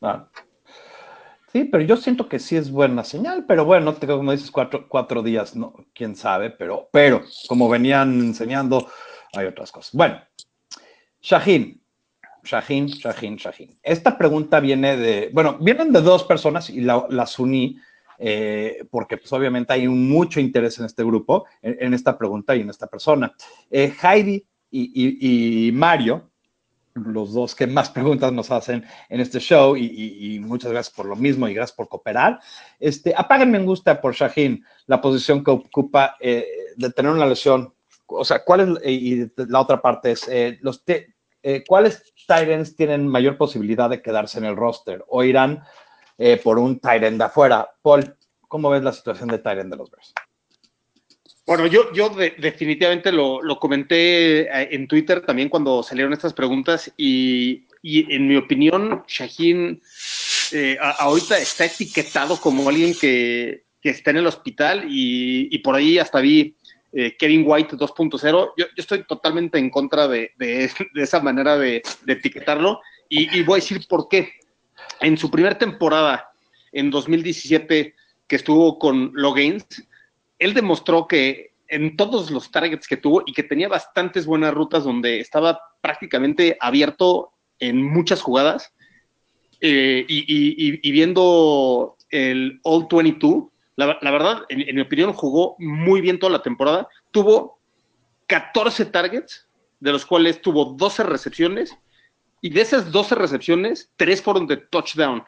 Ah. 0.02 0.28
Sí, 1.52 1.64
pero 1.64 1.82
yo 1.82 1.96
siento 1.96 2.28
que 2.28 2.38
sí 2.38 2.56
es 2.56 2.70
buena 2.70 3.02
señal, 3.02 3.44
pero 3.46 3.64
bueno, 3.64 3.96
como 3.98 4.30
dices, 4.30 4.52
cuatro, 4.52 4.86
cuatro 4.88 5.22
días, 5.22 5.56
no, 5.56 5.74
quién 5.92 6.14
sabe, 6.14 6.50
pero, 6.50 6.88
pero 6.92 7.24
como 7.48 7.68
venían 7.68 8.20
enseñando, 8.20 8.88
hay 9.32 9.46
otras 9.46 9.72
cosas. 9.72 9.92
Bueno, 9.92 10.20
Shaheen, 11.20 11.79
Shaheen, 12.42 12.86
Shaheen, 12.86 13.36
Shaheen. 13.36 13.78
Esta 13.82 14.16
pregunta 14.16 14.60
viene 14.60 14.96
de, 14.96 15.30
bueno, 15.32 15.58
vienen 15.58 15.92
de 15.92 16.00
dos 16.00 16.24
personas 16.24 16.70
y 16.70 16.80
la, 16.80 17.06
las 17.10 17.38
uní 17.38 17.78
eh, 18.22 18.84
porque 18.90 19.16
pues 19.16 19.32
obviamente 19.32 19.72
hay 19.72 19.88
mucho 19.88 20.40
interés 20.40 20.78
en 20.78 20.84
este 20.84 21.02
grupo, 21.02 21.46
en, 21.62 21.78
en 21.80 21.94
esta 21.94 22.18
pregunta 22.18 22.54
y 22.54 22.60
en 22.60 22.68
esta 22.68 22.86
persona. 22.86 23.32
Eh, 23.70 23.94
Heidi 24.02 24.44
y, 24.70 24.92
y, 24.94 25.68
y, 25.68 25.72
Mario, 25.72 26.30
los 26.94 27.32
dos 27.32 27.54
que 27.54 27.66
más 27.66 27.88
preguntas 27.90 28.30
nos 28.30 28.50
hacen 28.50 28.84
en 29.08 29.20
este 29.20 29.40
show, 29.40 29.74
y, 29.74 30.34
y 30.34 30.38
muchas 30.38 30.70
gracias 30.70 30.94
por 30.94 31.06
lo 31.06 31.16
mismo 31.16 31.48
y 31.48 31.54
gracias 31.54 31.74
por 31.74 31.88
cooperar. 31.88 32.38
Este, 32.78 33.14
apáguenme 33.16 33.56
en 33.56 33.64
gusta 33.64 33.98
por 33.98 34.14
Shaheen, 34.14 34.62
la 34.86 35.00
posición 35.00 35.42
que 35.42 35.52
ocupa 35.52 36.16
eh, 36.20 36.46
de 36.76 36.90
tener 36.90 37.12
una 37.12 37.24
lesión. 37.24 37.72
O 38.06 38.24
sea, 38.24 38.44
¿cuál 38.44 38.78
es? 38.82 38.90
Y 38.90 39.30
la 39.36 39.60
otra 39.60 39.80
parte 39.80 40.10
es, 40.10 40.28
eh, 40.28 40.58
los 40.60 40.84
eh, 41.42 41.64
¿cuáles 41.66 42.12
Tyrants 42.26 42.76
tienen 42.76 43.06
mayor 43.06 43.36
posibilidad 43.36 43.88
de 43.88 44.02
quedarse 44.02 44.38
en 44.38 44.44
el 44.44 44.56
roster? 44.56 45.04
¿O 45.08 45.24
irán 45.24 45.62
eh, 46.18 46.40
por 46.42 46.58
un 46.58 46.78
Tyrant 46.78 47.18
de 47.18 47.24
afuera? 47.24 47.68
Paul, 47.82 48.14
¿cómo 48.48 48.70
ves 48.70 48.82
la 48.82 48.92
situación 48.92 49.28
de 49.28 49.38
Tyrant 49.38 49.70
de 49.70 49.76
los 49.76 49.90
Bears? 49.90 50.12
Bueno, 51.46 51.66
yo, 51.66 51.92
yo 51.92 52.10
de, 52.10 52.34
definitivamente 52.38 53.10
lo, 53.10 53.42
lo, 53.42 53.58
comenté 53.58 54.42
eh, 54.42 54.68
en 54.72 54.86
Twitter 54.86 55.24
también 55.24 55.48
cuando 55.48 55.82
salieron 55.82 56.12
estas 56.12 56.34
preguntas 56.34 56.92
y, 56.96 57.66
y 57.82 58.14
en 58.14 58.28
mi 58.28 58.36
opinión, 58.36 59.04
Shaheen 59.08 59.80
ahorita 60.98 61.38
está 61.38 61.64
etiquetado 61.64 62.36
como 62.40 62.68
alguien 62.68 62.92
que, 63.00 63.64
que, 63.80 63.90
está 63.90 64.10
en 64.10 64.18
el 64.18 64.26
hospital 64.26 64.84
y, 64.88 65.48
y 65.54 65.58
por 65.58 65.76
ahí 65.76 65.98
hasta 65.98 66.20
vi 66.20 66.56
eh, 66.92 67.16
Kevin 67.16 67.44
White 67.46 67.76
2.0. 67.76 68.22
Yo, 68.30 68.52
yo, 68.56 68.66
estoy 68.76 69.04
totalmente 69.04 69.58
en 69.58 69.70
contra 69.70 70.08
de, 70.08 70.32
esa 70.94 71.20
manera 71.20 71.56
de, 71.56 71.82
etiquetarlo 72.06 72.80
Y, 73.08 73.42
voy 73.42 73.58
a 73.58 73.62
decir 73.62 73.86
por 73.88 74.08
qué. 74.08 74.32
En 75.00 75.16
su 75.16 75.30
primera 75.30 75.56
temporada, 75.56 76.30
en 76.72 76.90
2017, 76.90 77.94
que 78.26 78.36
estuvo 78.36 78.78
con 78.78 79.12
Logains, 79.14 79.66
él 80.38 80.54
demostró 80.54 81.06
que 81.06 81.52
en 81.68 81.96
todos 81.96 82.30
los 82.30 82.50
targets 82.50 82.88
que 82.88 82.96
tuvo 82.96 83.22
y 83.26 83.32
que 83.32 83.42
tenía 83.42 83.68
bastantes 83.68 84.26
buenas 84.26 84.52
rutas 84.52 84.84
donde 84.84 85.20
estaba 85.20 85.60
prácticamente 85.80 86.56
abierto 86.60 87.32
en 87.58 87.82
muchas 87.82 88.20
jugadas. 88.20 88.72
eh, 89.60 90.04
y 90.08 90.90
viendo 90.90 91.96
el 92.10 92.60
All 92.64 92.88
22, 92.90 93.44
la, 93.86 94.10
verdad, 94.10 94.42
en, 94.48 94.74
mi 94.74 94.80
opinión, 94.80 95.12
jugó 95.12 95.56
muy 95.58 96.00
bien 96.00 96.18
toda 96.18 96.32
la 96.32 96.42
temporada. 96.42 96.88
Tuvo 97.10 97.58
14 98.26 98.86
targets, 98.86 99.48
de 99.80 99.92
los 99.92 100.06
cuales 100.06 100.40
tuvo 100.40 100.66
12 100.76 101.02
recepciones, 101.04 101.76
y 102.40 102.50
de 102.50 102.60
esas 102.60 102.90
12 102.90 103.14
recepciones, 103.14 103.90
3 103.96 104.22
fueron 104.22 104.46
de 104.46 104.56
touchdown. 104.56 105.24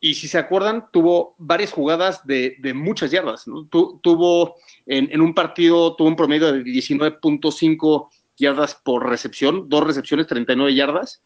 Y 0.00 0.14
si 0.14 0.26
se 0.26 0.38
acuerdan, 0.38 0.86
tuvo 0.92 1.36
varias 1.38 1.72
jugadas 1.72 2.26
de, 2.26 2.56
muchas 2.74 3.12
yardas. 3.12 3.44
tuvo 3.70 4.56
en, 4.86 5.08
en 5.12 5.20
un 5.20 5.34
partido, 5.34 5.94
tuvo 5.94 6.08
un 6.08 6.16
promedio 6.16 6.52
de 6.52 6.64
19.5 6.64 8.08
yardas 8.36 8.74
por 8.74 9.08
recepción, 9.08 9.68
dos 9.68 9.84
recepciones, 9.84 10.26
39 10.26 10.74
yardas. 10.74 11.22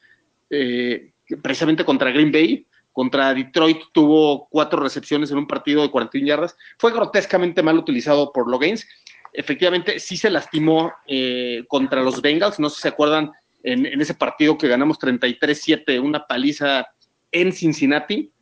Eh, 0.50 1.12
precisamente 1.42 1.84
contra 1.84 2.10
Green 2.10 2.30
Bay, 2.30 2.66
contra 2.96 3.34
Detroit 3.34 3.78
tuvo 3.92 4.48
cuatro 4.48 4.80
recepciones 4.82 5.30
en 5.30 5.36
un 5.36 5.46
partido 5.46 5.82
de 5.82 5.90
41 5.90 6.26
yardas. 6.26 6.56
Fue 6.78 6.92
grotescamente 6.92 7.62
mal 7.62 7.76
utilizado 7.76 8.32
por 8.32 8.50
Logains. 8.50 8.88
Efectivamente, 9.34 10.00
sí 10.00 10.16
se 10.16 10.30
lastimó 10.30 10.90
eh, 11.06 11.62
contra 11.68 12.02
los 12.02 12.22
Bengals. 12.22 12.58
No 12.58 12.70
sé 12.70 12.76
si 12.76 12.82
se 12.82 12.88
acuerdan 12.88 13.32
en, 13.62 13.84
ese 14.00 14.14
partido 14.14 14.56
que 14.56 14.68
ganamos 14.68 14.98
33-7, 14.98 16.00
una 16.02 16.26
paliza 16.26 16.86
en 17.32 17.52
Cincinnati. 17.52 18.32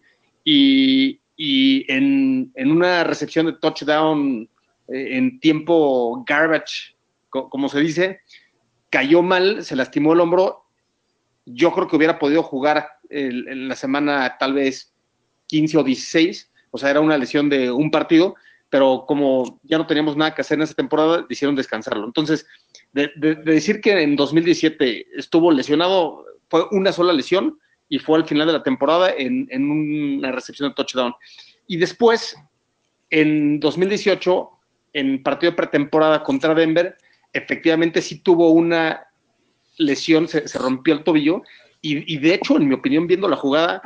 Y, 0.45 1.19
y 1.37 1.93
en, 1.93 2.53
en 2.55 2.71
una 2.71 3.03
recepción 3.03 3.47
de 3.47 3.55
touchdown 3.55 4.49
eh, 4.87 5.17
en 5.17 5.41
tiempo 5.41 6.23
garbage, 6.25 6.95
co- 7.29 7.51
como 7.51 7.69
se 7.69 7.81
dice, 7.81 8.21
cayó 8.89 9.21
mal, 9.21 9.65
se 9.65 9.75
lastimó 9.75 10.13
el 10.13 10.21
hombro. 10.21 10.63
Yo 11.45 11.73
creo 11.73 11.89
que 11.89 11.97
hubiera 11.97 12.21
podido 12.21 12.45
jugar 12.45 12.87
en 13.11 13.69
la 13.69 13.77
semana 13.77 14.37
tal 14.39 14.55
vez 14.55 14.95
15 15.47 15.79
o 15.79 15.85
16, 15.85 16.51
o 16.71 16.79
sea, 16.79 16.91
era 16.91 17.01
una 17.01 17.19
lesión 17.19 17.49
de 17.49 17.71
un 17.71 17.91
partido, 17.91 18.35
pero 18.71 19.05
como 19.07 19.61
ya 19.63 19.79
no 19.79 19.87
teníamos 19.87 20.17
nada 20.17 20.35
que 20.35 20.41
hacer 20.41 20.57
en 20.59 20.63
esa 20.63 20.75
temporada, 20.75 21.25
decidieron 21.29 21.55
descansarlo. 21.55 22.05
Entonces, 22.07 22.47
de, 22.93 23.11
de- 23.17 23.37
de 23.37 23.53
decir 23.53 23.81
que 23.81 24.03
en 24.03 24.17
2017 24.17 25.07
estuvo 25.17 25.53
lesionado, 25.53 26.25
fue 26.49 26.67
una 26.73 26.93
sola 26.93 27.13
lesión 27.13 27.59
y 27.89 27.99
fue 27.99 28.19
al 28.19 28.27
final 28.27 28.47
de 28.49 28.53
la 28.55 28.63
temporada 28.63 29.13
en, 29.17 29.47
en 29.51 29.71
una 29.71 30.33
recepción 30.33 30.69
de 30.71 30.75
touchdown. 30.75 31.15
Y 31.67 31.77
después, 31.77 32.37
en 33.11 33.61
2018, 33.61 34.51
en 34.95 35.23
partido 35.23 35.53
de 35.53 35.57
pretemporada 35.57 36.23
contra 36.25 36.55
Denver, 36.55 36.97
efectivamente 37.33 38.01
sí 38.03 38.21
tuvo 38.21 38.51
una 38.51 39.07
lesión, 39.77 40.27
se 40.29 40.59
rompió 40.59 40.95
el 40.95 41.05
tobillo 41.05 41.43
y, 41.93 42.15
y 42.15 42.19
de 42.19 42.35
hecho, 42.35 42.57
en 42.57 42.69
mi 42.69 42.75
opinión, 42.75 43.07
viendo 43.07 43.29
la 43.29 43.37
jugada, 43.37 43.83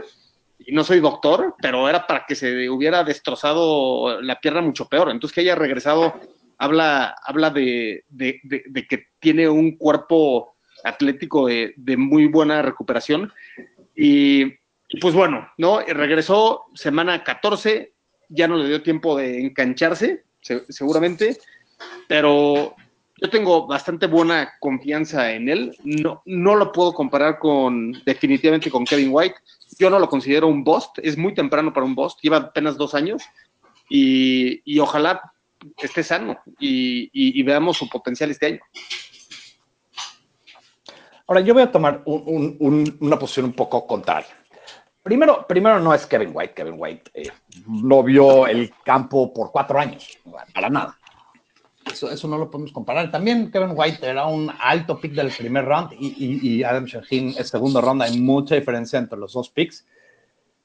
y 0.58 0.72
no 0.72 0.84
soy 0.84 1.00
doctor, 1.00 1.54
pero 1.62 1.88
era 1.88 2.06
para 2.06 2.24
que 2.26 2.34
se 2.34 2.68
hubiera 2.68 3.04
destrozado 3.04 4.20
la 4.20 4.40
pierna 4.40 4.60
mucho 4.60 4.88
peor. 4.88 5.10
Entonces, 5.10 5.34
que 5.34 5.40
haya 5.42 5.54
regresado, 5.54 6.14
habla, 6.58 7.14
habla 7.24 7.50
de, 7.50 8.04
de- 8.08 8.40
de- 8.42 8.64
de 8.66 8.86
que 8.86 9.06
tiene 9.20 9.48
un 9.48 9.76
cuerpo 9.76 10.56
atlético 10.84 11.46
de, 11.46 11.74
muy 11.96 12.26
buena 12.26 12.62
recuperación. 12.62 13.32
Y 13.94 14.46
pues 15.00 15.14
bueno, 15.14 15.48
¿no? 15.58 15.80
Regresó 15.80 16.64
semana 16.74 17.22
14, 17.24 17.92
ya 18.28 18.48
no 18.48 18.56
le 18.56 18.68
dio 18.68 18.82
tiempo 18.82 19.16
de 19.16 19.40
engancharse, 19.40 20.24
se- 20.40 20.64
seguramente, 20.70 21.36
pero 22.08 22.74
yo 23.20 23.28
tengo 23.30 23.66
bastante 23.66 24.06
buena 24.06 24.52
confianza 24.60 25.32
en 25.32 25.48
él. 25.48 25.76
No, 25.82 26.22
no 26.24 26.54
lo 26.54 26.70
puedo 26.72 26.92
comparar 26.92 27.38
con 27.38 27.92
definitivamente 28.04 28.70
con 28.70 28.84
Kevin 28.84 29.08
White. 29.12 29.36
Yo 29.78 29.90
no 29.90 29.98
lo 29.98 30.08
considero 30.08 30.46
un 30.46 30.62
bust, 30.64 30.98
es 31.02 31.18
muy 31.18 31.34
temprano 31.34 31.72
para 31.72 31.84
un 31.86 31.94
bust, 31.94 32.20
lleva 32.22 32.36
apenas 32.38 32.76
dos 32.76 32.94
años 32.94 33.22
y, 33.88 34.60
y 34.64 34.78
ojalá 34.78 35.20
esté 35.78 36.02
sano 36.04 36.38
y, 36.60 37.42
veamos 37.42 37.76
su 37.76 37.88
potencial 37.88 38.30
este 38.30 38.46
año. 38.46 38.60
Ahora, 41.26 41.40
yo 41.42 41.52
voy 41.54 41.62
a 41.64 41.70
tomar 41.72 42.02
un- 42.06 42.96
una 43.00 43.18
posición 43.18 43.46
un 43.46 43.52
poco 43.52 43.86
contraria. 43.86 44.28
Primero, 45.02 45.46
primero 45.46 45.78
no 45.80 45.92
es 45.94 46.06
Kevin 46.06 46.30
White. 46.32 46.54
Kevin 46.54 46.74
White 46.76 47.10
eh, 47.14 47.30
no 47.66 48.02
vio 48.02 48.46
el 48.46 48.72
campo 48.84 49.32
por 49.32 49.50
cuatro 49.50 49.78
años, 49.78 50.18
para 50.54 50.68
nada. 50.68 50.97
Eso, 51.92 52.10
eso 52.10 52.28
no 52.28 52.38
lo 52.38 52.50
podemos 52.50 52.72
comparar. 52.72 53.10
También 53.10 53.50
Kevin 53.50 53.72
White 53.74 54.06
era 54.06 54.26
un 54.26 54.50
alto 54.60 55.00
pick 55.00 55.12
del 55.12 55.30
primer 55.30 55.64
round 55.64 55.92
y, 55.98 56.06
y- 56.18 56.48
y 56.58 56.62
Adam 56.64 56.84
Shaheen 56.84 57.34
es 57.38 57.48
segundo 57.48 57.80
round. 57.80 58.02
Hay 58.02 58.18
mucha 58.20 58.54
diferencia 58.54 58.98
entre 58.98 59.18
los 59.18 59.32
dos 59.32 59.50
picks. 59.50 59.86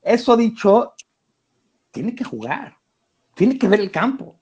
Eso 0.02 0.36
dicho, 0.36 0.94
tiene 1.92 2.14
que 2.16 2.24
jugar, 2.24 2.78
tiene 3.36 3.58
que 3.58 3.68
ver 3.68 3.80
el 3.80 3.92
campo. 3.92 4.36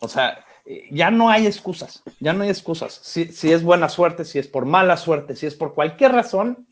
O 0.00 0.08
sea, 0.08 0.44
eh, 0.64 0.88
ya 0.90 1.10
no 1.10 1.28
hay 1.28 1.46
excusas, 1.46 2.02
ya 2.20 2.32
no 2.32 2.44
hay 2.44 2.48
excusas. 2.50 2.92
Si, 3.02 3.26
si 3.26 3.52
es 3.52 3.62
buena 3.62 3.88
suerte, 3.88 4.24
si 4.24 4.38
es 4.38 4.48
por 4.48 4.64
mala 4.64 4.96
suerte, 4.96 5.36
si 5.36 5.46
es 5.46 5.54
por 5.54 5.74
cualquier 5.74 6.12
razón, 6.12 6.66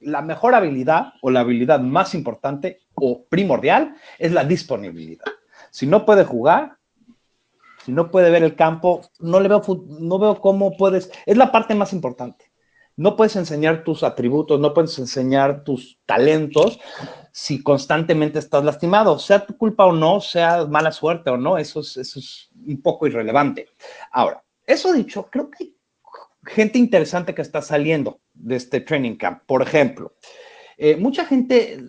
la 0.00 0.20
mejor 0.20 0.54
habilidad 0.54 1.14
o 1.22 1.30
la 1.30 1.40
habilidad 1.40 1.80
más 1.80 2.14
importante 2.14 2.80
o 2.94 3.24
primordial 3.24 3.94
es 4.18 4.32
la 4.32 4.44
disponibilidad. 4.44 5.24
Si 5.70 5.86
no 5.86 6.04
puede 6.04 6.24
jugar, 6.24 6.76
si 7.84 7.92
no 7.92 8.10
puede 8.10 8.30
ver 8.30 8.42
el 8.42 8.56
campo, 8.56 9.02
no 9.18 9.40
le 9.40 9.48
veo, 9.48 9.62
no 9.88 10.18
veo 10.18 10.40
cómo 10.40 10.76
puedes, 10.76 11.10
es 11.26 11.36
la 11.36 11.52
parte 11.52 11.74
más 11.74 11.92
importante. 11.92 12.46
No 12.96 13.16
puedes 13.16 13.36
enseñar 13.36 13.84
tus 13.84 14.02
atributos, 14.04 14.60
no 14.60 14.72
puedes 14.72 14.98
enseñar 14.98 15.64
tus 15.64 15.98
talentos 16.06 16.78
si 17.32 17.62
constantemente 17.62 18.38
estás 18.38 18.64
lastimado, 18.64 19.18
sea 19.18 19.44
tu 19.44 19.56
culpa 19.58 19.84
o 19.84 19.92
no, 19.92 20.20
sea 20.20 20.64
mala 20.66 20.92
suerte 20.92 21.28
o 21.28 21.36
no, 21.36 21.58
eso 21.58 21.80
es, 21.80 21.96
eso 21.96 22.20
es 22.20 22.48
un 22.66 22.80
poco 22.80 23.06
irrelevante. 23.06 23.68
Ahora, 24.12 24.42
eso 24.64 24.92
dicho, 24.92 25.28
creo 25.30 25.50
que 25.50 25.64
hay 25.64 25.76
gente 26.46 26.78
interesante 26.78 27.34
que 27.34 27.42
está 27.42 27.60
saliendo 27.60 28.20
de 28.32 28.56
este 28.56 28.80
training 28.80 29.16
camp. 29.16 29.42
Por 29.46 29.60
ejemplo, 29.60 30.14
eh, 30.78 30.96
mucha 30.96 31.26
gente 31.26 31.80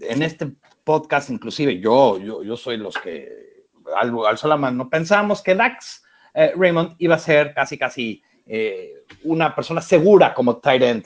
en 0.00 0.22
este 0.22 0.52
podcast, 0.84 1.30
inclusive 1.30 1.78
yo, 1.78 2.18
yo, 2.18 2.42
yo 2.42 2.56
soy 2.56 2.76
los 2.76 2.96
que 2.98 3.49
al, 3.96 4.14
alzó 4.26 4.48
la 4.48 4.88
pensamos 4.90 5.42
que 5.42 5.54
Dax 5.54 6.04
eh, 6.34 6.52
Raymond 6.56 6.94
iba 6.98 7.16
a 7.16 7.18
ser 7.18 7.54
casi, 7.54 7.78
casi 7.78 8.22
eh, 8.46 9.04
una 9.24 9.54
persona 9.54 9.80
segura 9.80 10.34
como 10.34 10.58
tight 10.58 10.82
end. 10.82 11.04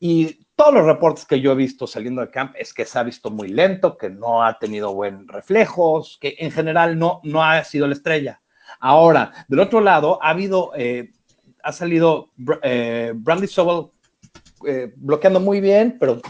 Y 0.00 0.46
todos 0.54 0.74
los 0.74 0.86
reportes 0.86 1.24
que 1.24 1.40
yo 1.40 1.52
he 1.52 1.56
visto 1.56 1.86
saliendo 1.86 2.20
de 2.20 2.30
camp 2.30 2.54
es 2.58 2.72
que 2.72 2.84
se 2.84 2.98
ha 2.98 3.02
visto 3.02 3.30
muy 3.30 3.48
lento, 3.48 3.96
que 3.96 4.10
no 4.10 4.42
ha 4.42 4.58
tenido 4.58 4.94
buen 4.94 5.28
reflejos, 5.28 6.18
que 6.20 6.36
en 6.38 6.50
general 6.50 6.98
no, 6.98 7.20
no 7.24 7.42
ha 7.42 7.62
sido 7.64 7.86
la 7.86 7.94
estrella. 7.94 8.40
Ahora, 8.80 9.32
del 9.48 9.60
otro 9.60 9.80
lado, 9.80 10.18
ha 10.22 10.30
habido, 10.30 10.72
eh, 10.76 11.12
ha 11.62 11.72
salido 11.72 12.30
Brandy 12.36 13.46
Sobel 13.46 13.86
bloqueando 14.96 15.40
muy 15.40 15.60
bien, 15.60 15.96
pero 16.00 16.20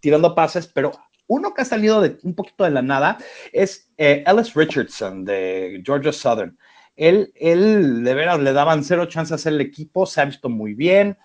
tirando 0.00 0.34
pases, 0.34 0.66
pero 0.66 0.92
uno 1.26 1.54
que 1.54 1.62
ha 1.62 1.64
salido 1.64 2.00
de 2.00 2.18
un 2.22 2.34
poquito 2.34 2.64
de 2.64 2.70
la 2.70 2.82
nada 2.82 3.18
es 3.52 3.90
eh, 3.96 4.24
Ellis 4.26 4.54
Richardson 4.54 5.24
de 5.24 5.82
Georgia 5.84 6.12
Southern. 6.12 6.56
Él, 6.96 7.32
él, 7.36 8.04
de 8.04 8.14
veras, 8.14 8.38
le 8.40 8.52
daban 8.52 8.82
cero 8.82 9.06
chances 9.06 9.46
al 9.46 9.60
equipo, 9.60 10.06
se 10.06 10.20
ha 10.20 10.24
visto 10.24 10.48
muy 10.48 10.74
bien, 10.74 11.18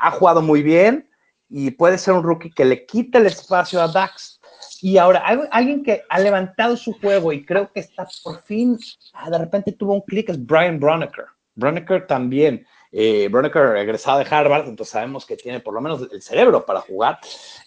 ha 0.00 0.10
jugado 0.10 0.42
muy 0.42 0.62
bien 0.62 1.08
y 1.48 1.70
puede 1.70 1.98
ser 1.98 2.14
un 2.14 2.22
rookie 2.22 2.50
que 2.50 2.64
le 2.64 2.84
quite 2.86 3.18
el 3.18 3.26
espacio 3.26 3.80
a 3.80 3.88
Dax. 3.88 4.40
Y 4.82 4.98
ahora, 4.98 5.24
alguien 5.50 5.82
que 5.82 6.02
ha 6.08 6.18
levantado 6.18 6.76
su 6.76 6.92
juego 6.94 7.32
y 7.32 7.44
creo 7.44 7.72
que 7.72 7.80
está 7.80 8.06
por 8.22 8.42
fin, 8.42 8.78
ah, 9.14 9.30
de 9.30 9.38
repente 9.38 9.72
tuvo 9.72 9.94
un 9.94 10.02
clic, 10.02 10.28
es 10.28 10.44
Brian 10.44 10.78
Bronecker. 10.78 11.26
Bronecker 11.54 12.06
también. 12.06 12.66
Eh, 12.92 13.28
Bronecker 13.28 13.76
egresado 13.76 14.18
de 14.18 14.26
Harvard, 14.28 14.68
entonces 14.68 14.92
sabemos 14.92 15.26
que 15.26 15.36
tiene 15.36 15.60
por 15.60 15.74
lo 15.74 15.80
menos 15.80 16.08
el 16.12 16.22
cerebro 16.22 16.64
para 16.64 16.80
jugar. 16.80 17.18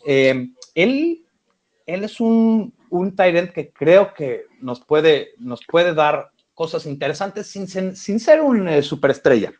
Eh, 0.05 0.49
él, 0.75 1.25
él 1.93 2.03
es 2.03 2.19
un, 2.19 2.73
un 2.89 3.15
end 3.17 3.51
que 3.51 3.71
creo 3.71 4.13
que 4.13 4.45
nos 4.61 4.81
puede, 4.81 5.29
nos 5.37 5.65
puede 5.65 5.93
dar 5.93 6.31
cosas 6.53 6.85
interesantes 6.85 7.47
sin, 7.47 7.67
sin 7.67 8.19
ser 8.19 8.41
un 8.41 8.67
eh, 8.67 8.81
superestrella. 8.81 9.53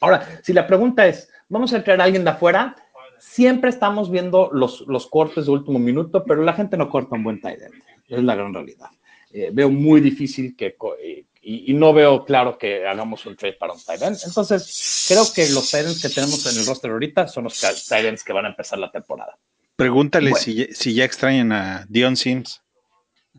Ahora, 0.00 0.40
si 0.42 0.52
la 0.52 0.66
pregunta 0.66 1.06
es, 1.06 1.30
¿vamos 1.48 1.72
a 1.72 1.82
traer 1.82 2.00
a 2.00 2.04
alguien 2.04 2.24
de 2.24 2.30
afuera? 2.30 2.76
Siempre 3.18 3.70
estamos 3.70 4.10
viendo 4.10 4.50
los, 4.52 4.82
los 4.86 5.06
cortes 5.06 5.46
de 5.46 5.52
último 5.52 5.78
minuto, 5.78 6.24
pero 6.24 6.42
la 6.42 6.52
gente 6.52 6.76
no 6.76 6.90
corta 6.90 7.16
un 7.16 7.24
buen 7.24 7.40
tight 7.40 7.60
end. 7.60 7.74
Es 8.08 8.22
la 8.22 8.34
gran 8.34 8.52
realidad. 8.52 8.88
Eh, 9.32 9.50
veo 9.52 9.70
muy 9.70 10.00
difícil 10.00 10.56
que, 10.56 10.76
y, 11.42 11.74
no 11.74 11.92
veo 11.92 12.24
claro 12.24 12.56
que 12.56 12.86
hagamos 12.86 13.26
un 13.26 13.36
trade 13.36 13.54
para 13.54 13.72
un 13.72 13.80
tight 13.82 14.02
Entonces, 14.02 15.06
creo 15.08 15.24
que 15.34 15.48
los 15.50 15.70
tight 15.70 16.00
que 16.00 16.08
tenemos 16.08 16.46
en 16.46 16.60
el 16.60 16.66
roster 16.66 16.90
ahorita 16.90 17.28
son 17.28 17.44
los 17.44 17.60
tight 17.60 18.18
que 18.24 18.32
van 18.32 18.46
a 18.46 18.48
empezar 18.48 18.78
la 18.78 18.90
temporada. 18.90 19.36
Pregúntale 19.76 20.34
si, 20.34 20.72
si, 20.74 20.94
ya 20.94 21.04
extrañan 21.04 21.52
a 21.52 21.84
Dion 21.88 22.16
Sims. 22.16 22.62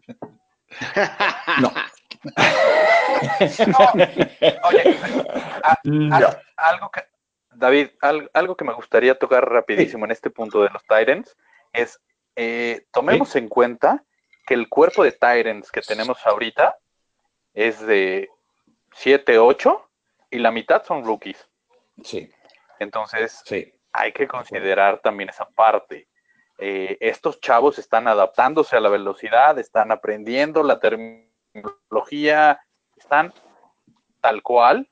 no. 1.61 1.73
Oye, 4.63 4.97
algo 6.55 6.91
que, 6.91 7.01
David, 7.51 7.89
algo 8.33 8.55
que 8.55 8.65
me 8.65 8.73
gustaría 8.73 9.17
tocar 9.17 9.49
rapidísimo 9.49 10.05
en 10.05 10.11
este 10.11 10.29
punto 10.29 10.61
de 10.61 10.69
los 10.69 10.83
Titans 10.83 11.35
es, 11.73 11.99
eh, 12.35 12.85
tomemos 12.91 13.35
en 13.35 13.49
cuenta 13.49 14.03
que 14.45 14.53
el 14.53 14.69
cuerpo 14.69 15.03
de 15.03 15.11
Titans 15.11 15.71
que 15.71 15.81
tenemos 15.81 16.25
ahorita 16.25 16.77
es 17.53 17.79
de 17.81 18.29
7, 18.93 19.39
8 19.39 19.89
y 20.29 20.37
la 20.39 20.51
mitad 20.51 20.83
son 20.85 21.03
rookies. 21.03 21.49
Sí. 22.03 22.31
Entonces, 22.79 23.41
sí. 23.43 23.73
hay 23.91 24.11
que 24.11 24.27
considerar 24.27 24.99
también 24.99 25.29
esa 25.29 25.49
parte. 25.49 26.07
Eh, 26.57 26.97
estos 26.99 27.39
chavos 27.39 27.77
están 27.77 28.07
adaptándose 28.07 28.75
a 28.75 28.79
la 28.79 28.89
velocidad, 28.89 29.59
están 29.59 29.91
aprendiendo 29.91 30.63
la 30.63 30.79
terminología, 30.79 32.59
están 32.95 33.33
tal 34.21 34.41
cual 34.41 34.89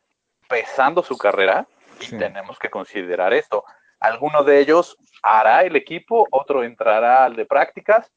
pesando 0.47 1.01
su 1.01 1.18
carrera 1.18 1.68
y 1.99 2.16
tenemos 2.16 2.59
que 2.59 2.70
considerar 2.70 3.34
esto. 3.34 3.63
Alguno 3.99 4.43
de 4.43 4.59
ellos 4.59 4.97
hará 5.24 5.63
el 5.63 5.76
equipo, 5.76 6.28
otro 6.32 6.63
entrará 6.63 7.26
al 7.26 7.36
de 7.36 7.45
prácticas, 7.45 8.11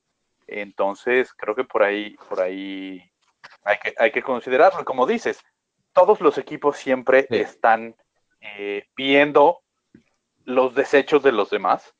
entonces 0.47 1.33
creo 1.33 1.55
que 1.55 1.65
por 1.65 1.83
ahí, 1.83 2.17
por 2.29 2.41
ahí 2.41 3.03
hay 3.65 3.79
que, 3.79 3.95
hay 3.97 4.11
que 4.11 4.23
considerarlo. 4.23 4.85
Como 4.85 5.07
dices, 5.07 5.43
todos 5.93 6.21
los 6.21 6.39
equipos 6.39 6.77
siempre 6.77 7.27
están 7.31 7.97
eh, 8.41 8.85
viendo 8.97 9.61
los 10.45 10.75
desechos 10.75 11.23
de 11.23 11.33
los 11.33 11.51
demás. 11.51 11.95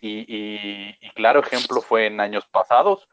Y, 0.00 0.94
claro 1.14 1.40
ejemplo 1.40 1.80
fue 1.80 2.06
en 2.06 2.20
años 2.20 2.46
pasados. 2.50 3.08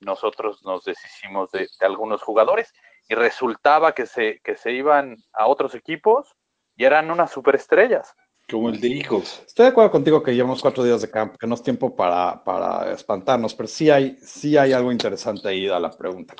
Nosotros 0.00 0.62
nos 0.64 0.84
deshicimos 0.84 1.50
de, 1.50 1.68
algunos 1.80 2.22
jugadores 2.22 2.72
y 3.08 3.14
resultaba 3.14 3.92
que 3.92 4.06
se, 4.06 4.40
que 4.42 4.56
se 4.56 4.72
iban 4.72 5.16
a 5.32 5.46
otros 5.46 5.74
equipos 5.74 6.34
y 6.76 6.84
eran 6.84 7.10
unas 7.10 7.30
superestrellas. 7.30 8.14
Como 8.50 8.70
el 8.70 8.80
de 8.80 8.88
hijos. 8.88 9.42
Estoy 9.46 9.64
de 9.64 9.70
acuerdo 9.70 9.90
contigo 9.92 10.22
que 10.22 10.34
llevamos 10.34 10.62
cuatro 10.62 10.82
días 10.82 11.02
de 11.02 11.10
campo, 11.10 11.38
que 11.38 11.46
no 11.46 11.54
es 11.54 11.62
tiempo 11.62 11.94
para, 11.94 12.42
para 12.42 12.90
espantarnos, 12.92 13.54
pero 13.54 13.68
sí 13.68 13.90
hay, 13.90 14.16
sí 14.22 14.56
hay 14.56 14.72
algo 14.72 14.90
interesante 14.90 15.48
ahí 15.48 15.68
a 15.68 15.78
la 15.78 15.90
pregunta. 15.90 16.34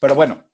Pero 0.00 0.14
bueno, 0.14 0.44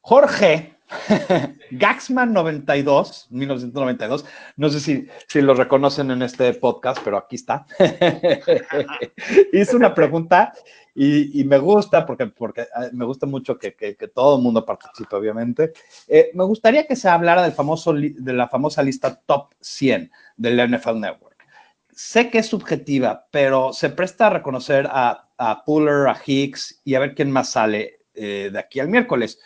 Jorge 0.00 0.79
Gaxman 1.70 2.32
92, 2.32 3.28
1992, 3.30 4.24
no 4.56 4.68
sé 4.68 4.80
si, 4.80 5.08
si 5.28 5.40
lo 5.40 5.54
reconocen 5.54 6.10
en 6.10 6.22
este 6.22 6.52
podcast, 6.54 7.00
pero 7.04 7.16
aquí 7.16 7.36
está. 7.36 7.66
Hizo 9.52 9.76
una 9.76 9.94
pregunta 9.94 10.52
y, 10.94 11.44
me 11.44 11.58
gusta, 11.58 12.04
porque, 12.04 12.26
porque 12.26 12.66
ah, 12.74 12.88
me 12.92 13.04
gusta 13.04 13.26
mucho 13.26 13.58
que, 13.58 13.72
todo 14.12 14.36
el 14.36 14.42
mundo 14.42 14.64
participe, 14.64 15.16
obviamente. 15.16 15.72
Eh, 16.08 16.30
me 16.34 16.44
gustaría 16.44 16.86
que 16.86 16.96
se 16.96 17.08
hablara 17.08 17.42
del 17.42 17.52
famoso, 17.52 17.92
de 17.92 18.32
la 18.32 18.48
famosa 18.48 18.82
lista 18.82 19.14
top 19.14 19.54
100 19.60 20.10
del 20.36 20.70
NFL 20.70 20.98
Network. 20.98 21.46
Sé 21.92 22.30
que 22.30 22.38
es 22.38 22.46
subjetiva, 22.46 23.26
pero 23.30 23.72
se 23.72 23.90
presta 23.90 24.26
a 24.26 24.30
reconocer 24.30 24.88
a, 24.90 25.28
a 25.36 25.64
Puller, 25.64 26.08
a 26.08 26.20
Hicks 26.24 26.80
y 26.84 26.94
a 26.94 27.00
ver 27.00 27.14
quién 27.14 27.30
más 27.30 27.50
sale 27.50 28.00
eh, 28.14 28.50
de 28.52 28.58
aquí 28.58 28.80
al 28.80 28.88
miércoles. 28.88 29.38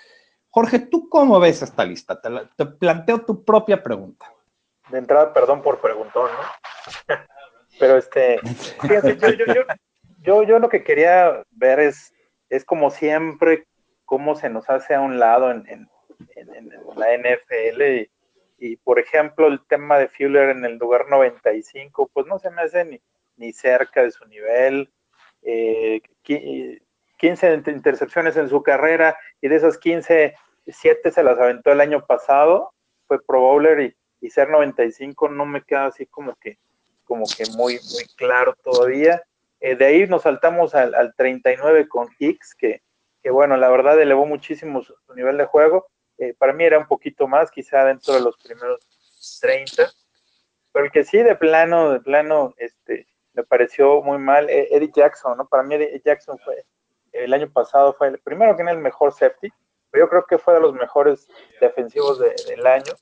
Jorge, 0.55 0.78
¿tú 0.78 1.09
cómo 1.09 1.40
ves 1.40 1.62
esta 1.62 1.84
lista? 1.84 2.20
Te, 2.20 2.64
planteo 2.64 3.22
tu 3.22 3.44
propia 3.44 3.82
pregunta. 3.82 4.32
De 4.88 4.98
entrada, 4.98 5.32
perdón 5.32 5.62
por 5.62 5.80
preguntar, 5.80 6.22
¿no? 6.22 7.16
Pero 7.80 7.96
este, 7.96 8.38
fíjense, 8.80 9.18
yo, 10.22 10.44
yo, 10.44 10.59
lo 10.61 10.68
que 10.68 10.84
quería 10.84 11.42
ver 11.50 11.80
es, 11.80 12.14
es 12.50 12.64
como 12.64 12.92
siempre, 12.92 13.66
cómo 14.05 14.36
se 14.36 14.48
nos 14.48 14.70
hace 14.70 14.94
a 14.94 15.00
un 15.00 15.18
lado 15.18 15.50
en, 15.50 15.66
en, 15.66 15.88
la 16.94 17.07
NFL. 17.18 18.09
Y, 18.59 18.76
por 18.76 19.00
ejemplo, 19.00 19.48
el 19.48 19.61
tema 19.66 19.98
de 19.98 20.07
Fuller 20.07 20.50
en 20.50 20.64
el 20.64 20.76
lugar 20.76 21.07
95, 21.09 22.11
pues 22.14 22.26
no 22.26 22.38
se 22.38 22.52
me 22.52 22.62
hace 22.62 22.84
ni, 22.84 23.02
ni 23.38 23.52
cerca 23.52 24.05
de 24.05 24.12
su 24.12 24.24
nivel. 24.26 24.88
Eh, 25.42 26.00
15 27.24 27.62
intercepciones 27.66 28.36
en 28.36 28.48
su 28.48 28.62
carrera 28.62 29.16
y 29.40 29.48
de 29.48 29.57
esas 29.57 29.78
15, 29.78 30.34
7 30.73 31.11
se 31.11 31.23
las 31.23 31.39
aventó 31.39 31.73
el 31.73 31.81
año 31.81 32.05
pasado, 32.07 32.73
fue 33.07 33.23
Pro 33.23 33.41
Bowler 33.41 33.81
y, 34.21 34.31
ser 34.31 34.49
95 34.49 35.29
no 35.29 35.45
me 35.45 35.62
queda 35.62 35.85
así 35.85 36.07
como 36.07 36.35
que, 36.37 36.57
como 37.05 37.27
que 37.27 37.45
muy, 37.57 37.79
muy 37.93 38.05
claro 38.17 38.57
todavía. 38.65 39.23
Eh, 39.61 39.77
de 39.77 39.85
ahí 39.85 40.07
nos 40.07 40.23
saltamos 40.23 40.75
al, 40.75 40.95
al 40.95 41.15
39 41.15 41.89
con 41.89 42.09
Hicks, 42.19 42.55
que, 42.55 42.81
que, 43.23 43.31
bueno, 43.31 43.59
la 43.59 43.69
verdad 43.69 44.01
elevó 44.01 44.25
muchísimo 44.25 44.83
su, 44.83 44.95
nivel 45.15 45.37
de 45.37 45.45
juego. 45.45 45.89
Eh, 46.17 46.35
para 46.39 46.55
mí 46.55 46.65
era 46.65 46.79
un 46.79 46.87
poquito 46.87 47.29
más, 47.29 47.51
quizá 47.51 47.85
dentro 47.85 48.15
de 48.15 48.21
los 48.23 48.39
primeros 48.39 48.81
30. 49.43 49.91
Pero 50.73 50.87
el 50.87 50.91
que 50.91 51.05
sí, 51.05 51.19
de 51.19 51.37
plano, 51.37 51.91
de 51.91 52.01
plano, 52.01 52.55
este, 52.57 53.07
me 53.35 53.45
pareció 53.45 54.03
muy 54.03 54.19
mal, 54.19 54.49
eh, 54.49 54.69
Eddie 54.71 54.93
Jackson, 54.95 55.37
¿no? 55.37 55.47
Para 55.47 55.62
mí 55.62 55.75
Eddie 55.75 56.01
Jackson 56.05 56.39
fue, 56.39 56.65
el 57.12 57.33
año 57.33 57.51
pasado 57.51 57.93
fue 57.95 58.09
el 58.09 58.19
primero 58.19 58.57
que 58.57 58.62
en 58.62 58.69
el 58.69 58.79
mejor 58.79 59.12
safety, 59.12 59.53
pero 59.95 60.07
yo 60.07 60.11
creo 60.11 60.26
que 60.26 60.38
fue 60.38 60.55
de 60.55 60.61
los 60.61 60.74
mejores 60.74 61.28
defensivos 61.61 62.18
del 62.18 62.66
año, 62.66 62.95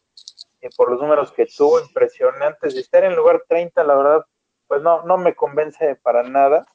y 0.61 0.69
por 0.77 0.91
los 0.91 1.01
números 1.01 1.33
que 1.33 1.47
tuvo, 1.47 1.81
impresionantes, 1.81 2.75
y 2.75 2.81
estar 2.81 3.03
en 3.03 3.17
lugar 3.17 3.43
30, 3.49 3.83
la 3.83 3.95
verdad, 3.95 4.27
pues 4.67 4.83
no, 4.83 5.03
no 5.05 5.17
me 5.17 5.35
convence 5.35 5.97
para 6.03 6.23
nada. 6.23 6.67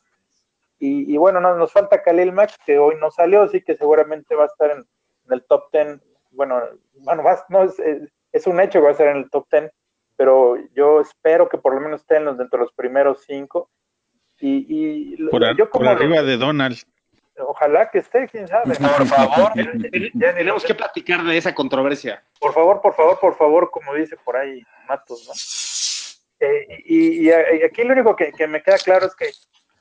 Y, 0.79 1.15
bueno, 1.17 1.39
nos 1.39 1.71
falta 1.71 2.01
Khalil 2.01 2.31
Mack, 2.31 2.55
que 2.65 2.79
hoy 2.79 2.95
no 2.99 3.11
salió, 3.11 3.43
así 3.43 3.61
que 3.61 3.75
seguramente 3.75 4.33
va 4.33 4.45
a 4.45 4.47
estar 4.47 4.71
en, 4.71 4.87
el 5.29 5.45
top 5.45 5.71
10. 5.71 5.99
Bueno, 6.31 6.63
bueno 6.95 7.23
no, 7.49 7.63
es, 7.63 7.79
es, 8.31 8.47
un 8.47 8.59
hecho 8.59 8.79
que 8.79 8.83
va 8.83 8.89
a 8.89 8.93
estar 8.93 9.09
en 9.09 9.17
el 9.17 9.29
top 9.29 9.45
10, 9.51 9.71
pero 10.15 10.55
yo 10.73 10.99
espero 10.99 11.47
que 11.47 11.59
por 11.59 11.75
lo 11.75 11.81
menos 11.81 12.01
esté 12.01 12.17
en 12.17 12.25
los, 12.25 12.39
dentro 12.39 12.57
de 12.57 12.65
los 12.65 12.73
primeros 12.73 13.23
cinco. 13.23 13.69
Y, 14.39 15.13
y 15.13 15.27
por, 15.27 15.55
yo 15.55 15.69
como 15.69 15.91
arriba 15.91 16.23
de 16.23 16.37
Donald. 16.37 16.77
Ojalá 17.39 17.89
que 17.89 17.99
esté, 17.99 18.27
quién 18.27 18.47
sabe. 18.47 18.75
Por 18.75 19.05
favor, 19.05 19.51
ya 20.13 20.33
tenemos 20.33 20.63
que 20.63 20.73
platicar 20.73 21.23
de 21.23 21.37
esa 21.37 21.53
controversia. 21.53 22.23
Por 22.39 22.53
favor, 22.53 22.81
por 22.81 22.95
favor, 22.95 23.19
por 23.19 23.35
favor, 23.35 23.69
como 23.71 23.93
dice 23.93 24.17
por 24.17 24.37
ahí 24.37 24.63
Matos, 24.87 25.25
¿no? 25.27 25.33
Eh, 26.39 26.83
y, 26.85 27.31
aquí 27.31 27.83
lo 27.83 27.93
único 27.93 28.15
que, 28.15 28.47
me 28.47 28.61
queda 28.61 28.77
claro 28.77 29.07
es 29.07 29.15
que 29.15 29.29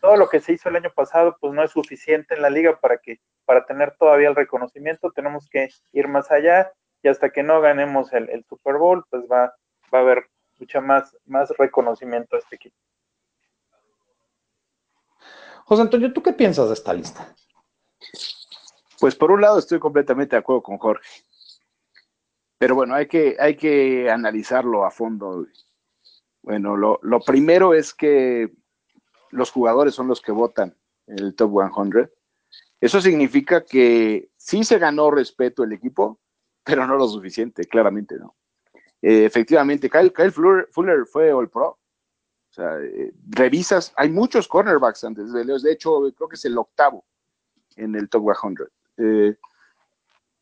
todo 0.00 0.16
lo 0.16 0.28
que 0.28 0.40
se 0.40 0.52
hizo 0.52 0.68
el 0.68 0.76
año 0.76 0.90
pasado, 0.94 1.36
pues 1.40 1.52
no 1.52 1.62
es 1.62 1.70
suficiente 1.70 2.34
en 2.34 2.42
la 2.42 2.50
liga 2.50 2.78
para 2.78 2.98
que 2.98 3.20
para 3.44 3.64
tener 3.64 3.96
todavía 3.96 4.28
el 4.28 4.36
reconocimiento. 4.36 5.12
Tenemos 5.12 5.48
que 5.48 5.68
ir 5.92 6.08
más 6.08 6.30
allá 6.30 6.72
y 7.02 7.08
hasta 7.08 7.30
que 7.30 7.42
no 7.42 7.60
ganemos 7.60 8.12
el, 8.12 8.28
el 8.30 8.44
Super 8.44 8.74
Bowl, 8.74 9.04
pues 9.10 9.22
va, 9.30 9.54
va 9.94 9.98
a 9.98 10.02
haber 10.02 10.26
mucha 10.58 10.80
más, 10.80 11.16
más 11.24 11.50
reconocimiento 11.56 12.36
a 12.36 12.38
este 12.38 12.56
equipo. 12.56 12.76
José 15.64 15.82
Antonio, 15.82 16.12
¿tú 16.12 16.22
qué 16.22 16.32
piensas 16.32 16.68
de 16.68 16.74
esta 16.74 16.92
lista? 16.92 17.34
Pues 18.98 19.14
por 19.14 19.30
un 19.30 19.40
lado 19.40 19.58
estoy 19.58 19.78
completamente 19.78 20.36
de 20.36 20.40
acuerdo 20.40 20.62
con 20.62 20.78
Jorge. 20.78 21.08
Pero 22.58 22.74
bueno, 22.74 22.94
hay 22.94 23.06
que, 23.06 23.36
hay 23.38 23.56
que 23.56 24.10
analizarlo 24.10 24.86
a 24.86 24.90
fondo. 24.90 25.46
Bueno, 26.42 26.76
lo, 26.76 27.20
primero 27.20 27.74
es 27.74 27.92
que 27.92 28.50
los 29.30 29.50
jugadores 29.50 29.94
son 29.94 30.08
los 30.08 30.22
que 30.22 30.32
votan 30.32 30.74
en 31.06 31.18
el 31.18 31.34
top 31.34 31.52
100. 31.74 32.10
Eso 32.80 33.00
significa 33.00 33.64
que 33.64 34.30
sí 34.36 34.64
se 34.64 34.78
ganó 34.78 35.10
respeto 35.10 35.64
el 35.64 35.72
equipo, 35.72 36.20
pero 36.64 36.86
no 36.86 36.96
lo 36.96 37.06
suficiente, 37.08 37.64
claramente 37.64 38.16
no. 38.16 38.36
Eh, 39.02 39.24
efectivamente, 39.24 39.90
Kyle, 39.90 40.12
Fuller, 40.32 41.06
fue 41.06 41.32
All 41.32 41.50
Pro. 41.50 41.78
Eh, 42.58 43.12
revisas, 43.28 43.92
hay 43.96 44.08
muchos 44.08 44.48
cornerbacks 44.48 45.04
antes 45.04 45.32
de 45.32 45.44
Leos. 45.44 45.62
De 45.62 45.72
hecho, 45.72 46.00
creo 46.16 46.28
que 46.28 46.36
es 46.36 46.44
el 46.46 46.56
octavo 46.56 47.04
en 47.76 47.94
el 47.94 48.08
top 48.08 48.32
100. 48.40 48.56
Eh, 48.98 49.36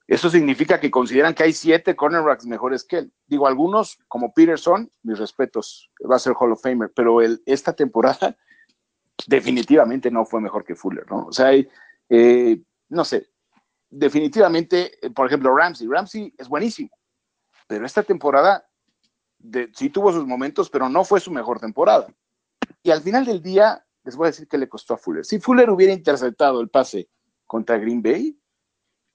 eso 0.06 0.28
significa 0.28 0.78
que 0.78 0.90
consideran 0.90 1.34
que 1.34 1.44
hay 1.44 1.52
siete 1.52 1.96
cornerbacks 1.96 2.46
mejores 2.46 2.84
que 2.84 2.98
él. 2.98 3.12
Digo, 3.26 3.46
algunos, 3.46 3.98
como 4.08 4.34
Peterson, 4.34 4.90
mis 5.02 5.18
respetos, 5.18 5.90
va 6.10 6.16
a 6.16 6.18
ser 6.18 6.34
Hall 6.38 6.52
of 6.52 6.62
Famer, 6.62 6.92
pero 6.94 7.20
esta 7.46 7.72
temporada 7.72 8.36
definitivamente 9.26 10.10
no 10.10 10.24
fue 10.24 10.40
mejor 10.40 10.64
que 10.64 10.74
Fuller, 10.74 11.10
¿no? 11.10 11.26
O 11.26 11.32
sea, 11.32 11.52
eh, 12.08 12.62
no 12.90 13.04
sé, 13.04 13.30
definitivamente, 13.88 14.98
por 15.14 15.26
ejemplo, 15.26 15.56
Ramsey. 15.56 15.86
Ramsey 15.88 16.34
es 16.36 16.48
buenísimo, 16.48 16.90
pero 17.66 17.86
esta 17.86 18.02
temporada 18.02 18.68
sí 19.74 19.88
tuvo 19.90 20.12
sus 20.12 20.26
momentos, 20.26 20.68
pero 20.68 20.88
no 20.88 21.04
fue 21.04 21.20
su 21.20 21.30
mejor 21.30 21.60
temporada. 21.60 22.06
Y 22.82 22.90
al 22.90 23.00
final 23.00 23.24
del 23.24 23.40
día, 23.40 23.84
les 24.04 24.16
voy 24.16 24.26
a 24.26 24.30
decir 24.30 24.48
que 24.48 24.58
le 24.58 24.68
costó 24.68 24.94
a 24.94 24.98
Fuller. 24.98 25.24
Si 25.24 25.40
Fuller 25.40 25.70
hubiera 25.70 25.92
interceptado 25.92 26.60
el 26.60 26.68
pase 26.68 27.08
contra 27.54 27.78
Green 27.78 28.02
Bay, 28.02 28.36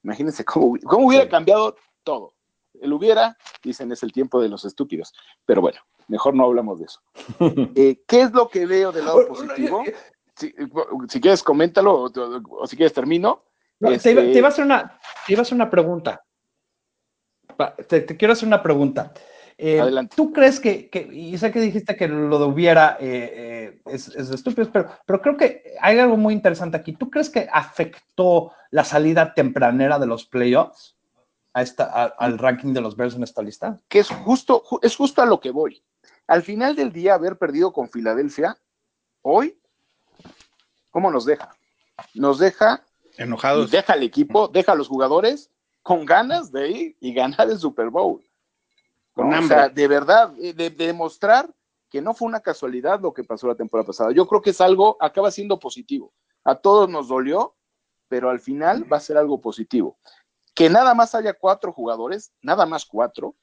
Imagínense 0.02 0.46
cómo, 0.46 0.78
cómo 0.86 1.08
hubiera 1.08 1.28
cambiado 1.28 1.76
todo. 2.06 2.34
El 2.80 2.94
hubiera, 2.94 3.36
dicen, 3.62 3.92
es 3.92 4.02
el 4.02 4.14
tiempo 4.14 4.42
de 4.42 4.48
los 4.48 4.64
estúpidos. 4.64 5.14
Pero 5.46 5.60
bueno, 5.60 5.80
mejor 6.08 6.34
no 6.36 6.46
hablamos 6.46 6.80
de 6.80 6.86
eso. 6.86 7.02
Eh, 7.76 8.02
¿Qué 8.08 8.22
es 8.22 8.32
lo 8.32 8.48
que 8.48 8.66
veo 8.66 8.94
del 8.94 9.04
lado 9.06 9.28
positivo? 9.28 9.84
Si, 10.38 10.54
si 11.10 11.20
quieres, 11.20 11.44
coméntalo, 11.44 12.04
o, 12.04 12.06
o- 12.06 12.62
o 12.62 12.66
si 12.68 12.78
quieres, 12.78 12.94
termino. 12.94 13.44
No, 13.82 13.90
Este, 13.92 14.14
te, 14.16 14.22
iba, 14.22 14.22
te 14.32 14.38
iba 14.38 14.48
a 14.48 14.52
hacer 14.52 14.64
una, 14.64 14.98
te 15.28 15.34
iba 15.34 15.42
a 15.42 15.44
hacer 15.44 15.56
una 15.56 15.70
pregunta. 15.70 16.24
Te 17.90 18.06
quiero 18.16 18.32
hacer 18.32 18.48
una 18.48 18.64
pregunta. 18.64 19.12
Eh, 19.62 19.82
Adelante. 19.82 20.16
¿Tú 20.16 20.32
crees 20.32 20.58
que, 20.62 20.90
que- 20.90 21.10
y 21.12 21.38
sé 21.38 21.52
que 21.52 21.60
dijiste 21.60 21.98
que 21.98 22.08
lo 22.08 22.40
de 22.40 22.46
hubiera 22.46 22.96
eh, 23.02 23.34
eh, 23.76 23.82
es, 23.88 24.08
es 24.16 24.30
de 24.30 24.36
estúpidos, 24.36 24.70
pero, 24.72 24.90
pero 25.06 25.22
creo 25.22 25.36
que 25.36 25.76
hay 25.82 26.00
algo 26.00 26.16
muy 26.16 26.34
interesante 26.34 26.78
aquí. 26.78 26.94
¿Tú 26.94 27.10
crees 27.10 27.30
que 27.30 27.50
afectó 27.52 28.54
la 28.72 28.86
salida 28.86 29.34
tempranera 29.34 30.00
de 30.00 30.08
los 30.08 30.26
playoffs 30.26 30.96
a 31.54 31.62
esta, 31.62 31.84
a- 31.84 32.06
al 32.20 32.38
ranking 32.38 32.72
de 32.74 32.80
los 32.80 32.96
Bears 32.96 33.16
en 33.16 33.24
esta 33.24 33.42
lista? 33.42 33.78
que 33.90 34.00
es 34.00 34.08
justo, 34.08 34.64
ju- 34.64 34.80
es 34.82 34.96
justo 34.96 35.22
a 35.22 35.26
lo 35.26 35.42
que 35.42 35.52
voy. 35.52 35.84
Al 36.28 36.42
final 36.44 36.76
del 36.78 36.94
día, 36.94 37.16
haber 37.16 37.38
perdido 37.38 37.74
con 37.74 37.90
Filadelfia, 37.90 38.56
hoy, 39.24 39.58
¿cómo 40.92 41.12
nos 41.12 41.26
deja? 41.26 41.50
Nos 42.14 42.40
deja, 42.40 42.82
Enojados. 43.18 43.72
deja 43.72 43.92
al 43.94 44.04
equipo, 44.04 44.48
deja 44.48 44.72
a 44.72 44.76
los 44.76 44.88
jugadores 44.88 45.50
con 45.82 46.06
ganas 46.06 46.50
de 46.52 46.70
ir 46.70 46.98
y 47.02 47.14
ganar 47.14 47.50
el 47.50 47.58
Super 47.58 47.90
Bowl. 47.90 48.24
O 49.28 49.48
sea, 49.48 49.70
de 49.70 49.88
verdad, 49.88 50.34
eh, 50.40 50.54
de, 50.54 50.70
de 50.70 50.88
demostrar 50.88 51.54
que 51.90 52.02
no 52.02 52.14
fue 52.14 52.28
una 52.28 52.40
casualidad 52.40 53.02
lo 53.02 53.14
que 53.14 53.24
pasó 53.24 53.48
la 53.48 53.56
temporada 53.56 53.88
pasada. 53.88 54.12
Yo 54.12 54.28
creo 54.28 54.42
que 54.42 54.52
es 54.52 54.62
algo, 54.62 54.98
acaba 55.00 55.32
siendo 55.32 55.60
positivo. 55.60 56.14
A 56.44 56.56
todos 56.56 56.90
nos 56.90 57.08
dolió, 57.08 57.56
pero 58.08 58.30
al 58.30 58.40
final 58.40 58.92
va 58.92 58.98
a 58.98 59.02
ser 59.02 59.18
algo 59.18 59.42
positivo. 59.42 59.98
Que 60.54 60.70
nada 60.70 60.94
más 60.94 61.16
haya 61.16 61.34
cuatro 61.34 61.72
jugadores, 61.72 62.34
nada 62.42 62.66
más 62.66 62.86
cuatro, 62.86 63.36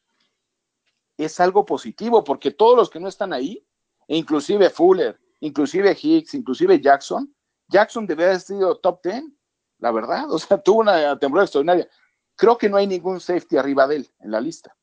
es 1.17 1.41
algo 1.41 1.65
positivo, 1.65 2.23
porque 2.23 2.51
todos 2.51 2.77
los 2.77 2.91
que 2.91 3.01
no 3.01 3.09
están 3.09 3.33
ahí, 3.33 3.67
e 4.07 4.17
inclusive 4.17 4.71
Fuller, 4.71 5.19
inclusive 5.41 5.97
Hicks, 6.01 6.35
inclusive 6.35 6.81
Jackson, 6.81 7.35
Jackson 7.69 8.07
debería 8.07 8.31
haber 8.31 8.41
sido 8.41 8.79
top 8.79 9.01
10, 9.03 9.25
la 9.79 9.91
verdad, 9.93 10.25
o 10.31 10.39
sea, 10.39 10.59
tuvo 10.59 10.81
una 10.81 11.19
temporada 11.19 11.47
extraordinaria. 11.47 11.89
Creo 12.37 12.59
que 12.59 12.69
no 12.69 12.77
hay 12.77 12.87
ningún 12.87 13.19
safety 13.19 13.57
arriba 13.57 13.87
de 13.87 13.97
él 13.97 14.11
en 14.21 14.31
la 14.31 14.41
lista. 14.41 14.77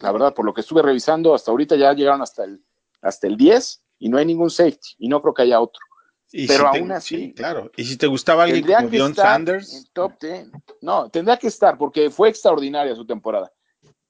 La 0.00 0.12
verdad, 0.12 0.34
por 0.34 0.44
lo 0.44 0.52
que 0.52 0.60
estuve 0.60 0.82
revisando, 0.82 1.34
hasta 1.34 1.50
ahorita 1.50 1.76
ya 1.76 1.92
llegaron 1.92 2.22
hasta 2.22 2.44
el, 2.44 2.62
hasta 3.00 3.26
el 3.26 3.36
10 3.36 3.82
y 3.98 4.08
no 4.08 4.18
hay 4.18 4.26
ningún 4.26 4.50
safety, 4.50 4.90
y 4.98 5.08
no 5.08 5.22
creo 5.22 5.32
que 5.34 5.42
haya 5.42 5.60
otro. 5.60 5.80
Y 6.32 6.46
pero 6.46 6.68
aún 6.68 6.92
así- 6.92 7.16
sí, 7.16 7.32
claro. 7.34 7.70
Y 7.76 7.84
si 7.84 7.96
te 7.96 8.06
gustaba 8.06 8.42
alguien 8.44 8.64
como 8.64 8.88
estar 9.10 9.26
Sanders, 9.26 9.74
en 9.74 9.84
top 9.92 10.12
10. 10.20 10.50
No, 10.82 11.08
tendría 11.08 11.38
que 11.38 11.46
estar 11.46 11.78
porque 11.78 12.10
fue 12.10 12.28
extraordinaria 12.28 12.94
su 12.94 13.06
temporada. 13.06 13.50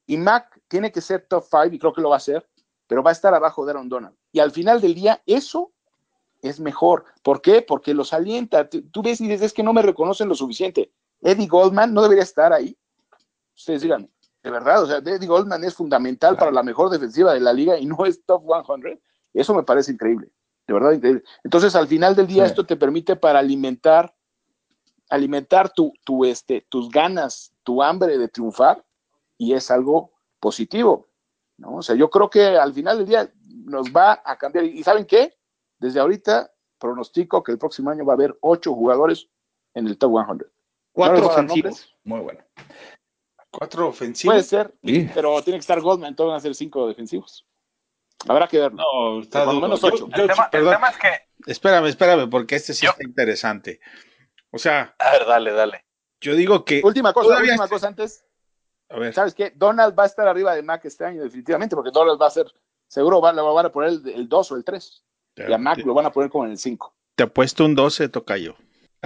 Y 0.07 0.17
Mac 0.17 0.61
tiene 0.67 0.91
que 0.91 1.01
ser 1.01 1.27
top 1.29 1.45
5 1.49 1.75
y 1.75 1.79
creo 1.79 1.93
que 1.93 2.01
lo 2.01 2.09
va 2.09 2.17
a 2.17 2.19
hacer, 2.19 2.49
pero 2.87 3.03
va 3.03 3.11
a 3.11 3.13
estar 3.13 3.33
abajo 3.35 3.65
de 3.65 3.73
Aaron 3.73 3.89
Donald. 3.89 4.17
Y 4.33 4.41
al 4.41 4.51
final 4.51 4.81
del 4.81 4.95
día, 4.95 5.23
eso 5.27 5.73
es 6.43 6.59
mejor. 6.59 7.05
¿Por 7.23 7.41
qué? 7.43 7.63
Porque 7.63 7.93
los 7.95 8.13
alienta. 8.13 8.69
Tú 8.69 9.03
ves 9.03 9.21
y 9.21 9.25
dices, 9.29 9.43
es 9.43 9.53
que 9.53 9.63
no 9.63 9.73
me 9.73 9.83
reconocen 9.83 10.29
lo 10.29 10.35
suficiente. 10.35 10.91
Eddie 11.21 11.47
Goldman 11.47 11.93
no 11.93 12.03
debería 12.03 12.25
estar 12.25 12.53
ahí. 12.53 12.77
Ustedes 13.55 13.83
digan, 13.83 14.11
de 14.47 14.53
verdad, 14.53 14.85
o 14.85 14.87
sea, 14.87 14.99
Eddie 14.99 15.27
Goldman 15.27 15.65
es 15.65 15.75
fundamental 15.75 16.37
para 16.37 16.53
la 16.53 16.63
mejor 16.63 16.89
defensiva 16.89 17.35
de 17.35 17.41
la 17.41 17.53
liga 17.53 17.81
y 17.81 17.85
no 17.85 18.07
es 18.07 18.25
top 18.25 18.45
100. 18.65 19.01
Eso 19.35 19.53
me 19.57 19.65
parece 19.65 19.91
increíble. 19.91 20.31
De 20.69 20.73
verdad, 20.73 20.93
increíble. 20.93 21.25
Entonces, 21.43 21.75
al 21.75 21.89
final 21.89 22.15
del 22.15 22.29
día, 22.29 22.45
Sí. 22.45 22.51
esto 22.51 22.65
te 22.65 22.77
permite 22.77 23.17
para 23.17 23.41
alimentar, 23.41 24.15
alimentar 25.11 25.71
tu, 25.71 25.93
tu, 26.05 26.25
este, 26.25 26.65
tus 26.69 26.91
ganas, 26.91 27.53
tu 27.65 27.83
hambre 27.83 28.19
de 28.19 28.29
triunfar, 28.29 28.85
y 29.37 29.53
es 29.55 29.69
algo 29.73 30.13
positivo. 30.39 31.09
¿no? 31.59 31.79
O 31.79 31.83
sea, 31.83 31.97
yo 31.97 32.09
creo 32.09 32.31
que 32.31 32.57
al 32.57 32.73
final 32.73 32.99
del 32.99 33.07
día 33.09 33.33
nos 33.65 33.89
va 33.89 34.23
a 34.25 34.39
cambiar. 34.39 34.65
¿Y 34.65 34.81
saben 34.85 35.07
qué? 35.07 35.35
Desde 35.81 35.99
ahorita 35.99 36.53
pronostico 36.79 37.43
que 37.43 37.51
el 37.51 37.59
próximo 37.59 37.91
año 37.91 38.05
va 38.05 38.13
a 38.13 38.15
haber 38.15 38.39
ocho 38.43 38.73
jugadores 38.75 39.29
en 39.75 39.89
el 39.89 39.99
top 39.99 40.13
100. 40.13 40.27
No 40.29 40.35
les 40.35 40.51
Cuatro 40.93 41.27
ofensivos. 41.27 41.93
Muy 42.05 42.21
bueno. 42.21 42.41
Cuatro 43.59 43.89
ofensivos. 43.89 44.35
Puede 44.35 44.45
ser, 44.45 44.75
Sí. 44.85 45.09
pero 45.15 45.41
tiene 45.43 45.59
que 45.59 45.61
estar 45.63 45.81
Goldman, 45.81 46.11
entonces 46.11 46.29
van 46.31 46.37
a 46.37 46.41
ser 46.41 46.55
cinco 46.55 46.87
defensivos. 46.89 47.47
Habrá 48.29 48.49
que 48.49 48.59
verlo. 48.59 48.79
No, 48.79 49.21
está 49.23 49.45
Por 49.45 49.55
lo 49.55 49.61
menos 49.61 49.83
ocho. 49.85 50.09
yo- 50.09 50.23
El 50.23 50.29
tema, 50.29 50.45
el 50.45 50.51
perdón, 50.51 50.75
tema 50.75 50.89
es 50.89 50.97
que, 50.99 51.51
espérame, 51.51 51.87
espérame, 51.87 52.29
porque 52.31 52.57
este 52.57 52.73
sí 52.75 52.87
Yo- 52.87 52.93
está 52.93 53.05
interesante. 53.05 53.81
O 54.51 54.59
sea, 54.59 54.95
A 54.99 55.11
ver, 55.13 55.27
dale, 55.27 55.53
dale. 55.53 55.85
yo 56.21 56.35
digo 56.35 56.65
que. 56.65 56.81
Última 56.85 57.13
cosa, 57.13 57.37
última 57.37 57.55
está- 57.55 57.69
cosa 57.69 57.89
antes. 57.89 58.25
A 58.89 58.99
ver, 58.99 59.13
¿Sabes 59.13 59.35
qué? 59.35 59.53
Donald 59.55 59.99
va 59.99 60.05
a 60.05 60.07
estar 60.07 60.29
arriba 60.29 60.55
de 60.55 60.63
Mac 60.63 60.85
este 60.85 61.05
año, 61.05 61.23
definitivamente, 61.23 61.75
porque 61.75 61.91
Donald 61.93 62.21
va 62.21 62.29
a 62.29 62.31
ser, 62.31 62.47
seguro 62.89 63.21
va- 63.21 63.33
lo 63.33 63.53
van 63.53 63.67
a 63.67 63.73
poner 63.73 63.91
el, 63.91 64.09
el 64.09 64.29
2 64.29 64.53
o 64.53 64.57
el 64.57 64.65
3. 64.65 65.03
Y 65.37 65.53
a 65.53 65.59
Mac 65.59 65.77
te, 65.77 65.83
lo 65.85 65.93
van 65.93 66.07
a 66.07 66.13
poner 66.13 66.31
como 66.31 66.45
en 66.47 66.53
el 66.53 66.59
5. 66.59 66.95
te 67.17 67.25
apuesto 67.25 67.65
un 67.65 67.75
12, 67.75 68.09
tocayo. 68.09 68.57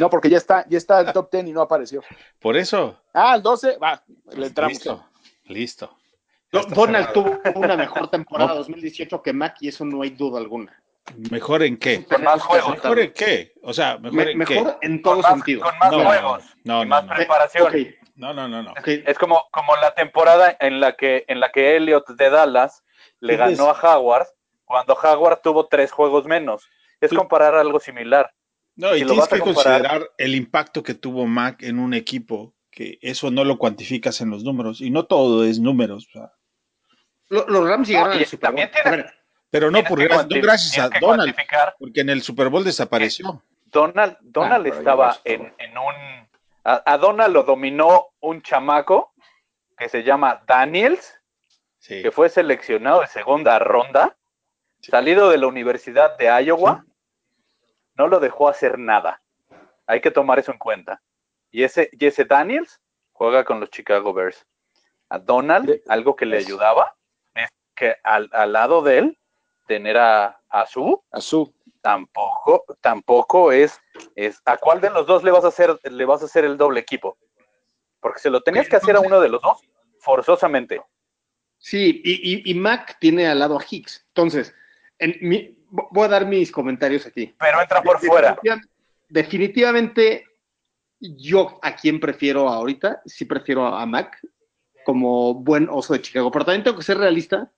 No, 0.00 0.10
porque 0.10 0.28
ya 0.30 0.38
está, 0.38 0.66
ya 0.68 0.78
está 0.78 1.00
el 1.00 1.12
top 1.12 1.30
10 1.30 1.46
y 1.48 1.52
no 1.52 1.60
apareció. 1.62 2.02
Por 2.40 2.56
eso. 2.56 3.00
Ah, 3.14 3.34
el 3.36 3.42
12, 3.42 3.76
va, 3.78 4.02
le 4.32 4.46
entramos. 4.46 4.72
Listo. 4.74 5.04
Listo. 5.44 5.96
No, 6.52 6.62
Donald 6.64 7.08
cerrado. 7.12 7.40
tuvo 7.52 7.60
una 7.60 7.76
mejor 7.76 8.08
temporada 8.08 8.50
No. 8.54 8.56
2018 8.56 9.22
que 9.22 9.32
Mac 9.32 9.56
y 9.60 9.68
eso 9.68 9.84
no 9.84 10.02
hay 10.02 10.10
duda 10.10 10.38
alguna. 10.40 10.76
¿Mejor 11.30 11.62
en 11.62 11.76
qué? 11.76 12.04
con 12.04 12.22
más 12.22 12.40
juegos, 12.42 12.70
¿Mejor 12.74 12.98
en 13.00 13.12
qué? 13.12 13.52
O 13.62 13.72
sea, 13.72 13.98
¿mejor 13.98 14.16
Me- 14.24 14.30
en 14.32 14.38
mejor 14.38 14.78
qué? 14.80 14.86
en 14.86 15.02
con 15.02 15.14
todo 15.14 15.22
más, 15.22 15.32
sentido. 15.32 15.62
con 15.62 15.78
más 15.78 15.90
No, 15.92 16.04
juegos 16.04 16.44
no, 16.64 16.82
y 16.82 16.86
más 16.86 17.04
no. 17.04 17.14
preparación. 17.14 17.72
No, 18.16 18.34
no, 18.34 18.46
no, 18.48 18.62
no. 18.62 18.74
Es 18.84 19.18
como, 19.18 19.44
como 19.50 19.74
la 19.76 19.94
temporada 19.94 20.56
en 20.60 20.78
la 20.78 20.94
que 20.96 21.24
en 21.26 21.40
la 21.40 21.50
que 21.50 21.76
Elliot 21.76 22.06
de 22.10 22.30
Dallas 22.30 22.84
le 23.18 23.36
ganó 23.36 23.70
a 23.70 23.80
Howard 23.96 24.26
cuando 24.64 24.94
Howard 24.94 25.40
tuvo 25.42 25.66
tres 25.66 25.90
juegos 25.90 26.26
menos. 26.26 26.68
Es 27.00 27.12
comparar 27.12 27.54
algo 27.54 27.80
similar. 27.80 28.30
No, 28.80 28.96
y 28.96 29.04
tienes 29.04 29.28
que 29.28 29.38
comparar- 29.40 29.82
considerar 29.82 30.10
el 30.18 30.34
impacto 30.34 30.82
que 30.82 30.94
tuvo 30.94 31.26
Mac 31.26 31.62
en 31.62 31.78
un 31.78 31.92
equipo, 31.94 32.54
que 32.70 32.98
eso 33.02 33.30
no 33.30 33.44
lo 33.44 33.58
cuantificas 33.58 34.20
en 34.20 34.30
los 34.30 34.42
números, 34.42 34.80
y 34.80 34.90
no 34.90 35.04
todo 35.04 35.44
es 35.44 35.58
números. 35.60 36.06
o 36.08 36.10
sea, 36.12 36.32
Lo- 37.28 37.46
Los 37.46 37.68
Rams 37.68 37.86
llegaron 37.88 38.14
y 38.16 38.20
al 38.20 38.26
Super 38.26 38.50
Bowl. 38.52 38.70
ver, 38.84 39.14
pero 39.50 39.70
no, 39.70 39.84
por 39.84 39.98
no 39.98 40.26
gracias 40.28 40.78
a 40.78 40.88
Donald, 40.98 41.32
cuantificar. 41.34 41.74
porque 41.78 42.00
en 42.00 42.08
el 42.10 42.22
Super 42.22 42.48
Bowl 42.48 42.64
desapareció. 42.64 43.42
Donald, 43.66 44.16
Donald 44.20 44.64
pero 44.64 44.76
estaba 44.76 45.16
en, 45.24 45.52
en 45.58 45.78
un. 45.78 46.28
A, 46.64 46.82
a 46.86 46.98
Donald 46.98 47.32
lo 47.34 47.42
dominó 47.44 48.06
un 48.20 48.42
chamaco 48.42 49.12
que 49.78 49.88
se 49.88 50.02
llama 50.02 50.42
Daniels, 50.46 51.14
Sí. 51.78 52.02
que 52.02 52.10
fue 52.10 52.28
seleccionado 52.28 53.00
de 53.00 53.06
segunda 53.06 53.58
ronda, 53.58 54.16
salido 54.80 55.30
de 55.30 55.38
la 55.38 55.46
Universidad 55.46 56.16
de 56.18 56.26
Iowa, 56.44 56.84
no 57.94 58.08
lo 58.08 58.20
dejó 58.20 58.48
hacer 58.48 58.78
nada. 58.78 59.22
Hay 59.86 60.00
que 60.00 60.10
tomar 60.10 60.38
eso 60.38 60.52
en 60.52 60.58
cuenta. 60.58 61.02
Y 61.50 61.64
ese, 61.64 61.90
y 61.92 62.06
ese 62.06 62.24
Daniels 62.24 62.80
juega 63.12 63.44
con 63.44 63.60
los 63.60 63.70
Chicago 63.70 64.12
Bears. 64.12 64.46
A 65.08 65.18
Donald, 65.18 65.80
algo 65.88 66.14
que 66.14 66.24
le 66.26 66.38
ayudaba 66.38 66.94
es 67.34 67.48
que 67.74 67.96
al, 68.04 68.28
al 68.32 68.52
lado 68.52 68.82
de 68.82 68.98
él, 68.98 69.18
tener 69.66 69.98
a, 69.98 70.40
a 70.48 70.66
su 70.66 71.02
Azul. 71.10 71.52
tampoco, 71.80 72.64
tampoco 72.80 73.50
es, 73.52 73.80
es 74.14 74.40
a 74.44 74.56
cuál 74.56 74.80
de 74.80 74.90
los 74.90 75.06
dos 75.06 75.24
le 75.24 75.30
vas 75.32 75.44
a 75.44 75.48
hacer, 75.48 75.78
le 75.82 76.04
vas 76.04 76.22
a 76.22 76.26
hacer 76.26 76.44
el 76.44 76.56
doble 76.56 76.80
equipo. 76.80 77.18
Porque 78.00 78.20
se 78.20 78.30
lo 78.30 78.40
tenías 78.40 78.68
que 78.68 78.76
hacer 78.76 78.96
a 78.96 79.00
uno 79.00 79.20
de 79.20 79.28
los 79.28 79.42
dos, 79.42 79.60
forzosamente. 79.98 80.80
Sí, 81.58 82.00
y, 82.04 82.34
y- 82.36 82.50
y 82.50 82.54
Mac 82.54 82.96
tiene 83.00 83.28
al 83.28 83.38
lado 83.40 83.58
a 83.58 83.64
Hicks. 83.68 84.04
Entonces, 84.08 84.54
en 85.00 85.16
mi- 85.20 85.56
voy 85.70 86.04
a 86.04 86.08
dar 86.08 86.26
mis 86.26 86.52
comentarios 86.52 87.06
aquí. 87.06 87.34
Pero 87.38 87.60
entra 87.60 87.82
por 87.82 87.98
fuera. 87.98 88.38
Definitiva- 88.42 88.60
Definitivamente, 89.08 90.24
yo 91.00 91.58
a 91.62 91.74
quien 91.74 91.98
prefiero 91.98 92.48
ahorita, 92.48 93.02
sí 93.06 93.24
prefiero 93.24 93.66
a 93.66 93.84
Mac 93.86 94.18
como 94.84 95.34
buen 95.34 95.68
oso 95.68 95.92
de 95.94 96.02
Chicago. 96.02 96.30
Pero 96.30 96.44
también 96.44 96.62
tengo 96.64 96.76
que 96.76 96.84
ser 96.84 96.98
realista, 96.98 97.50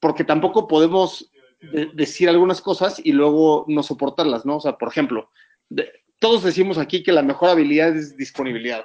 porque 0.00 0.24
tampoco 0.24 0.66
podemos 0.68 1.30
de- 1.60 1.90
decir 1.94 2.28
algunas 2.28 2.60
cosas 2.60 3.00
y 3.04 3.12
luego 3.12 3.64
no 3.68 3.82
soportarlas, 3.82 4.44
¿no? 4.44 4.56
O 4.56 4.60
sea, 4.60 4.76
por 4.78 4.88
ejemplo, 4.88 5.30
de- 5.68 5.90
todos 6.18 6.42
decimos 6.42 6.78
aquí 6.78 7.02
que 7.02 7.12
la 7.12 7.22
mejor 7.22 7.50
habilidad 7.50 7.94
es 7.96 8.16
disponibilidad. 8.16 8.84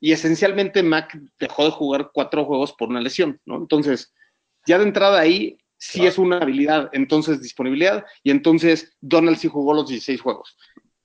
Y 0.00 0.12
esencialmente 0.12 0.82
Mac 0.82 1.18
dejó 1.38 1.64
de 1.64 1.70
jugar 1.70 2.10
cuatro 2.12 2.44
juegos 2.44 2.72
por 2.72 2.88
una 2.88 3.00
lesión, 3.00 3.40
¿no? 3.44 3.56
Entonces, 3.56 4.12
ya 4.66 4.78
de 4.78 4.84
entrada 4.84 5.18
ahí 5.20 5.58
sí 5.82 6.06
es 6.06 6.18
una 6.18 6.36
habilidad, 6.38 6.90
entonces 6.92 7.40
disponibilidad, 7.40 8.04
y 8.22 8.30
entonces 8.30 8.96
Donald 9.00 9.38
sí 9.38 9.48
jugó 9.48 9.72
los 9.72 9.88
16 9.88 10.20
juegos. 10.20 10.56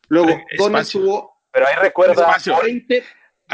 Luego, 0.09 0.27
Donald 0.57 0.83
espacio. 0.85 1.01
tuvo 1.01 1.41
Pero 1.51 1.67
ahí 1.67 1.75
recuerda, 1.81 2.13
Espacio. 2.23 2.57
20. 2.61 3.03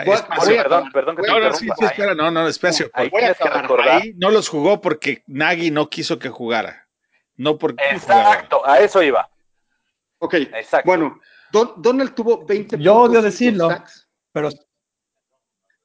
Voy 0.03 0.09
a- 0.09 0.15
espacio. 0.15 0.45
voy 0.49 0.57
a 0.57 0.63
perdón, 0.63 0.91
perdón 0.91 1.15
que 1.17 1.21
te 1.21 1.27
No, 1.27 1.39
no, 1.39 1.53
sí, 1.53 1.65
interrumpa. 1.65 1.75
sí, 1.75 1.83
Ahí- 1.83 1.89
espera, 1.91 2.15
no, 2.15 2.31
no, 2.31 2.47
espacio. 2.47 2.89
ahí 2.93 3.09
voy 3.09 3.19
a 3.19 3.21
tienes 3.21 3.37
que 3.37 3.43
acabar. 3.43 3.61
recordar. 3.61 4.01
Ahí 4.01 4.13
no 4.17 4.29
los 4.31 4.49
jugó 4.49 4.81
porque 4.81 5.23
Nagy 5.27 5.69
no 5.71 5.89
quiso 5.89 6.17
que 6.17 6.29
jugara. 6.29 6.87
No 7.35 7.57
porque 7.57 7.83
Exacto, 7.91 8.65
a 8.67 8.79
eso 8.79 9.01
iba. 9.03 9.29
Ok, 10.17 10.33
Exacto. 10.33 10.87
bueno, 10.87 11.19
Don- 11.51 11.73
Donald 11.77 12.15
tuvo 12.15 12.45
20 12.45 12.77
Yo 12.79 12.95
odio 12.95 13.21
decirlo. 13.21 13.69
sacks. 13.69 14.07
Pero 14.31 14.49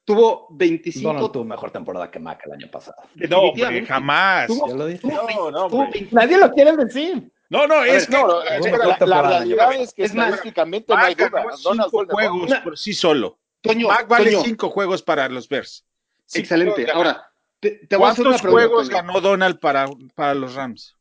tuvo 0.07 0.47
25. 0.51 1.05
Donald 1.13 1.31
tuvo 1.33 1.43
mejor 1.43 1.69
temporada 1.69 2.09
que 2.09 2.17
Mac 2.17 2.41
el 2.45 2.53
año 2.53 2.67
pasado. 2.71 2.95
No, 3.29 3.39
hombre, 3.41 3.85
jamás. 3.85 4.47
Tuvo- 4.47 4.69
Ya 4.69 4.75
lo 4.75 4.85
dije. 4.87 4.99
tuvo 4.99 5.11
No, 5.13 5.51
no, 5.51 5.67
tuvo 5.67 5.81
hombre. 5.81 5.99
20 5.99 6.15
Nadie 6.15 6.37
lo 6.37 6.49
quiere 6.51 6.77
decir. 6.77 7.29
No, 7.49 7.67
no, 7.67 7.83
es 7.83 8.07
que 8.07 8.13
No, 8.13 8.27
mejor 8.61 8.87
la, 8.99 9.05
la 9.05 9.21
realidad 9.21 9.73
es 9.73 9.93
que 9.93 10.03
Es 10.05 10.13
más, 10.13 10.27
estadísticamente 10.29 10.93
no 10.93 10.99
hay 10.99 11.13
Mac 11.15 11.29
duda. 11.29 11.41
ganó 11.43 11.57
cinco 11.57 12.05
juegos 12.09 12.41
Una- 12.49 12.63
por 12.63 12.77
sí 12.77 12.93
solo. 12.93 13.37
Toño, 13.61 13.87
Mac 13.89 14.07
vale 14.07 14.31
Toño, 14.31 14.43
cinco 14.45 14.69
juegos 14.69 15.03
para 15.03 15.27
los 15.27 15.49
Bears. 15.49 15.85
Cinco 16.25 16.39
excelente. 16.41 16.89
Ahora, 16.91 17.29
te, 17.59 17.71
te 17.87 17.95
voy 17.97 18.07
a 18.07 18.11
hacer 18.11 18.25
una 18.27 18.37
¿Cuántos 18.37 18.51
juegos 18.51 18.87
Toño. 18.89 18.97
ganó 18.97 19.19
Donald 19.21 19.59
para, 19.59 19.87
para 20.15 20.33
los 20.35 20.55
Rams? 20.55 20.95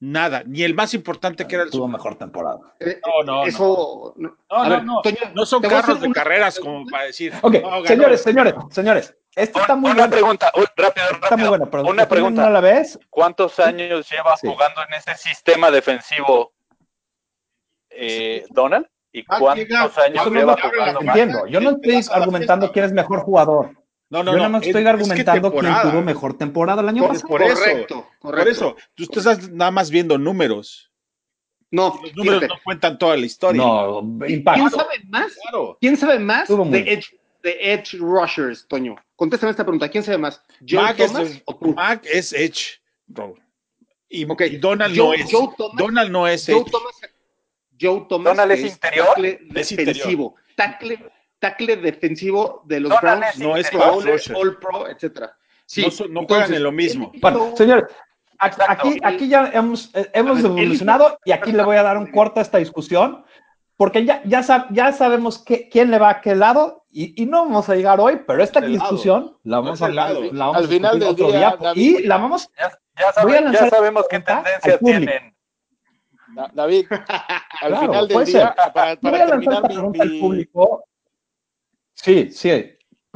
Nada, 0.00 0.44
ni 0.46 0.62
el 0.62 0.74
más 0.74 0.94
importante 0.94 1.46
que 1.48 1.56
era 1.56 1.64
el 1.64 1.70
Tuvo 1.70 1.86
Super 1.86 1.98
mejor 1.98 2.14
temporada. 2.16 2.60
Eh, 2.78 3.00
No, 3.04 3.24
no, 3.24 3.44
Eso. 3.46 4.14
No, 4.16 4.28
No, 4.28 4.56
A 4.56 4.64
no, 4.64 4.70
ver, 4.70 4.84
no. 4.84 5.02
Toño, 5.02 5.16
No 5.34 5.44
son 5.44 5.64
a 5.66 5.68
carros 5.68 6.00
de 6.00 6.06
una- 6.06 6.14
carreras 6.14 6.60
como 6.60 6.86
para 6.86 7.04
decir. 7.04 7.32
Ok, 7.42 7.54
no, 7.62 7.70
ganó. 7.70 7.86
señores, 7.86 8.22
señores, 8.22 8.54
señores. 8.70 9.14
Esto 9.34 9.60
está 9.60 9.74
muy 9.76 9.90
una 9.92 10.08
pregunta, 10.08 10.50
rápido, 10.76 11.06
Está 11.06 11.12
muy 11.12 11.28
rápido. 11.30 11.48
bueno, 11.50 11.70
pero 11.70 11.82
Una 11.84 12.04
¿tú 12.04 12.10
pregunta. 12.10 12.42
¿No 12.44 12.50
la 12.50 12.60
ves? 12.60 12.98
¿Cuántos 13.10 13.58
años 13.60 14.08
lleva 14.10 14.36
Sí. 14.36 14.46
jugando 14.48 14.80
en 14.88 14.94
ese 14.94 15.16
sistema 15.16 15.70
defensivo 15.70 16.52
eh, 17.90 18.44
Donald? 18.50 18.86
¿Y 19.12 19.22
Ah, 19.28 19.36
cuántos 19.38 19.98
años 19.98 20.26
lleva 20.30 20.56
jugando 20.60 21.00
entiendo. 21.00 21.46
Yo 21.46 21.60
no 21.60 21.70
estoy 21.70 22.00
argumentando 22.12 22.70
quién 22.72 22.84
es 22.84 22.92
mejor 22.92 23.20
jugador. 23.20 23.70
No, 24.10 24.22
no, 24.22 24.30
Yo 24.32 24.32
no. 24.32 24.36
nada 24.38 24.48
más 24.48 24.62
es- 24.62 24.68
estoy 24.68 24.80
es 24.80 24.84
que 24.84 24.88
argumentando 24.88 25.50
quién 25.52 25.62
temporada. 25.64 25.90
tuvo 25.90 26.02
mejor 26.02 26.38
temporada 26.38 26.82
el 26.82 26.88
año 26.88 27.02
Por, 27.02 27.10
pasado. 27.12 27.28
por 27.28 27.42
eso, 27.42 27.54
Correcto, 27.54 27.94
por 28.20 28.30
correcto. 28.30 28.50
eso. 28.50 28.76
Tú 28.94 29.02
estás 29.18 29.50
nada 29.50 29.70
más 29.70 29.90
viendo 29.90 30.16
números. 30.16 30.90
No, 31.70 31.98
Los 32.02 32.16
números 32.16 32.40
fíjate. 32.40 32.48
no 32.48 32.60
cuentan 32.64 32.98
toda 32.98 33.16
la 33.18 33.26
historia. 33.26 33.60
No, 33.62 34.00
¿Quién 34.20 34.38
impacto. 34.38 34.70
sabe 34.70 34.94
más? 35.08 35.32
Claro. 35.42 35.76
¿Quién 35.80 35.96
sabe 35.98 36.18
más 36.18 36.48
de 36.48 36.78
edge, 36.94 37.14
de 37.42 37.72
edge 37.74 37.98
rushers, 37.98 38.66
Toño? 38.66 38.96
Contéstame 39.16 39.50
esta 39.50 39.64
pregunta. 39.64 39.88
¿Quién 39.90 40.02
sabe 40.02 40.16
más? 40.16 40.42
¿Joe 40.66 40.80
Mac 40.82 40.98
es, 40.98 41.12
Thomas 41.12 41.42
o 41.44 41.56
tú? 41.56 41.74
Mac 41.74 42.06
es 42.10 42.32
Edge. 42.32 42.80
Y, 44.08 44.24
Donald 44.58 44.96
Joe- 44.96 45.18
no 45.18 45.22
es. 45.24 45.30
Joe 45.30 45.48
Thomas- 45.58 45.76
Donald 45.76 46.10
no 46.10 46.26
es 46.26 46.46
Joe 46.46 46.56
Edge. 46.62 46.70
Thomas, 46.70 46.94
Joe 47.78 48.06
Thomas 48.08 48.36
¿Donald 48.36 48.52
es 48.52 48.60
interior? 48.72 49.08
Es 49.54 49.68
defensivo. 49.76 50.34
Tackle, 50.56 50.98
tackle 51.38 51.76
defensivo 51.76 52.62
de 52.66 52.80
los 52.80 53.00
Browns. 53.00 53.38
No 53.38 53.56
es 53.56 53.72
All. 53.74 54.08
All 54.36 54.58
Pro, 54.58 54.88
etcétera. 54.88 55.36
Sí, 55.66 55.82
no, 55.82 55.88
no 55.88 56.20
entonces, 56.20 56.26
juegan 56.28 56.54
en 56.54 56.62
lo 56.62 56.72
mismo. 56.72 57.12
Bueno, 57.20 57.54
señores, 57.56 57.84
aquí, 58.38 58.98
aquí 59.02 59.28
ya 59.28 59.50
hemos, 59.52 59.94
eh, 59.94 60.10
hemos 60.14 60.42
ver, 60.42 60.46
evolucionado 60.52 61.18
y 61.24 61.32
aquí 61.32 61.52
le 61.52 61.62
voy 61.62 61.76
a 61.76 61.82
dar 61.82 61.98
un 61.98 62.10
corte 62.10 62.40
a 62.40 62.42
esta 62.42 62.58
discusión, 62.58 63.24
porque 63.76 64.04
ya, 64.04 64.22
ya, 64.24 64.40
sab- 64.40 64.66
ya 64.70 64.92
sabemos 64.92 65.42
qué- 65.44 65.68
quién 65.68 65.90
le 65.90 65.98
va 65.98 66.08
a 66.10 66.20
qué 66.20 66.34
lado 66.34 66.86
y, 66.90 67.22
y 67.22 67.26
no 67.26 67.44
vamos 67.44 67.68
a 67.68 67.76
llegar 67.76 68.00
hoy, 68.00 68.20
pero 68.26 68.42
esta 68.42 68.60
El 68.60 68.72
lado. 68.72 68.84
discusión 68.90 69.36
la 69.44 69.60
vamos 69.60 69.82
a 69.82 69.88
lado. 69.88 70.20
la 70.32 70.46
vamos 70.46 70.56
Al 70.56 70.68
final 70.68 70.98
del 70.98 71.08
otro 71.10 71.26
día, 71.28 71.38
día, 71.38 71.56
David- 71.60 71.98
y 72.00 72.02
la 72.06 72.16
vamos 72.16 72.50
Ya, 72.58 72.66
a 72.66 73.52
ya 73.52 73.68
sabemos 73.70 74.06
qué 74.08 74.20
tendencia 74.20 74.72
al 74.72 74.78
público. 74.78 74.98
tienen. 75.06 75.34
Da- 76.34 76.50
David, 76.54 76.86
al 76.90 77.68
Claro, 77.68 77.80
final 77.80 78.08
del 78.08 78.24
día, 78.24 78.40
ser. 78.46 78.54
para, 78.54 78.72
para 78.72 79.00
voy 79.02 79.14
a 79.20 79.26
lanzar 79.26 79.28
terminar 79.40 79.62
mi, 79.62 79.68
pregunta 79.74 80.02
al 80.02 80.18
público. 80.18 80.84
Sí, 82.02 82.30
sí, 82.30 82.50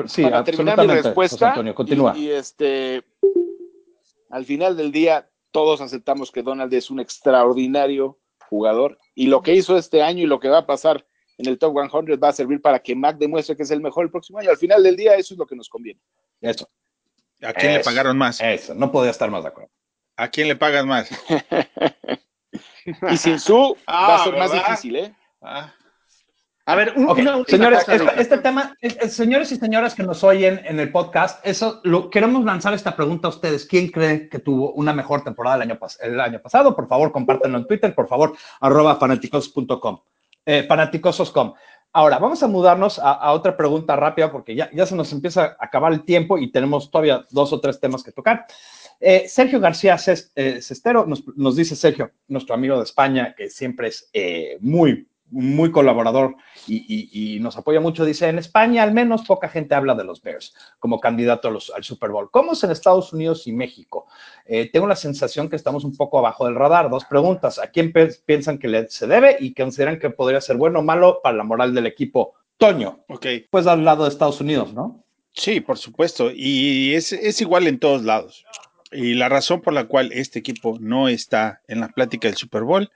sí, 0.06 0.22
para 0.22 0.44
terminar 0.44 0.78
mi 0.78 0.86
respuesta, 0.86 1.36
José 1.36 1.44
Antonio, 1.46 1.74
continúa. 1.74 2.16
Y, 2.16 2.26
y, 2.26 2.30
este, 2.30 3.04
al 4.30 4.44
final 4.44 4.76
del 4.76 4.90
día, 4.90 5.28
todos 5.50 5.80
aceptamos 5.80 6.32
que 6.32 6.42
Donald 6.42 6.72
es 6.74 6.90
un 6.90 7.00
extraordinario 7.00 8.18
jugador 8.48 8.98
y 9.14 9.26
lo 9.28 9.42
que 9.42 9.54
hizo 9.54 9.76
este 9.76 10.02
año 10.02 10.24
y 10.24 10.26
lo 10.26 10.40
que 10.40 10.48
va 10.48 10.58
a 10.58 10.66
pasar 10.66 11.06
en 11.38 11.48
el 11.48 11.58
Top 11.58 11.74
100 11.74 12.20
va 12.22 12.28
a 12.28 12.32
servir 12.32 12.60
para 12.60 12.80
que 12.80 12.94
Mac 12.94 13.16
demuestre 13.18 13.56
que 13.56 13.62
es 13.62 13.70
el 13.70 13.80
mejor 13.80 14.04
el 14.04 14.10
próximo 14.10 14.38
año. 14.38 14.50
Al 14.50 14.56
final 14.56 14.82
del 14.82 14.96
día, 14.96 15.14
eso 15.14 15.34
es 15.34 15.38
lo 15.38 15.46
que 15.46 15.56
nos 15.56 15.68
conviene. 15.68 16.00
Eso, 16.40 16.68
¿A 17.42 17.52
quién 17.52 17.74
le 17.74 17.80
pagaron 17.80 18.16
más? 18.16 18.40
eso, 18.40 18.74
no 18.74 18.90
podía 18.92 19.10
estar 19.10 19.30
más 19.30 19.42
de 19.42 19.48
acuerdo. 19.48 19.70
¿A 20.16 20.28
quién 20.28 20.48
le 20.48 20.56
pagan 20.56 20.88
más? 20.88 21.10
Y 23.10 23.16
sin 23.16 23.38
su 23.38 23.76
Ah, 23.86 24.08
va 24.08 24.16
a 24.16 24.24
ser 24.24 24.36
más 24.36 24.52
difícil, 24.52 24.96
¿eh? 24.96 25.14
Ah, 25.40 25.72
A 26.64 26.76
ver, 26.76 26.92
un- 26.96 27.08
una 27.10 27.42
señores, 27.44 27.80
este, 27.88 28.20
este 28.20 28.38
tema, 28.38 28.76
es- 28.80 28.96
es- 29.00 29.14
señores 29.14 29.50
y 29.50 29.56
señoras 29.56 29.96
que 29.96 30.04
nos 30.04 30.22
oyen 30.22 30.60
en 30.64 30.78
el 30.78 30.92
podcast, 30.92 31.44
eso 31.44 31.80
lo 31.82 32.08
queremos 32.08 32.44
lanzar 32.44 32.72
esta 32.72 32.94
pregunta 32.94 33.26
a 33.26 33.30
ustedes. 33.30 33.66
¿Quién 33.66 33.88
cree 33.88 34.28
que 34.28 34.38
tuvo 34.38 34.72
una 34.74 34.92
mejor 34.92 35.24
temporada 35.24 35.56
el 35.56 35.62
año, 35.62 35.78
pas- 35.80 35.98
el 36.00 36.20
año 36.20 36.40
pasado? 36.40 36.76
Por 36.76 36.86
favor, 36.86 37.10
compártanlo 37.10 37.58
en 37.58 37.66
Twitter, 37.66 37.92
por 37.94 38.06
favor, 38.06 38.36
arroba 38.60 38.94
fanaticosos.com, 38.96 40.00
eh, 40.46 40.64
fanaticosos.com. 40.68 41.54
Ahora, 41.94 42.18
vamos 42.18 42.42
a 42.44 42.46
mudarnos 42.48 42.98
a, 43.00 43.10
a 43.12 43.32
otra 43.32 43.56
pregunta 43.56 43.96
rápida 43.96 44.30
porque 44.30 44.54
ya, 44.54 44.70
ya 44.72 44.86
se 44.86 44.94
nos 44.94 45.12
empieza 45.12 45.42
a 45.44 45.56
acabar 45.58 45.92
el 45.92 46.04
tiempo 46.04 46.38
y 46.38 46.50
tenemos 46.52 46.90
todavía 46.92 47.26
dos 47.30 47.52
o 47.52 47.60
tres 47.60 47.80
temas 47.80 48.02
que 48.04 48.12
tocar. 48.12 48.46
Eh, 49.00 49.24
Sergio 49.28 49.58
García 49.58 49.96
eh, 50.36 50.62
Cestero 50.62 51.04
nos, 51.06 51.24
nos 51.36 51.56
dice 51.56 51.74
Sergio, 51.74 52.12
nuestro 52.28 52.54
amigo 52.54 52.78
de 52.78 52.84
España, 52.84 53.34
que 53.36 53.50
siempre 53.50 53.88
es 53.88 54.08
eh, 54.12 54.56
muy, 54.60 55.08
muy 55.32 55.72
colaborador 55.72 56.36
y, 56.68 56.76
y- 56.86 57.36
y 57.36 57.40
nos 57.40 57.56
apoya 57.56 57.80
mucho, 57.80 58.04
dice, 58.04 58.28
en 58.28 58.38
España 58.38 58.82
al 58.82 58.92
menos 58.92 59.22
poca 59.22 59.48
gente 59.48 59.74
habla 59.74 59.94
de 59.94 60.04
los 60.04 60.22
Bears 60.22 60.54
como 60.78 61.00
candidato 61.00 61.48
a 61.48 61.50
los- 61.50 61.72
al 61.74 61.82
Super 61.82 62.10
Bowl. 62.10 62.30
¿Cómo 62.30 62.52
es 62.52 62.62
en 62.62 62.70
Estados 62.70 63.12
Unidos 63.12 63.46
y 63.46 63.52
México? 63.52 64.06
Eh, 64.46 64.70
tengo 64.72 64.86
la 64.86 64.94
sensación 64.96 65.48
que 65.48 65.56
estamos 65.56 65.84
un 65.84 65.96
poco 65.96 66.18
abajo 66.18 66.44
del 66.46 66.54
radar. 66.54 66.90
Dos 66.90 67.04
preguntas. 67.06 67.58
¿A 67.58 67.68
quién 67.68 67.92
piensan 68.26 68.58
que 68.58 68.68
le, 68.68 68.88
se 68.88 69.06
debe 69.06 69.36
y 69.40 69.54
consideran 69.54 69.98
que 69.98 70.10
podría 70.10 70.40
ser 70.40 70.56
bueno 70.56 70.80
o 70.80 70.82
malo 70.82 71.20
para 71.22 71.36
la 71.36 71.44
moral 71.44 71.74
del 71.74 71.86
equipo? 71.86 72.34
Toño, 72.58 73.00
ok. 73.08 73.26
pues 73.50 73.66
al 73.66 73.84
lado 73.84 74.04
de 74.04 74.10
Estados 74.10 74.40
Unidos, 74.40 74.72
¿no? 74.72 75.02
Sí, 75.32 75.60
por 75.60 75.78
supuesto. 75.78 76.30
Y 76.32 76.94
es, 76.94 77.12
es 77.12 77.40
igual 77.40 77.66
en 77.66 77.78
todos 77.78 78.02
lados. 78.04 78.44
Y 78.92 79.14
la 79.14 79.28
razón 79.30 79.62
por 79.62 79.72
la 79.72 79.84
cual 79.84 80.12
este 80.12 80.38
equipo 80.40 80.76
no 80.78 81.08
está 81.08 81.62
en 81.66 81.80
la 81.80 81.88
plática 81.88 82.28
del 82.28 82.36
Super 82.36 82.62
Bowl 82.62 82.90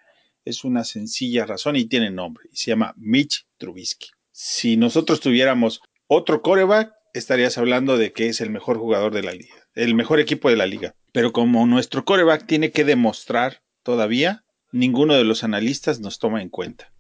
es 0.47 0.65
una 0.65 0.85
sencilla 0.85 1.45
razón 1.45 1.77
y 1.77 1.85
tiene 1.85 2.11
nombre. 2.11 2.49
Y 2.51 2.57
se 2.57 2.71
llama 2.71 2.95
Mitch 2.97 3.47
Trubisky. 3.59 4.09
Si 4.33 4.77
nosotros 4.77 5.21
tuviéramos 5.21 5.83
otro 6.07 6.41
coreback, 6.41 6.93
estarías 7.13 7.59
hablando 7.59 7.99
de 7.99 8.13
que 8.13 8.29
es 8.29 8.41
el 8.41 8.51
mejor 8.51 8.79
jugador 8.79 9.13
de 9.13 9.23
la 9.23 9.33
liga, 9.33 9.55
el 9.75 9.95
mejor 9.95 10.21
equipo 10.21 10.49
de 10.49 10.57
la 10.57 10.67
liga. 10.67 10.95
Pero 11.13 11.33
como 11.33 11.67
nuestro 11.67 12.05
coreback 12.05 12.47
tiene 12.47 12.71
que 12.71 12.85
demostrar 12.85 13.63
todavía, 13.83 14.45
ninguno 14.73 15.15
de 15.15 15.25
los 15.25 15.43
analistas 15.45 16.01
nos 16.01 16.19
toma 16.19 16.43
en 16.43 16.49
cuenta. 16.49 16.93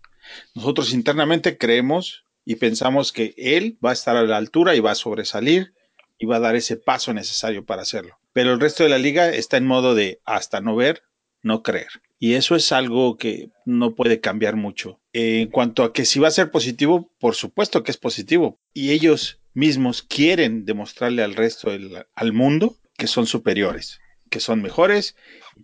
Nosotros 0.54 0.92
internamente 0.92 1.56
creemos 1.56 2.24
y 2.44 2.56
pensamos 2.56 3.12
que 3.12 3.34
él 3.36 3.78
va 3.84 3.90
a 3.90 3.94
estar 3.94 4.16
a 4.16 4.24
la 4.24 4.36
altura 4.36 4.74
y 4.74 4.80
va 4.80 4.92
a 4.92 4.96
sobresalir 4.96 5.72
y 6.18 6.26
va 6.26 6.36
a 6.36 6.40
dar 6.40 6.56
ese 6.56 6.76
paso 6.76 7.12
necesario 7.12 7.64
para 7.64 7.82
hacerlo. 7.82 8.18
Pero 8.32 8.52
el 8.52 8.60
resto 8.60 8.82
de 8.82 8.88
la 8.88 8.98
liga 8.98 9.28
está 9.28 9.56
en 9.56 9.66
modo 9.66 9.94
de 9.94 10.20
hasta 10.24 10.60
no 10.60 10.74
ver, 10.74 11.02
no 11.42 11.62
creer. 11.62 11.88
Y 12.18 12.34
eso 12.34 12.56
es 12.56 12.72
algo 12.72 13.16
que 13.18 13.50
no 13.66 13.94
puede 13.94 14.20
cambiar 14.20 14.56
mucho. 14.56 15.00
En 15.12 15.50
cuanto 15.50 15.82
a 15.84 15.92
que 15.92 16.04
si 16.06 16.18
va 16.18 16.28
a 16.28 16.30
ser 16.32 16.50
positivo, 16.50 17.10
por 17.18 17.34
supuesto 17.34 17.82
que 17.82 17.90
es 17.90 17.98
positivo. 17.98 18.58
Y 18.72 18.92
ellos 18.92 19.38
mismos 19.54 20.02
quieren 20.02 20.64
demostrarle 20.64 21.22
al 21.22 21.34
resto 21.34 21.70
del 21.70 22.06
al 22.14 22.32
mundo 22.32 22.76
que 22.96 23.06
son 23.06 23.26
superiores, 23.26 24.00
que 24.30 24.40
son 24.40 24.62
mejores, 24.62 25.14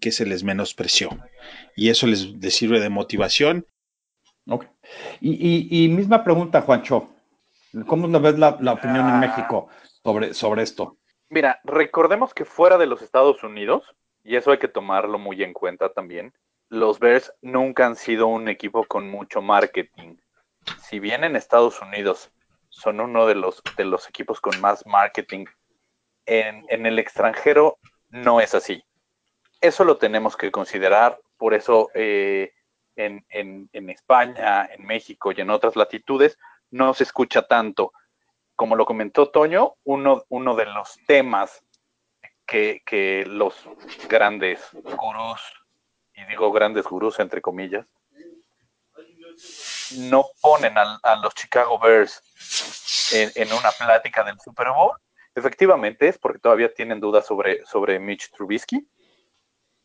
que 0.00 0.12
se 0.12 0.26
les 0.26 0.44
menospreció. 0.44 1.08
Y 1.76 1.88
eso 1.88 2.06
les, 2.06 2.24
les 2.34 2.54
sirve 2.54 2.80
de 2.80 2.88
motivación 2.90 3.66
Ok. 4.48 4.66
Y, 5.20 5.30
y- 5.70 5.84
y 5.84 5.88
misma 5.88 6.24
pregunta, 6.24 6.62
Juancho. 6.62 7.08
¿Cómo 7.86 8.08
lo 8.08 8.20
ves 8.20 8.38
la, 8.38 8.58
la 8.60 8.72
opinión 8.72 9.08
en 9.08 9.14
Ah. 9.14 9.18
México 9.18 9.68
sobre, 10.02 10.34
sobre 10.34 10.62
esto? 10.64 10.98
Mira, 11.30 11.60
recordemos 11.64 12.34
que 12.34 12.44
fuera 12.44 12.76
de 12.76 12.86
los 12.86 13.00
Estados 13.02 13.42
Unidos, 13.44 13.84
y 14.24 14.36
eso 14.36 14.50
hay 14.50 14.58
que 14.58 14.68
tomarlo 14.68 15.18
muy 15.18 15.42
en 15.42 15.52
cuenta 15.52 15.92
también, 15.92 16.32
los 16.68 16.98
Bears 16.98 17.32
nunca 17.42 17.86
han 17.86 17.96
sido 17.96 18.26
un 18.28 18.48
equipo 18.48 18.84
con 18.84 19.10
mucho 19.10 19.42
marketing. 19.42 20.16
Si 20.78 21.00
bien 21.00 21.24
en 21.24 21.36
Estados 21.36 21.80
Unidos 21.82 22.32
son 22.70 23.00
uno 23.00 23.26
de 23.26 23.34
los, 23.34 23.62
de 23.76 23.84
los 23.84 24.08
equipos 24.08 24.40
con 24.40 24.58
más 24.60 24.86
marketing, 24.86 25.44
en, 26.26 26.64
en 26.68 26.86
el 26.86 26.98
extranjero 26.98 27.78
no 28.08 28.40
es 28.40 28.54
así. 28.54 28.82
Eso 29.60 29.84
lo 29.84 29.98
tenemos 29.98 30.36
que 30.36 30.50
considerar, 30.50 31.20
por 31.36 31.54
eso 31.54 31.88
eh, 31.94 32.52
en, 32.96 33.24
en- 33.28 33.68
en 33.72 33.90
España, 33.90 34.66
en 34.72 34.84
México 34.86 35.32
y 35.32 35.40
en 35.40 35.50
otras 35.50 35.76
latitudes 35.76 36.38
no 36.70 36.94
se 36.94 37.04
escucha 37.04 37.42
tanto 37.46 37.92
como 38.56 38.76
lo 38.76 38.84
comentó 38.86 39.30
Toño, 39.30 39.74
uno, 39.84 40.24
uno 40.28 40.54
de 40.54 40.66
los 40.66 40.98
temas 41.06 41.64
que, 42.52 43.24
los 43.26 43.54
grandes 44.08 44.60
gurús, 44.72 45.40
y 46.14 46.24
digo 46.26 46.52
grandes 46.52 46.84
gurús 46.84 47.18
entre 47.18 47.40
comillas, 47.40 47.86
no 49.96 50.26
ponen 50.40 50.74
a, 50.76 51.16
los 51.22 51.34
Chicago 51.34 51.78
Bears 51.78 52.22
en, 53.12 53.32
en 53.34 53.52
una 53.52 53.70
plática 53.72 54.22
del 54.22 54.38
Super 54.40 54.68
Bowl, 54.68 54.96
efectivamente 55.34 56.08
es 56.08 56.18
porque 56.18 56.38
todavía 56.38 56.72
tienen 56.72 57.00
dudas 57.00 57.26
sobre, 57.26 57.64
sobre 57.64 57.98
Mitch 57.98 58.30
Trubisky, 58.30 58.86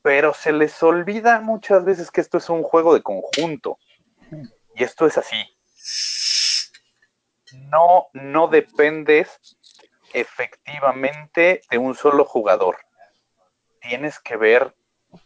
pero 0.01 0.33
se 0.33 0.51
les 0.51 0.81
olvida 0.83 1.39
muchas 1.39 1.85
veces 1.85 2.11
que 2.11 2.21
esto 2.21 2.37
es 2.37 2.49
un 2.49 2.63
juego 2.63 2.93
de 2.93 3.01
conjunto, 3.01 3.79
y 4.75 4.83
esto 4.83 5.07
es 5.07 5.17
así. 5.17 5.37
No, 7.71 8.07
no 8.13 8.47
dependes 8.47 9.56
efectivamente 10.13 11.61
de 11.69 11.77
un 11.77 11.95
solo 11.95 12.25
jugador. 12.25 12.77
Tienes 13.81 14.19
que 14.19 14.37
ver 14.37 14.75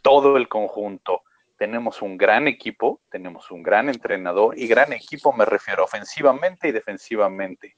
todo 0.02 0.38
el 0.38 0.48
conjunto. 0.48 1.24
Tenemos 1.58 2.02
un 2.02 2.18
gran 2.18 2.48
equipo, 2.48 3.02
tenemos 3.10 3.52
un 3.52 3.62
gran 3.62 3.90
entrenador 3.90 4.58
y 4.58 4.68
gran 4.68 4.94
equipo 4.94 5.32
me 5.34 5.46
refiero 5.46 5.84
ofensivamente 5.84 6.68
y 6.70 6.72
defensivamente. 6.72 7.78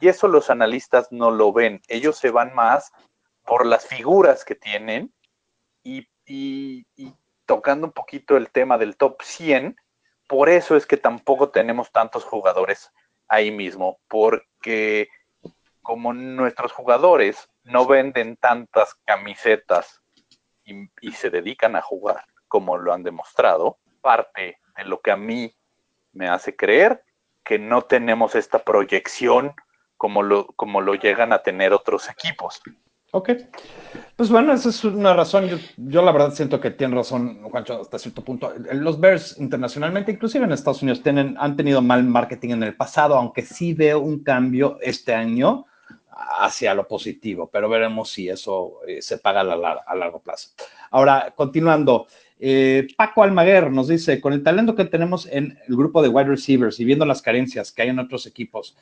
Y 0.00 0.08
eso 0.08 0.28
los 0.28 0.50
analistas 0.50 1.10
no 1.10 1.30
lo 1.30 1.52
ven. 1.52 1.80
Ellos 1.88 2.18
se 2.18 2.30
van 2.30 2.54
más 2.54 2.92
por 3.44 3.66
las 3.66 3.86
figuras 3.86 4.44
que 4.44 4.54
tienen 4.54 5.12
y, 5.82 6.06
tocando 7.46 7.86
un 7.86 7.92
poquito 7.92 8.36
el 8.36 8.50
tema 8.50 8.76
del 8.76 8.96
top 8.96 9.22
100, 9.22 9.76
por 10.28 10.50
eso 10.50 10.76
es 10.76 10.84
que 10.84 10.98
tampoco 10.98 11.48
tenemos 11.48 11.90
tantos 11.90 12.24
jugadores 12.24 12.92
ahí 13.26 13.50
mismo, 13.50 13.98
porque 14.06 15.08
como 15.88 16.12
nuestros 16.12 16.70
jugadores 16.70 17.48
no 17.64 17.86
venden 17.86 18.36
tantas 18.36 18.94
camisetas 19.06 20.02
y, 20.66 21.12
se 21.12 21.30
dedican 21.30 21.76
a 21.76 21.80
jugar 21.80 22.26
como 22.46 22.76
lo 22.76 22.92
han 22.92 23.02
demostrado, 23.02 23.78
parte 24.02 24.58
de 24.76 24.84
lo 24.84 25.00
que 25.00 25.12
a 25.12 25.16
mí 25.16 25.50
me 26.12 26.28
hace 26.28 26.54
creer 26.54 27.02
que 27.42 27.58
no 27.58 27.80
tenemos 27.80 28.34
esta 28.34 28.58
proyección 28.58 29.54
como 29.96 30.22
lo, 30.22 30.48
como 30.48 30.82
lo 30.82 30.94
llegan 30.94 31.32
a 31.32 31.38
tener 31.38 31.72
otros 31.72 32.10
equipos. 32.10 32.60
Ok. 33.12 33.30
Pues 34.14 34.28
bueno, 34.28 34.52
esa 34.52 34.68
es 34.68 34.84
una 34.84 35.14
razón. 35.14 35.46
Yo, 35.46 35.56
yo, 35.78 36.02
la 36.02 36.12
verdad 36.12 36.34
siento 36.34 36.60
que 36.60 36.70
tiene 36.70 36.96
razón, 36.96 37.44
Juancho, 37.44 37.80
hasta 37.80 37.98
cierto 37.98 38.22
punto. 38.22 38.52
Los 38.72 39.00
Bears 39.00 39.38
internacionalmente, 39.38 40.12
inclusive 40.12 40.44
en 40.44 40.52
Estados 40.52 40.82
Unidos, 40.82 41.02
tienen, 41.02 41.34
han 41.38 41.56
tenido 41.56 41.80
mal 41.80 42.04
marketing 42.04 42.50
en 42.50 42.62
el 42.64 42.76
pasado, 42.76 43.14
aunque 43.14 43.40
sí 43.40 43.72
veo 43.72 44.00
un 44.00 44.22
cambio 44.22 44.76
este 44.82 45.14
año 45.14 45.64
hacia 46.18 46.74
lo 46.74 46.86
positivo, 46.86 47.48
pero 47.52 47.68
veremos 47.68 48.10
si 48.10 48.28
eso 48.28 48.80
eh, 48.86 49.00
se 49.00 49.18
paga 49.18 49.40
a, 49.40 49.44
la, 49.44 49.84
a, 49.86 49.94
largo 49.94 50.20
plazo. 50.20 50.50
Ahora, 50.90 51.32
continuando, 51.36 52.06
eh, 52.40 52.88
Paco 52.96 53.22
Almaguer 53.22 53.70
nos 53.70 53.88
dice, 53.88 54.20
con 54.20 54.32
el 54.32 54.42
talento 54.42 54.74
que 54.74 54.84
tenemos 54.84 55.26
en 55.26 55.58
el 55.66 55.76
grupo 55.76 56.02
de 56.02 56.08
wide 56.08 56.28
receivers 56.28 56.80
y 56.80 56.84
viendo 56.84 57.04
las 57.04 57.22
carencias 57.22 57.70
que 57.70 57.82
hay 57.82 57.88
en 57.88 58.00
otros 58.00 58.26
equipos, 58.26 58.76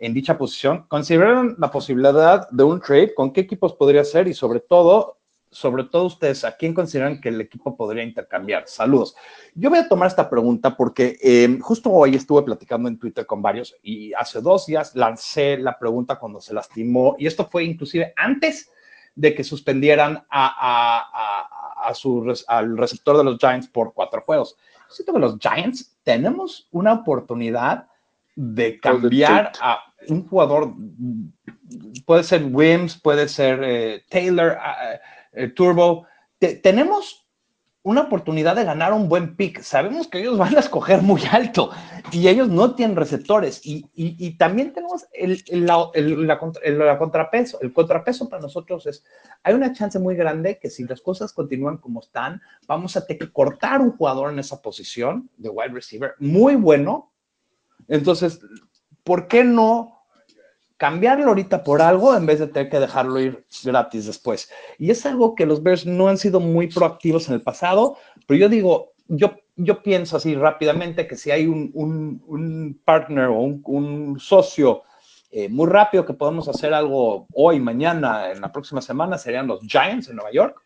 en 0.00 0.14
dicha 0.14 0.36
posición, 0.36 0.86
¿consideraron 0.88 1.56
la 1.58 1.70
posibilidad 1.70 2.48
de 2.50 2.64
un 2.64 2.80
trade? 2.80 3.14
¿Con 3.14 3.32
qué 3.32 3.42
equipos 3.42 3.74
podría 3.74 4.02
ser? 4.02 4.26
Y 4.28 4.34
sobre 4.34 4.60
todo, 4.60 5.18
sobre 5.50 5.84
todo 5.84 6.04
ustedes, 6.04 6.44
¿a 6.44 6.56
quién 6.56 6.74
consideran 6.74 7.20
que 7.20 7.28
el 7.28 7.40
equipo 7.40 7.76
podría 7.76 8.04
intercambiar? 8.04 8.64
Saludos. 8.66 9.16
Yo 9.54 9.68
voy 9.68 9.80
a 9.80 9.88
tomar 9.88 10.08
esta 10.08 10.30
pregunta 10.30 10.76
porque 10.76 11.18
eh, 11.22 11.58
justo 11.60 11.90
hoy 11.90 12.14
estuve 12.14 12.42
platicando 12.42 12.88
en 12.88 12.98
Twitter 12.98 13.26
con 13.26 13.42
varios 13.42 13.76
y 13.82 14.12
hace 14.14 14.40
dos 14.40 14.66
días 14.66 14.94
lancé 14.94 15.58
la 15.58 15.78
pregunta 15.78 16.18
cuando 16.18 16.40
se 16.40 16.54
lastimó 16.54 17.16
y 17.18 17.26
esto 17.26 17.46
fue 17.46 17.64
inclusive 17.64 18.12
antes 18.16 18.70
de 19.14 19.34
que 19.34 19.42
suspendieran 19.42 20.16
a, 20.16 20.24
a, 20.30 21.08
a, 21.12 21.88
a 21.88 21.94
su, 21.94 22.32
al 22.46 22.78
receptor 22.78 23.18
de 23.18 23.24
los 23.24 23.38
Giants 23.38 23.66
por 23.66 23.92
cuatro 23.92 24.22
juegos. 24.22 24.56
Siento 24.88 25.12
que 25.12 25.18
los 25.18 25.38
Giants 25.38 25.96
tenemos 26.04 26.68
una 26.70 26.92
oportunidad 26.92 27.88
de 28.36 28.78
cambiar 28.78 29.52
a 29.60 29.80
un 30.08 30.26
jugador, 30.26 30.72
puede 32.06 32.24
ser 32.24 32.44
Wims, 32.44 32.98
puede 33.00 33.28
ser 33.28 33.60
eh, 33.62 34.04
Taylor, 34.08 34.56
uh, 35.36 35.48
Turbo. 35.54 36.06
Te, 36.38 36.54
tenemos 36.54 37.26
una 37.82 38.02
oportunidad 38.02 38.56
de 38.56 38.64
ganar 38.64 38.92
un 38.92 39.08
buen 39.08 39.36
pick. 39.36 39.62
Sabemos 39.62 40.08
que 40.08 40.20
ellos 40.20 40.38
van 40.38 40.56
a 40.56 40.60
escoger 40.60 41.02
muy 41.02 41.22
alto 41.30 41.70
y 42.12 42.28
ellos 42.28 42.48
no 42.48 42.74
tienen 42.74 42.96
receptores. 42.96 43.60
Y, 43.64 44.36
también 44.36 44.72
tenemos 44.72 45.06
el, 45.12 45.42
la, 45.66 46.98
contrapeso. 46.98 47.60
El 47.60 47.72
contrapeso 47.72 48.28
para 48.28 48.42
nosotros 48.42 48.86
es, 48.86 49.04
hay 49.42 49.54
una 49.54 49.72
chance 49.72 49.98
muy 49.98 50.16
grande 50.16 50.58
que 50.58 50.70
si 50.70 50.84
las 50.84 51.00
cosas 51.00 51.32
continúan 51.32 51.78
como 51.78 52.00
están, 52.00 52.40
vamos 52.66 52.96
a 52.96 53.06
tener 53.06 53.20
que 53.20 53.32
cortar 53.32 53.80
un 53.80 53.96
jugador 53.96 54.32
en 54.32 54.38
esa 54.38 54.60
posición 54.60 55.30
de 55.36 55.48
wide 55.48 55.72
receiver 55.72 56.14
muy 56.18 56.56
bueno 56.56 57.10
entonces, 57.90 58.40
¿por 59.02 59.26
qué 59.26 59.44
no 59.44 59.99
cambiarlo 60.80 61.26
ahorita 61.26 61.62
por 61.62 61.82
algo 61.82 62.16
en 62.16 62.24
vez 62.24 62.38
de 62.38 62.46
tener 62.46 62.70
que 62.70 62.80
dejarlo 62.80 63.20
ir 63.20 63.44
gratis 63.62 64.06
después? 64.06 64.50
Y 64.78 64.90
es 64.90 65.04
algo 65.04 65.34
que 65.34 65.44
los 65.44 65.62
Bears 65.62 65.84
no 65.84 66.08
han 66.08 66.16
sido 66.16 66.40
muy 66.40 66.68
proactivos 66.68 67.28
en 67.28 67.34
el 67.34 67.42
pasado, 67.42 67.98
pero 68.26 68.40
yo 68.40 68.48
digo, 68.48 68.94
yo, 69.06 69.34
yo 69.56 69.82
pienso 69.82 70.16
así 70.16 70.34
rápidamente 70.34 71.06
que 71.06 71.16
si 71.16 71.30
hay 71.30 71.46
un, 71.46 71.70
un, 71.74 72.22
un 72.26 72.80
partner 72.82 73.26
o 73.26 73.40
un, 73.40 73.62
un 73.66 74.18
socio 74.18 74.82
eh, 75.30 75.50
muy 75.50 75.68
rápido 75.68 76.06
que 76.06 76.14
podemos 76.14 76.48
hacer 76.48 76.72
algo 76.72 77.26
hoy, 77.34 77.60
mañana, 77.60 78.30
en 78.30 78.40
la 78.40 78.50
próxima 78.50 78.80
semana, 78.80 79.18
serían 79.18 79.46
los 79.46 79.60
Giants 79.60 80.08
en 80.08 80.16
Nueva 80.16 80.32
York. 80.32 80.62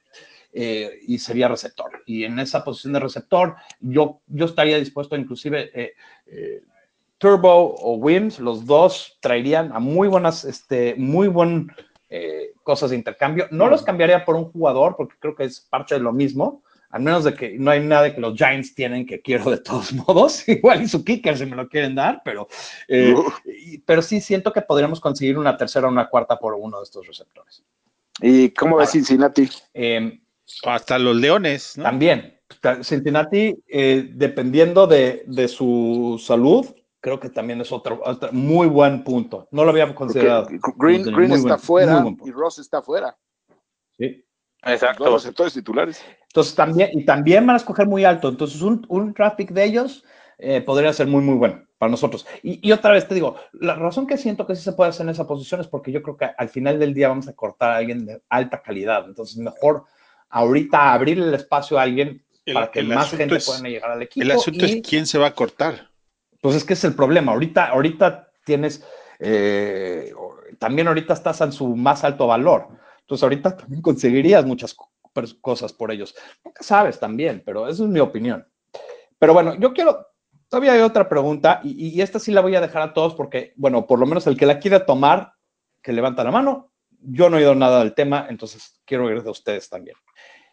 Eh, 0.57 1.01
y 1.09 1.19
sería 1.19 1.49
receptor. 1.49 1.91
Y 2.07 2.23
en 2.23 2.39
esa 2.39 2.63
posición 2.63 2.93
de 2.93 3.01
receptor, 3.01 3.57
yo, 3.81 4.21
yo 4.29 4.45
estaría 4.45 4.79
dispuesto 4.79 5.17
inclusive 5.17 5.73
eh, 5.75 5.95
eh, 6.27 6.63
Turbo 7.19 7.75
o 7.77 7.95
Wims, 7.95 8.39
los 8.39 8.67
dos 8.67 9.19
traerían 9.21 9.73
a 9.73 9.79
muy 9.79 10.09
buenas, 10.09 10.45
este, 10.45 10.95
muy 10.97 11.29
buen 11.29 11.71
eh, 12.09 12.53
cosas 12.63 12.91
de 12.91 12.97
intercambio. 12.97 13.47
No 13.51 13.69
los 13.69 13.83
cambiaría 13.83 14.25
por 14.25 14.37
un 14.37 14.51
jugador 14.51 14.95
porque 14.97 15.17
creo 15.19 15.35
que 15.35 15.45
es 15.45 15.61
parte 15.61 15.95
de 15.95 16.01
lo 16.01 16.13
mismo, 16.13 16.63
al 16.91 17.03
menos 17.03 17.25
de 17.25 17.35
que 17.35 17.57
no 17.59 17.73
hay 17.73 17.81
nada 17.81 18.15
que 18.15 18.21
los 18.21 18.37
Giants 18.37 18.75
tienen 18.75 19.05
que 19.05 19.21
quiero 19.21 19.51
de 19.51 19.59
todos 19.59 19.93
modos. 20.07 20.49
Igual 20.49 20.83
y 20.83 20.89
su 20.89 21.05
kicker 21.05 21.37
si 21.37 21.47
me 21.47 21.57
lo 21.57 21.69
quieren 21.69 21.95
dar, 21.95 22.23
pero, 22.25 22.47
eh, 22.89 23.15
y, 23.45 23.79
pero 23.79 24.01
sí 24.01 24.21
siento 24.21 24.53
que 24.53 24.63
podríamos 24.63 25.01
conseguir 25.01 25.39
una 25.39 25.57
tercera 25.57 25.89
o 25.89 25.91
una 25.91 26.09
cuarta 26.09 26.39
por 26.39 26.55
uno 26.55 26.79
de 26.79 26.85
estos 26.85 27.07
receptores. 27.07 27.65
¿Y 28.21 28.51
cómo 28.51 28.77
ves 28.77 28.91
Cincinnati? 28.91 29.49
Eh, 29.73 30.21
Hasta 30.65 30.99
los 30.99 31.17
Leones, 31.17 31.77
¿no? 31.77 31.85
También. 31.85 32.39
Cincinnati, 32.83 33.57
eh, 33.67 34.09
dependiendo 34.13 34.87
de, 34.87 35.25
de, 35.27 35.49
su 35.49 36.23
salud, 36.25 36.67
creo 37.05 37.21
que 37.21 37.29
también 37.29 37.61
es 37.61 37.71
otro, 37.71 38.01
otro, 38.03 38.33
muy 38.33 38.67
buen 38.67 39.05
punto. 39.05 39.47
No 39.51 39.63
lo 39.63 39.71
había 39.73 39.95
considerado. 39.95 40.49
Green, 40.77 41.03
Green 41.03 41.33
está 41.33 41.49
buen, 41.49 41.59
fuera 41.59 42.05
y 42.25 42.31
Ross 42.31 42.59
está 42.59 42.81
fuera. 42.81 43.15
Sí. 43.99 44.25
Exacto. 44.63 45.05
Los 45.05 45.23
receptores 45.23 45.53
titulares. 45.53 46.03
Entonces 46.23 46.55
también, 46.55 46.89
y 46.95 47.05
también 47.05 47.47
van 47.47 47.55
a 47.55 47.59
escoger 47.59 47.87
muy 47.87 48.07
alto. 48.07 48.31
Entonces 48.31 48.63
un, 48.63 48.87
un 48.89 49.13
traffic 49.13 49.51
de 49.51 49.65
ellos 49.65 50.03
eh, 50.39 50.63
podría 50.63 50.95
ser 50.95 51.07
muy, 51.07 51.21
muy 51.21 51.35
bueno 51.35 51.67
para 51.77 51.91
nosotros. 51.91 52.27
Y, 52.43 52.67
y, 52.67 52.73
otra 52.73 52.93
vez 52.93 53.07
te 53.07 53.15
digo, 53.15 53.37
la 53.53 53.75
razón 53.75 54.07
que 54.07 54.17
siento 54.17 54.47
que 54.47 54.57
sí 54.57 54.63
se 54.63 54.73
puede 54.73 54.89
hacer 54.89 55.05
en 55.05 55.11
esa 55.11 55.27
posición 55.27 55.61
es 55.61 55.67
porque 55.67 55.93
yo 55.93 56.03
creo 56.03 56.17
que 56.17 56.31
al 56.39 56.49
final 56.49 56.79
del 56.79 56.95
día 56.95 57.09
vamos 57.09 57.29
a 57.29 57.35
cortar 57.35 57.73
a 57.73 57.77
alguien 57.77 58.07
de 58.07 58.23
alta 58.31 58.63
calidad. 58.63 59.05
Entonces 59.07 59.37
mejor 59.37 59.85
ahorita 60.31 60.95
abrir 60.95 61.19
el 61.19 61.35
espacio 61.35 61.79
a 61.79 61.83
alguien 61.83 62.25
el, 62.47 62.55
para 62.55 62.71
que 62.71 62.83
más 62.83 63.11
gente 63.11 63.37
es, 63.37 63.45
pueda 63.45 63.69
llegar 63.69 63.91
al 63.91 64.01
equipo. 64.01 64.25
El 64.25 64.31
asunto 64.31 64.65
y, 64.65 64.71
es 64.71 64.89
quién 64.89 65.07
se 65.07 65.19
va 65.19 65.27
a 65.27 65.35
cortar. 65.35 65.91
Pues 66.45 66.57
es 66.57 66.65
que 66.65 66.75
es 66.75 66.85
el 66.85 66.95
problema. 66.95 67.33
Ahorita, 67.33 67.71
ahorita 67.71 68.29
tienes, 68.45 68.85
eh, 69.19 70.13
también 70.59 70.87
ahorita 70.89 71.15
estás 71.15 71.41
en 71.41 71.53
su 71.53 71.75
más 71.75 72.05
alto 72.05 72.27
valor. 72.27 72.69
Entonces 73.01 73.23
ahorita 73.23 73.57
también 73.57 73.81
conseguirías 73.81 74.45
muchas 74.45 74.77
cosas 75.41 75.73
por 75.73 75.91
ellos. 75.91 76.15
Nunca 76.45 76.63
sabes 76.63 77.01
también, 77.01 77.43
pero 77.47 77.67
esa 77.67 77.85
es 77.85 77.89
mi 77.89 77.99
opinión. 77.99 78.47
Pero 79.19 79.33
bueno, 79.33 79.55
yo 79.55 79.73
quiero, 79.73 80.07
todavía 80.51 80.75
hay 80.75 80.81
otra 80.81 81.09
pregunta 81.09 81.63
y, 81.65 81.97
y, 81.97 82.03
esta 82.03 82.19
sí 82.19 82.31
la 82.31 82.43
voy 82.43 82.55
a 82.57 82.61
dejar 82.61 82.83
a 82.83 82.93
todos 82.93 83.15
porque, 83.15 83.55
bueno, 83.57 83.87
por 83.87 83.99
lo 83.99 84.05
menos 84.05 84.27
el 84.27 84.37
que 84.37 84.45
la 84.45 84.59
quiera 84.59 84.85
tomar, 84.85 85.33
que 85.81 85.95
levanta 85.95 86.25
la 86.25 86.31
mano. 86.31 86.73
Yo 86.91 87.31
no 87.31 87.39
he 87.39 87.41
oído 87.41 87.55
nada 87.55 87.79
del 87.79 87.95
tema, 87.95 88.27
entonces 88.29 88.83
quiero 88.85 89.07
oír 89.07 89.23
de 89.23 89.31
ustedes 89.31 89.71
también. 89.71 89.97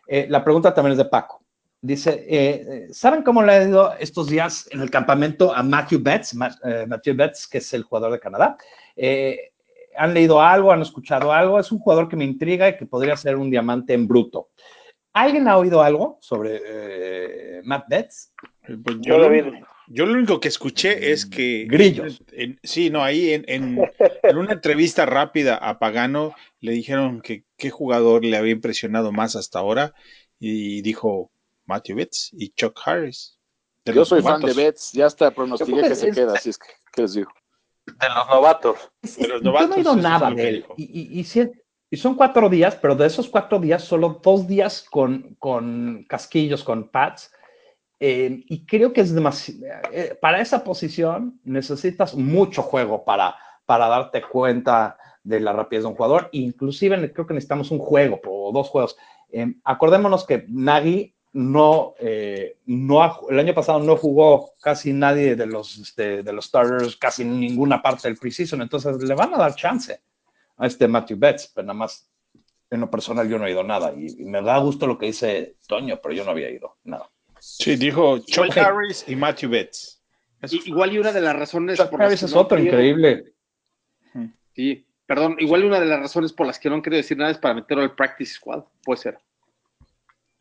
Eh, 0.07 0.27
la 0.29 0.41
pregunta 0.41 0.73
también 0.73 0.93
es 0.93 0.99
de 0.99 1.05
Paco. 1.05 1.40
Dice, 1.83 2.25
eh, 2.29 2.87
¿saben 2.91 3.23
cómo 3.23 3.41
le 3.41 3.51
ha 3.51 3.63
ido 3.63 3.93
estos 3.99 4.27
días 4.27 4.69
en 4.71 4.81
el 4.81 4.91
campamento 4.91 5.51
a 5.53 5.63
Matthew 5.63 5.99
Betts? 6.03 6.35
Ma 6.35 6.55
eh, 6.63 6.85
Matthew 6.87 7.15
Betts, 7.15 7.47
que 7.47 7.57
es 7.57 7.73
el 7.73 7.81
jugador 7.81 8.11
de 8.11 8.19
Canadá. 8.19 8.55
Eh, 8.95 9.51
¿Han 9.97 10.13
leído 10.13 10.39
algo? 10.39 10.71
¿Han 10.71 10.83
escuchado 10.83 11.33
algo? 11.33 11.59
Es 11.59 11.71
un 11.71 11.79
jugador 11.79 12.07
que 12.07 12.15
me 12.15 12.23
intriga 12.23 12.69
y 12.69 12.77
que 12.77 12.85
podría 12.85 13.17
ser 13.17 13.35
un 13.35 13.49
diamante 13.49 13.93
en 13.93 14.07
bruto. 14.07 14.49
¿Alguien 15.13 15.47
ha 15.47 15.57
oído 15.57 15.81
algo 15.81 16.19
sobre 16.21 16.61
eh, 16.63 17.61
Matt 17.63 17.85
Betts? 17.89 18.33
Pues 18.83 18.97
yo, 18.99 19.17
lo, 19.17 19.33
yo, 19.87 20.05
lo, 20.05 20.13
único 20.13 20.39
que 20.39 20.49
escuché 20.49 21.11
es 21.11 21.25
que... 21.25 21.65
Grillos. 21.67 22.23
En, 22.31 22.59
sí, 22.61 22.91
no, 22.91 23.03
ahí 23.03 23.31
en, 23.31 23.43
en, 23.47 23.81
en, 24.21 24.37
una 24.37 24.53
entrevista 24.53 25.07
rápida 25.07 25.55
a 25.55 25.79
Pagano 25.79 26.35
le 26.59 26.73
dijeron 26.73 27.21
que 27.21 27.43
qué 27.57 27.71
jugador 27.71 28.23
le 28.23 28.37
había 28.37 28.53
impresionado 28.53 29.11
más 29.11 29.35
hasta 29.35 29.59
ahora 29.59 29.93
y 30.39 30.81
dijo 30.83 31.31
Matthew 31.71 31.95
Betts 31.95 32.29
y 32.33 32.49
Chuck 32.51 32.79
Harris. 32.85 33.37
Yo 33.85 34.05
soy 34.05 34.21
fan 34.21 34.41
de 34.41 34.53
Betts, 34.53 34.91
ya 34.91 35.07
hasta 35.07 35.31
pronostiqué 35.31 35.81
que 35.81 35.95
se 35.95 36.09
es, 36.09 36.15
queda, 36.15 36.33
así 36.33 36.51
es 36.51 36.57
que, 36.57 36.67
¿qué 36.93 37.01
les 37.01 37.13
digo? 37.13 37.31
De 37.85 38.07
los 38.09 38.27
novatos. 38.27 38.91
De 39.17 39.27
los 39.27 39.41
novatos 39.41 39.69
Yo 39.69 39.69
no 39.69 39.75
he 39.75 39.77
oído 39.79 39.95
nada 39.95 40.31
de 40.31 40.49
él. 40.49 40.65
Y, 40.77 40.83
y, 40.83 41.19
y, 41.19 41.23
si, 41.23 41.49
y, 41.89 41.97
son 41.97 42.15
cuatro 42.15 42.47
días, 42.47 42.77
pero 42.79 42.95
de 42.95 43.07
esos 43.07 43.27
cuatro 43.27 43.59
días, 43.59 43.83
solo 43.83 44.19
dos 44.21 44.47
días 44.47 44.85
con, 44.89 45.35
con 45.39 46.05
casquillos, 46.07 46.63
con 46.63 46.89
pads. 46.89 47.31
Eh, 47.99 48.43
y 48.47 48.65
creo 48.65 48.93
que 48.93 49.01
es 49.01 49.13
demasiado. 49.13 49.61
Eh, 49.91 50.17
para 50.19 50.41
esa 50.41 50.63
posición 50.63 51.39
necesitas 51.43 52.15
mucho 52.15 52.61
juego 52.61 53.03
para, 53.03 53.35
para 53.65 53.87
darte 53.87 54.21
cuenta 54.21 54.97
de 55.23 55.39
la 55.39 55.53
rapidez 55.53 55.83
de 55.83 55.89
un 55.89 55.95
jugador. 55.95 56.29
Inclusive 56.33 57.13
creo 57.13 57.25
que 57.25 57.33
necesitamos 57.33 57.71
un 57.71 57.79
juego 57.79 58.19
o 58.27 58.51
dos 58.51 58.69
juegos. 58.69 58.95
Eh, 59.31 59.55
acordémonos 59.63 60.25
que 60.25 60.45
Nagy 60.49 61.15
no, 61.33 61.95
eh, 61.99 62.57
no 62.65 63.29
el 63.29 63.39
año 63.39 63.53
pasado 63.53 63.79
no 63.79 63.95
jugó 63.95 64.53
casi 64.61 64.91
nadie 64.91 65.35
de 65.35 65.45
los, 65.45 65.77
este, 65.77 66.23
de 66.23 66.33
los 66.33 66.45
starters, 66.45 66.97
casi 66.97 67.23
ninguna 67.23 67.81
parte 67.81 68.07
del 68.07 68.17
preseason, 68.17 68.61
entonces 68.61 69.01
le 69.01 69.15
van 69.15 69.33
a 69.33 69.37
dar 69.37 69.55
chance 69.55 70.01
a 70.57 70.67
este 70.67 70.87
Matthew 70.87 71.17
Betts, 71.17 71.51
pero 71.53 71.67
nada 71.67 71.79
más 71.79 72.09
en 72.69 72.81
lo 72.81 72.89
personal 72.89 73.29
yo 73.29 73.37
no 73.37 73.45
he 73.45 73.51
ido 73.51 73.63
nada 73.63 73.93
y, 73.93 74.23
me 74.25 74.41
da 74.41 74.57
gusto 74.59 74.87
lo 74.87 74.97
que 74.97 75.07
dice 75.07 75.55
Toño, 75.67 75.99
pero 76.01 76.13
yo 76.13 76.25
no 76.25 76.31
había 76.31 76.49
ido 76.49 76.77
nada. 76.83 77.09
Sí, 77.39 77.75
dijo 77.75 78.19
Chuck 78.19 78.55
Harris 78.57 79.05
y 79.07 79.15
Matthew 79.15 79.49
Betts. 79.49 80.01
igual 80.65 80.93
y 80.93 80.99
una 80.99 81.11
de 81.11 81.21
las 81.21 81.35
razones 81.35 81.77
Chuck 81.77 81.99
Harris 81.99 82.23
es 82.23 82.35
otro 82.35 82.59
increíble. 82.59 83.33
Sí, 84.53 84.85
perdón, 85.05 85.37
igual 85.39 85.63
y 85.63 85.67
una 85.67 85.79
de 85.79 85.85
las 85.85 85.99
razones 85.99 86.33
por 86.33 86.45
las 86.45 86.59
que 86.59 86.69
no 86.69 86.75
han 86.75 86.81
querido 86.81 86.97
decir 86.97 87.17
nada 87.17 87.31
es 87.31 87.37
para 87.37 87.53
meterlo 87.53 87.83
al 87.83 87.95
practice 87.95 88.33
squad, 88.33 88.65
puede 88.83 89.01
ser. 89.01 89.19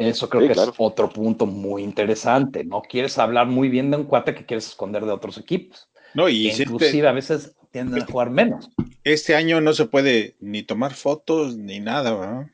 Eso 0.08 0.28
creo 0.28 0.46
que 0.46 0.52
es 0.52 0.72
otro 0.78 1.10
punto 1.10 1.46
muy 1.46 1.82
interesante. 1.82 2.64
No 2.64 2.82
quieres 2.82 3.18
hablar 3.18 3.46
muy 3.46 3.68
bien 3.68 3.90
de 3.90 3.98
un 3.98 4.04
cuate 4.04 4.34
que 4.34 4.46
quieres 4.46 4.66
esconder 4.66 5.04
de 5.04 5.12
otros 5.12 5.36
equipos. 5.38 5.88
No, 6.14 6.28
y 6.28 6.48
inclusive 6.48 7.06
a 7.06 7.12
veces 7.12 7.54
tienden 7.70 8.02
a 8.02 8.06
jugar 8.06 8.30
menos. 8.30 8.70
Este 9.04 9.34
año 9.34 9.60
no 9.60 9.72
se 9.72 9.86
puede 9.86 10.36
ni 10.40 10.62
tomar 10.62 10.94
fotos 10.94 11.56
ni 11.56 11.80
nada, 11.80 12.14
¿verdad? 12.14 12.46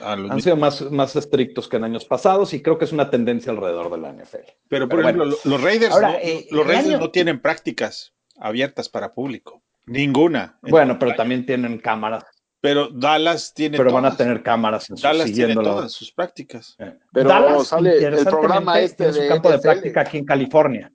Han 0.00 0.40
sido 0.40 0.56
más, 0.56 0.80
más 0.90 1.14
estrictos 1.14 1.68
que 1.68 1.76
en 1.76 1.84
años 1.84 2.06
pasados 2.06 2.54
y 2.54 2.62
creo 2.62 2.78
que 2.78 2.86
es 2.86 2.92
una 2.92 3.10
tendencia 3.10 3.52
alrededor 3.52 3.90
de 3.90 3.98
la 3.98 4.12
NFL. 4.12 4.50
Pero, 4.68 4.88
por 4.88 5.00
ejemplo, 5.00 5.26
los 5.26 5.60
Raiders, 5.60 5.94
no, 6.00 6.14
eh, 6.14 6.46
los 6.50 6.66
Raiders 6.66 6.98
no 6.98 7.10
tienen 7.10 7.40
prácticas 7.40 8.14
abiertas 8.38 8.88
para 8.88 9.12
público. 9.12 9.62
Ninguna. 9.86 10.58
Bueno, 10.62 10.98
pero 10.98 11.14
también 11.14 11.44
tienen 11.44 11.78
cámaras 11.78 12.24
pero 12.64 12.88
Dallas 12.88 13.52
tiene. 13.52 13.76
Pero 13.76 13.92
van 13.92 14.06
a 14.06 14.16
tener 14.16 14.42
cámaras 14.42 14.88
en 14.88 14.96
Dallas 14.96 15.30
tiene 15.30 15.52
todas 15.52 15.92
sus 15.92 16.10
prácticas. 16.10 16.74
Eh, 16.78 16.96
pero 17.12 17.28
Dallas 17.28 17.66
sale 17.66 18.02
el 18.02 18.24
programa 18.24 18.80
este 18.80 19.04
de 19.04 19.12
su 19.12 19.28
campo 19.28 19.50
de 19.50 19.58
práctica 19.58 20.00
aquí 20.00 20.16
en 20.16 20.24
California. 20.24 20.90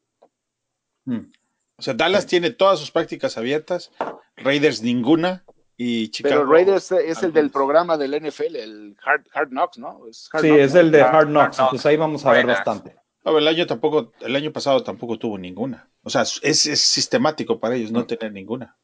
Hmm. 1.05 1.31
O 1.77 1.81
sea, 1.83 1.93
Dallas 1.93 2.25
tiene 2.25 2.49
todas 2.49 2.79
sus 2.79 2.89
prácticas 2.89 3.37
abiertas, 3.37 3.91
Raiders 4.37 4.81
ninguna 4.81 5.43
y 5.77 6.09
Chicago. 6.09 6.37
Pero 6.37 6.51
Raiders 6.51 6.91
es 6.91 7.21
el 7.21 7.33
del 7.33 7.51
programa 7.51 7.97
del 7.97 8.19
NFL, 8.19 8.55
el 8.55 8.97
Hard, 9.05 9.25
Hard 9.31 9.49
Knocks, 9.49 9.77
¿no? 9.77 10.01
sí, 10.11 10.49
es 10.49 10.73
el 10.73 10.89
de 10.89 11.03
Hard 11.03 11.27
Knocks, 11.27 11.59
entonces 11.59 11.85
ahí 11.85 11.97
vamos 11.97 12.25
a 12.25 12.31
ver 12.31 12.47
bastante. 12.47 12.95
el 13.23 13.47
año 13.47 13.67
tampoco, 13.67 14.11
el 14.21 14.35
año 14.35 14.51
pasado 14.51 14.83
tampoco 14.83 15.19
tuvo 15.19 15.37
ninguna. 15.37 15.87
O 16.01 16.09
sea, 16.09 16.23
es, 16.23 16.65
es 16.65 16.81
sistemático 16.81 17.59
para 17.59 17.75
ellos 17.75 17.91
no 17.91 18.07
tener 18.07 18.33
ninguna. 18.33 18.75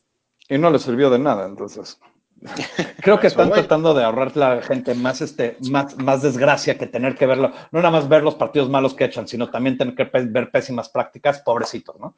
Y 0.48 0.60
no 0.60 0.70
les 0.70 0.84
sirvió 0.84 1.10
de 1.10 1.18
nada, 1.18 1.48
entonces. 1.48 2.00
Creo 3.02 3.20
que 3.20 3.28
están 3.28 3.52
tratando 3.52 3.94
de 3.94 4.04
ahorrar 4.04 4.36
la 4.36 4.62
gente 4.62 4.94
más, 4.94 5.22
este, 5.22 5.58
más, 5.70 5.98
más 5.98 6.22
desgracia 6.22 6.78
que 6.78 6.88
tener 6.88 7.16
que 7.16 7.26
verlo, 7.26 7.52
no 7.72 7.80
nada 7.80 7.92
más 7.92 8.10
ver 8.10 8.24
los 8.24 8.36
partidos 8.36 8.70
malos 8.70 8.94
que 8.94 9.06
echan, 9.06 9.28
sino 9.28 9.50
también 9.50 9.78
tener 9.78 9.96
que 9.96 10.10
ver 10.14 10.52
pésimas 10.52 10.90
prácticas, 10.90 11.42
pobrecitos, 11.42 12.00
¿no? 12.00 12.16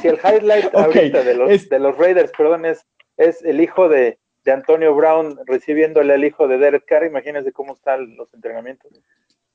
Si, 0.00 0.08
el 0.08 0.18
highlight 0.24 0.74
ahorita 0.74 1.22
de 1.22 1.34
los, 1.34 1.68
de 1.68 1.78
los 1.78 1.96
Raiders, 1.96 2.32
perdón, 2.36 2.64
es, 2.64 2.86
es 3.16 3.42
el 3.44 3.60
hijo 3.60 3.88
de, 3.88 4.18
de 4.44 4.52
Antonio 4.52 4.94
Brown 4.94 5.38
recibiéndole 5.46 6.14
al 6.14 6.24
hijo 6.24 6.48
de 6.48 6.58
Derek 6.58 6.84
Carr, 6.86 7.04
imagínense 7.04 7.52
cómo 7.52 7.74
están 7.74 8.16
los 8.16 8.32
entrenamientos. 8.34 8.92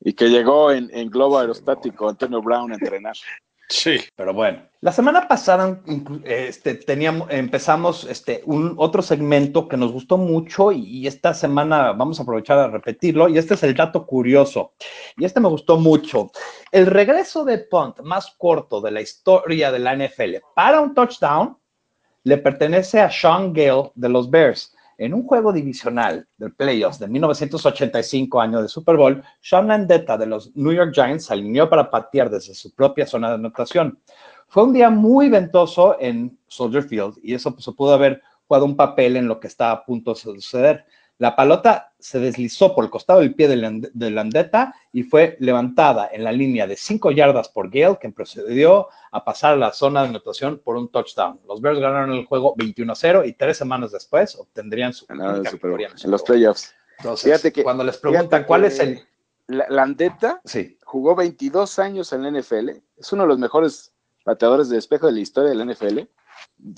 Y 0.02 0.14
que 0.14 0.30
llegó 0.30 0.72
en, 0.72 0.90
en 0.94 1.10
globo 1.10 1.40
aerostático 1.40 2.08
Antonio 2.10 2.42
Brown 2.42 2.72
a 2.72 2.76
entrenar. 2.76 3.16
Sí. 3.70 4.00
Pero 4.16 4.34
bueno, 4.34 4.64
la 4.82 4.92
semana 4.92 5.28
pasada 5.28 5.80
este, 6.24 6.74
teníamos, 6.76 7.30
empezamos 7.30 8.06
este, 8.06 8.42
un 8.46 8.74
otro 8.78 9.04
segmento 9.04 9.68
que 9.68 9.78
nos 9.78 9.92
gustó 9.92 10.18
mucho 10.18 10.72
y, 10.72 11.06
esta 11.06 11.36
semana 11.36 11.92
vamos 11.92 12.20
a 12.20 12.24
aprovechar 12.24 12.58
a 12.58 12.68
repetirlo 12.68 13.30
y 13.30 13.38
este 13.38 13.54
es 13.54 13.64
el 13.64 13.76
dato 13.76 14.08
curioso 14.08 14.74
y 15.18 15.26
este 15.26 15.40
me 15.40 15.50
gustó 15.50 15.78
mucho. 15.78 16.32
El 16.72 16.88
regreso 16.88 17.46
de 17.46 17.60
punt 17.60 18.00
más 18.02 18.34
corto 18.38 18.82
de 18.82 18.92
la 18.92 19.02
historia 19.02 19.72
de 19.72 19.80
la 19.80 19.96
NFL 19.96 20.38
para 20.56 20.82
un 20.82 20.96
touchdown 20.96 21.56
le 22.24 22.38
pertenece 22.38 23.00
a 23.00 23.12
Sean 23.12 23.54
Gale 23.54 23.92
de 23.94 24.10
los 24.10 24.30
Bears. 24.30 24.76
En 25.00 25.14
un 25.14 25.24
juego 25.24 25.54
divisional 25.54 26.28
del 26.36 26.54
playoffs 26.54 27.00
de 27.00 27.08
1985 27.08 28.42
año 28.42 28.62
de 28.62 28.68
Super 28.68 28.98
Bowl, 28.98 29.24
Sean 29.40 29.70
Landeta 29.70 30.18
de 30.18 30.26
los 30.26 30.54
New 30.58 30.74
York 30.74 30.92
Giants 30.94 31.24
se 31.24 31.32
alineó 31.34 31.70
para 31.70 31.90
patear 31.90 32.30
desde 32.30 32.54
su 32.54 32.76
propia 32.76 33.08
zona 33.08 33.30
de 33.30 33.36
anotación. 33.36 33.98
Fue 34.50 34.66
un 34.66 34.74
día 34.74 34.90
muy 34.90 35.30
ventoso 35.30 35.96
en 36.02 36.38
Soldier 36.50 36.84
Field 36.84 37.14
y 37.24 37.34
eso 37.34 37.52
pues, 37.54 37.64
se 37.64 37.72
pudo 37.72 37.94
haber 37.94 38.22
jugado 38.46 38.66
un 38.66 38.76
papel 38.76 39.16
en 39.16 39.30
lo 39.30 39.40
que 39.40 39.48
estaba 39.48 39.72
a 39.72 39.86
punto 39.86 40.14
de 40.14 40.20
suceder. 40.20 40.86
La 41.20 41.36
palota 41.36 41.92
se 42.00 42.18
deslizó 42.18 42.74
por 42.74 42.86
el 42.86 42.90
costado 42.90 43.20
del 43.20 43.36
pie 43.36 43.50
de 43.50 44.10
Landeta 44.10 44.74
y 44.94 45.04
fue 45.04 45.36
levantada 45.42 46.10
en 46.14 46.24
la 46.24 46.32
línea 46.32 46.66
de 46.66 46.78
5 46.78 47.12
yardas 47.12 47.50
por 47.50 47.70
Gale, 47.70 47.98
quien 48.00 48.14
procedió 48.14 48.88
a 49.12 49.26
pasar 49.26 49.54
a 49.54 49.58
la 49.58 49.74
zona 49.74 50.04
de 50.04 50.10
anotación 50.10 50.62
por 50.64 50.78
un 50.78 50.90
touchdown. 50.90 51.42
Los 51.46 51.60
Bears 51.60 51.78
ganaron 51.80 52.14
el 52.14 52.26
juego 52.26 52.56
21 52.56 52.96
0 52.96 53.26
y 53.26 53.34
tres 53.34 53.58
semanas 53.58 53.92
después 53.92 54.38
obtendrían 54.38 54.94
su 54.94 55.06
victoria 55.08 55.90
en, 56.02 56.10
los 56.10 56.24
playoffs. 56.24 56.74
fíjate 57.18 57.52
que, 57.52 57.64
cuando 57.64 57.84
les 57.84 57.98
preguntan 57.98 58.46
cuál 58.46 58.64
es 58.64 58.80
el. 58.80 59.06
Landeta 59.48 60.40
sí. 60.46 60.78
jugó 60.84 61.16
22 61.16 61.80
años 61.80 62.14
en 62.14 62.24
la 62.24 62.32
NFL, 62.40 62.70
es 62.98 63.12
uno 63.12 63.24
de 63.24 63.28
los 63.28 63.40
mejores 63.40 63.92
pateadores 64.24 64.70
de 64.70 64.76
despejo 64.76 65.08
de 65.08 65.14
la 65.14 65.20
historia 65.20 65.50
de 65.50 65.56
la 65.56 65.66
NFL. 65.66 66.00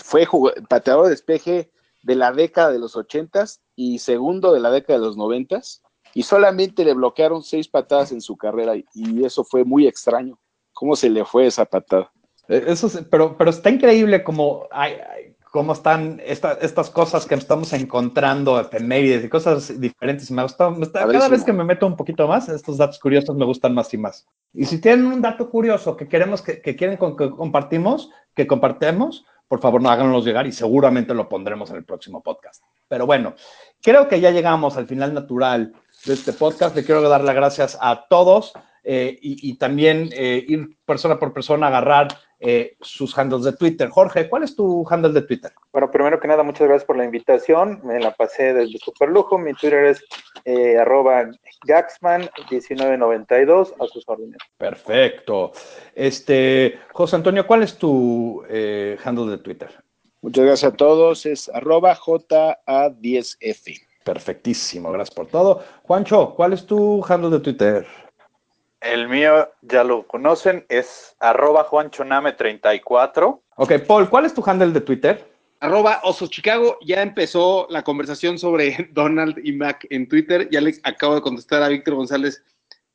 Fue 0.03 0.25
pateador 0.67 1.03
de 1.03 1.09
despeje 1.11 1.69
de 2.03 2.15
la 2.15 2.31
década 2.31 2.71
de 2.71 2.79
los 2.79 2.95
ochentas 2.95 3.61
y 3.75 3.99
segundo 3.99 4.53
de 4.53 4.59
la 4.59 4.71
década 4.71 4.99
de 4.99 5.05
los 5.05 5.17
noventas 5.17 5.81
y 6.13 6.23
solamente 6.23 6.83
le 6.83 6.93
bloquearon 6.93 7.43
seis 7.43 7.67
patadas 7.67 8.11
en 8.11 8.21
su 8.21 8.35
carrera 8.37 8.75
y 8.75 9.23
eso 9.23 9.43
fue 9.43 9.63
muy 9.63 9.87
extraño. 9.87 10.37
¿Cómo 10.73 10.95
se 10.95 11.09
le 11.09 11.23
fue 11.25 11.47
esa 11.47 11.65
patada? 11.65 12.11
Eh, 12.47 12.63
eso 12.67 12.89
pero, 13.09 13.37
pero 13.37 13.49
está 13.49 13.69
increíble 13.69 14.23
como 14.23 14.67
hay, 14.71 14.97
cómo 15.51 15.73
están 15.73 16.21
estas 16.25 16.89
cosas 16.89 17.25
que 17.25 17.35
estamos 17.35 17.73
encontrando 17.73 18.59
efemérides 18.59 19.25
y 19.25 19.29
cosas 19.29 19.79
diferentes. 19.79 20.31
Me 20.31 20.41
gusta, 20.43 20.73
cada 20.93 21.29
vez 21.29 21.43
que 21.43 21.53
me 21.53 21.65
meto 21.65 21.85
un 21.85 21.97
poquito 21.97 22.27
más, 22.27 22.47
estos 22.49 22.77
datos 22.77 22.99
curiosos 22.99 23.35
me 23.35 23.45
gustan 23.45 23.73
más 23.73 23.93
y 23.93 23.97
más. 23.97 24.27
Y 24.53 24.65
si 24.65 24.79
tienen 24.79 25.05
un 25.05 25.21
dato 25.21 25.49
curioso 25.49 25.97
que 25.97 26.07
queremos 26.07 26.41
que, 26.41 26.61
quieren 26.61 26.97
que 26.97 27.29
compartimos, 27.31 28.09
que 28.33 28.47
compartemos, 28.47 29.25
por 29.51 29.59
favor, 29.59 29.81
no 29.81 29.89
háganos 29.89 30.23
llegar 30.23 30.47
y 30.47 30.53
seguramente 30.53 31.13
lo 31.13 31.27
pondremos 31.27 31.69
en 31.71 31.75
el 31.75 31.83
próximo 31.83 32.23
podcast. 32.23 32.63
Pero 32.87 33.05
bueno, 33.05 33.35
creo 33.81 34.07
que 34.07 34.21
ya 34.21 34.31
llegamos 34.31 34.77
al 34.77 34.87
final 34.87 35.13
natural 35.13 35.73
de 36.05 36.13
este 36.13 36.31
podcast. 36.31 36.73
Le 36.73 36.85
quiero 36.85 37.01
dar 37.09 37.21
las 37.21 37.35
gracias 37.35 37.77
a 37.81 38.05
todos 38.09 38.53
eh, 38.85 39.19
y, 39.21 39.57
también 39.57 40.09
eh, 40.13 40.45
ir 40.47 40.77
persona 40.85 41.19
por 41.19 41.33
persona 41.33 41.65
a 41.65 41.69
agarrar 41.69 42.07
eh, 42.43 42.75
sus 42.81 43.15
handles 43.15 43.43
de 43.43 43.53
Twitter. 43.53 43.87
Jorge, 43.89 44.27
¿cuál 44.27 44.41
es 44.41 44.55
tu 44.55 44.83
handle 44.89 45.13
de 45.13 45.21
Twitter? 45.21 45.51
Bueno, 45.71 45.91
primero 45.91 46.19
que 46.19 46.27
nada, 46.27 46.41
muchas 46.41 46.67
gracias 46.67 46.85
por 46.85 46.97
la 46.97 47.05
invitación. 47.05 47.79
Me 47.83 47.99
la 47.99 48.09
pasé 48.11 48.55
desde 48.55 48.79
super 48.79 49.09
lujo. 49.09 49.37
Mi 49.37 49.53
Twitter 49.53 49.85
es 49.85 50.03
eh, 50.45 50.79
arroba 50.79 51.29
Gaxman1992 51.67 53.75
a 53.79 53.85
sus 53.85 54.09
órdenes. 54.09 54.39
Perfecto. 54.57 55.51
Este, 55.93 56.79
José 56.93 57.17
Antonio, 57.17 57.45
¿cuál 57.45 57.61
es 57.61 57.77
tu 57.77 58.43
eh, 58.49 58.97
handle 59.03 59.29
de 59.29 59.37
Twitter? 59.37 59.69
Muchas 60.21 60.45
gracias 60.45 60.73
a 60.73 60.75
todos. 60.75 61.27
Es 61.27 61.47
arroba 61.49 61.95
JA10F. 61.95 63.81
Perfectísimo, 64.03 64.91
gracias 64.91 65.13
por 65.13 65.27
todo. 65.27 65.63
Juancho, 65.83 66.33
¿cuál 66.35 66.53
es 66.53 66.65
tu 66.65 67.05
handle 67.07 67.29
de 67.29 67.39
Twitter? 67.39 67.85
El 68.81 69.07
mío 69.07 69.47
ya 69.61 69.83
lo 69.83 70.07
conocen, 70.07 70.65
es 70.67 71.15
arroba 71.19 71.63
juanchoname34. 71.65 73.41
Ok, 73.57 73.73
Paul, 73.87 74.09
¿cuál 74.09 74.25
es 74.25 74.33
tu 74.33 74.43
handle 74.43 74.71
de 74.71 74.81
Twitter? 74.81 75.31
Arroba 75.59 75.99
Oso 76.03 76.25
Chicago, 76.25 76.79
ya 76.83 77.03
empezó 77.03 77.67
la 77.69 77.83
conversación 77.83 78.39
sobre 78.39 78.89
Donald 78.93 79.39
y 79.43 79.51
Mac 79.51 79.85
en 79.91 80.09
Twitter. 80.09 80.49
Ya 80.49 80.59
le 80.61 80.73
acabo 80.83 81.13
de 81.13 81.21
contestar 81.21 81.61
a 81.61 81.67
Víctor 81.67 81.93
González 81.93 82.43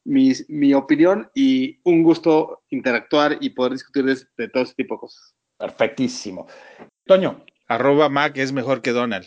mi, 0.05 0.33
mi 0.49 0.75
opinión 0.75 1.31
y 1.35 1.79
un 1.85 2.03
gusto 2.03 2.65
interactuar 2.71 3.39
y 3.41 3.51
poder 3.51 3.73
discutir 3.73 4.05
de, 4.05 4.49
todo 4.49 4.65
ese 4.65 4.75
tipo 4.75 4.95
de 4.95 5.01
cosas. 5.01 5.35
Perfectísimo. 5.57 6.49
Toño. 7.05 7.45
Arroba 7.69 8.09
Mac 8.09 8.37
es 8.37 8.53
mejor 8.53 8.83
que 8.83 8.91
Donald. 8.91 9.27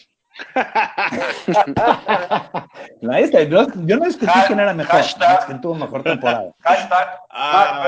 Nadie 3.01 3.47
no, 3.47 3.67
yo 3.85 3.97
no 3.97 4.05
escuché 4.05 4.31
ha, 4.33 4.47
quién 4.47 4.59
era 4.59 4.73
mejor. 4.73 4.95
Hashtag, 4.95 5.45
quién 5.45 5.61
tuvo 5.61 5.75
mejor 5.75 6.01
temporada. 6.03 6.51
Hashtag. 6.59 7.07
Ah, 7.29 7.83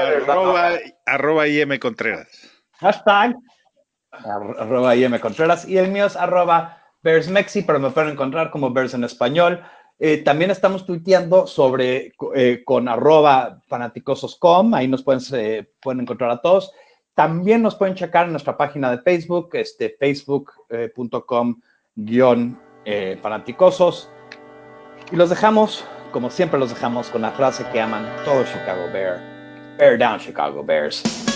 arroba, 1.06 1.47
IM 1.47 1.78
Contreras. 1.80 2.28
Hashtag. 2.80 3.36
Arroba 4.12 4.95
IM 4.95 5.20
Contreras. 5.20 5.68
Y 5.68 5.78
el 5.78 5.89
mío 5.89 6.06
es 6.06 6.16
arroba 6.16 6.78
Bears 7.04 7.30
Mexi, 7.30 7.64
pero 7.64 7.80
me 7.80 7.91
pueden 7.91 8.12
encontrar 8.12 8.52
como 8.52 8.72
Bears 8.72 8.93
en 8.93 9.04
español. 9.04 9.62
Eh, 9.99 10.24
también 10.24 10.52
estamos 10.52 10.86
tuiteando 10.86 11.45
sobre 11.45 12.14
eh, 12.36 12.64
con 12.66 12.88
arroba 12.88 13.60
fanaticososcom, 13.68 14.74
ahí 14.74 14.88
nos 14.88 15.04
pueden, 15.04 15.68
pueden 15.80 16.02
encontrar 16.02 16.32
a 16.32 16.41
todos. 16.41 16.72
También 17.14 17.62
nos 17.62 17.76
pueden 17.76 17.95
checar 17.95 18.26
en 18.26 18.32
nuestra 18.32 18.58
página 18.58 18.89
de 18.89 18.99
Facebook, 18.99 19.49
este, 19.54 19.95
facebook.com 19.99 21.56
eh, 21.60 21.70
guion 21.96 22.60
eh. 22.86 23.20
Y 25.12 25.16
los 25.16 25.30
dejamos, 25.30 25.86
como 26.12 26.30
siempre 26.30 26.60
los 26.60 26.70
dejamos, 26.70 27.10
con 27.10 27.22
la 27.22 27.32
frase 27.32 27.66
que 27.72 27.82
aman 27.82 28.06
todo 28.26 28.44
Chicago 28.44 28.88
Bear. 28.92 29.20
Bear 29.78 29.98
down, 29.98 30.20
Chicago 30.20 30.64
Bears. 30.64 31.31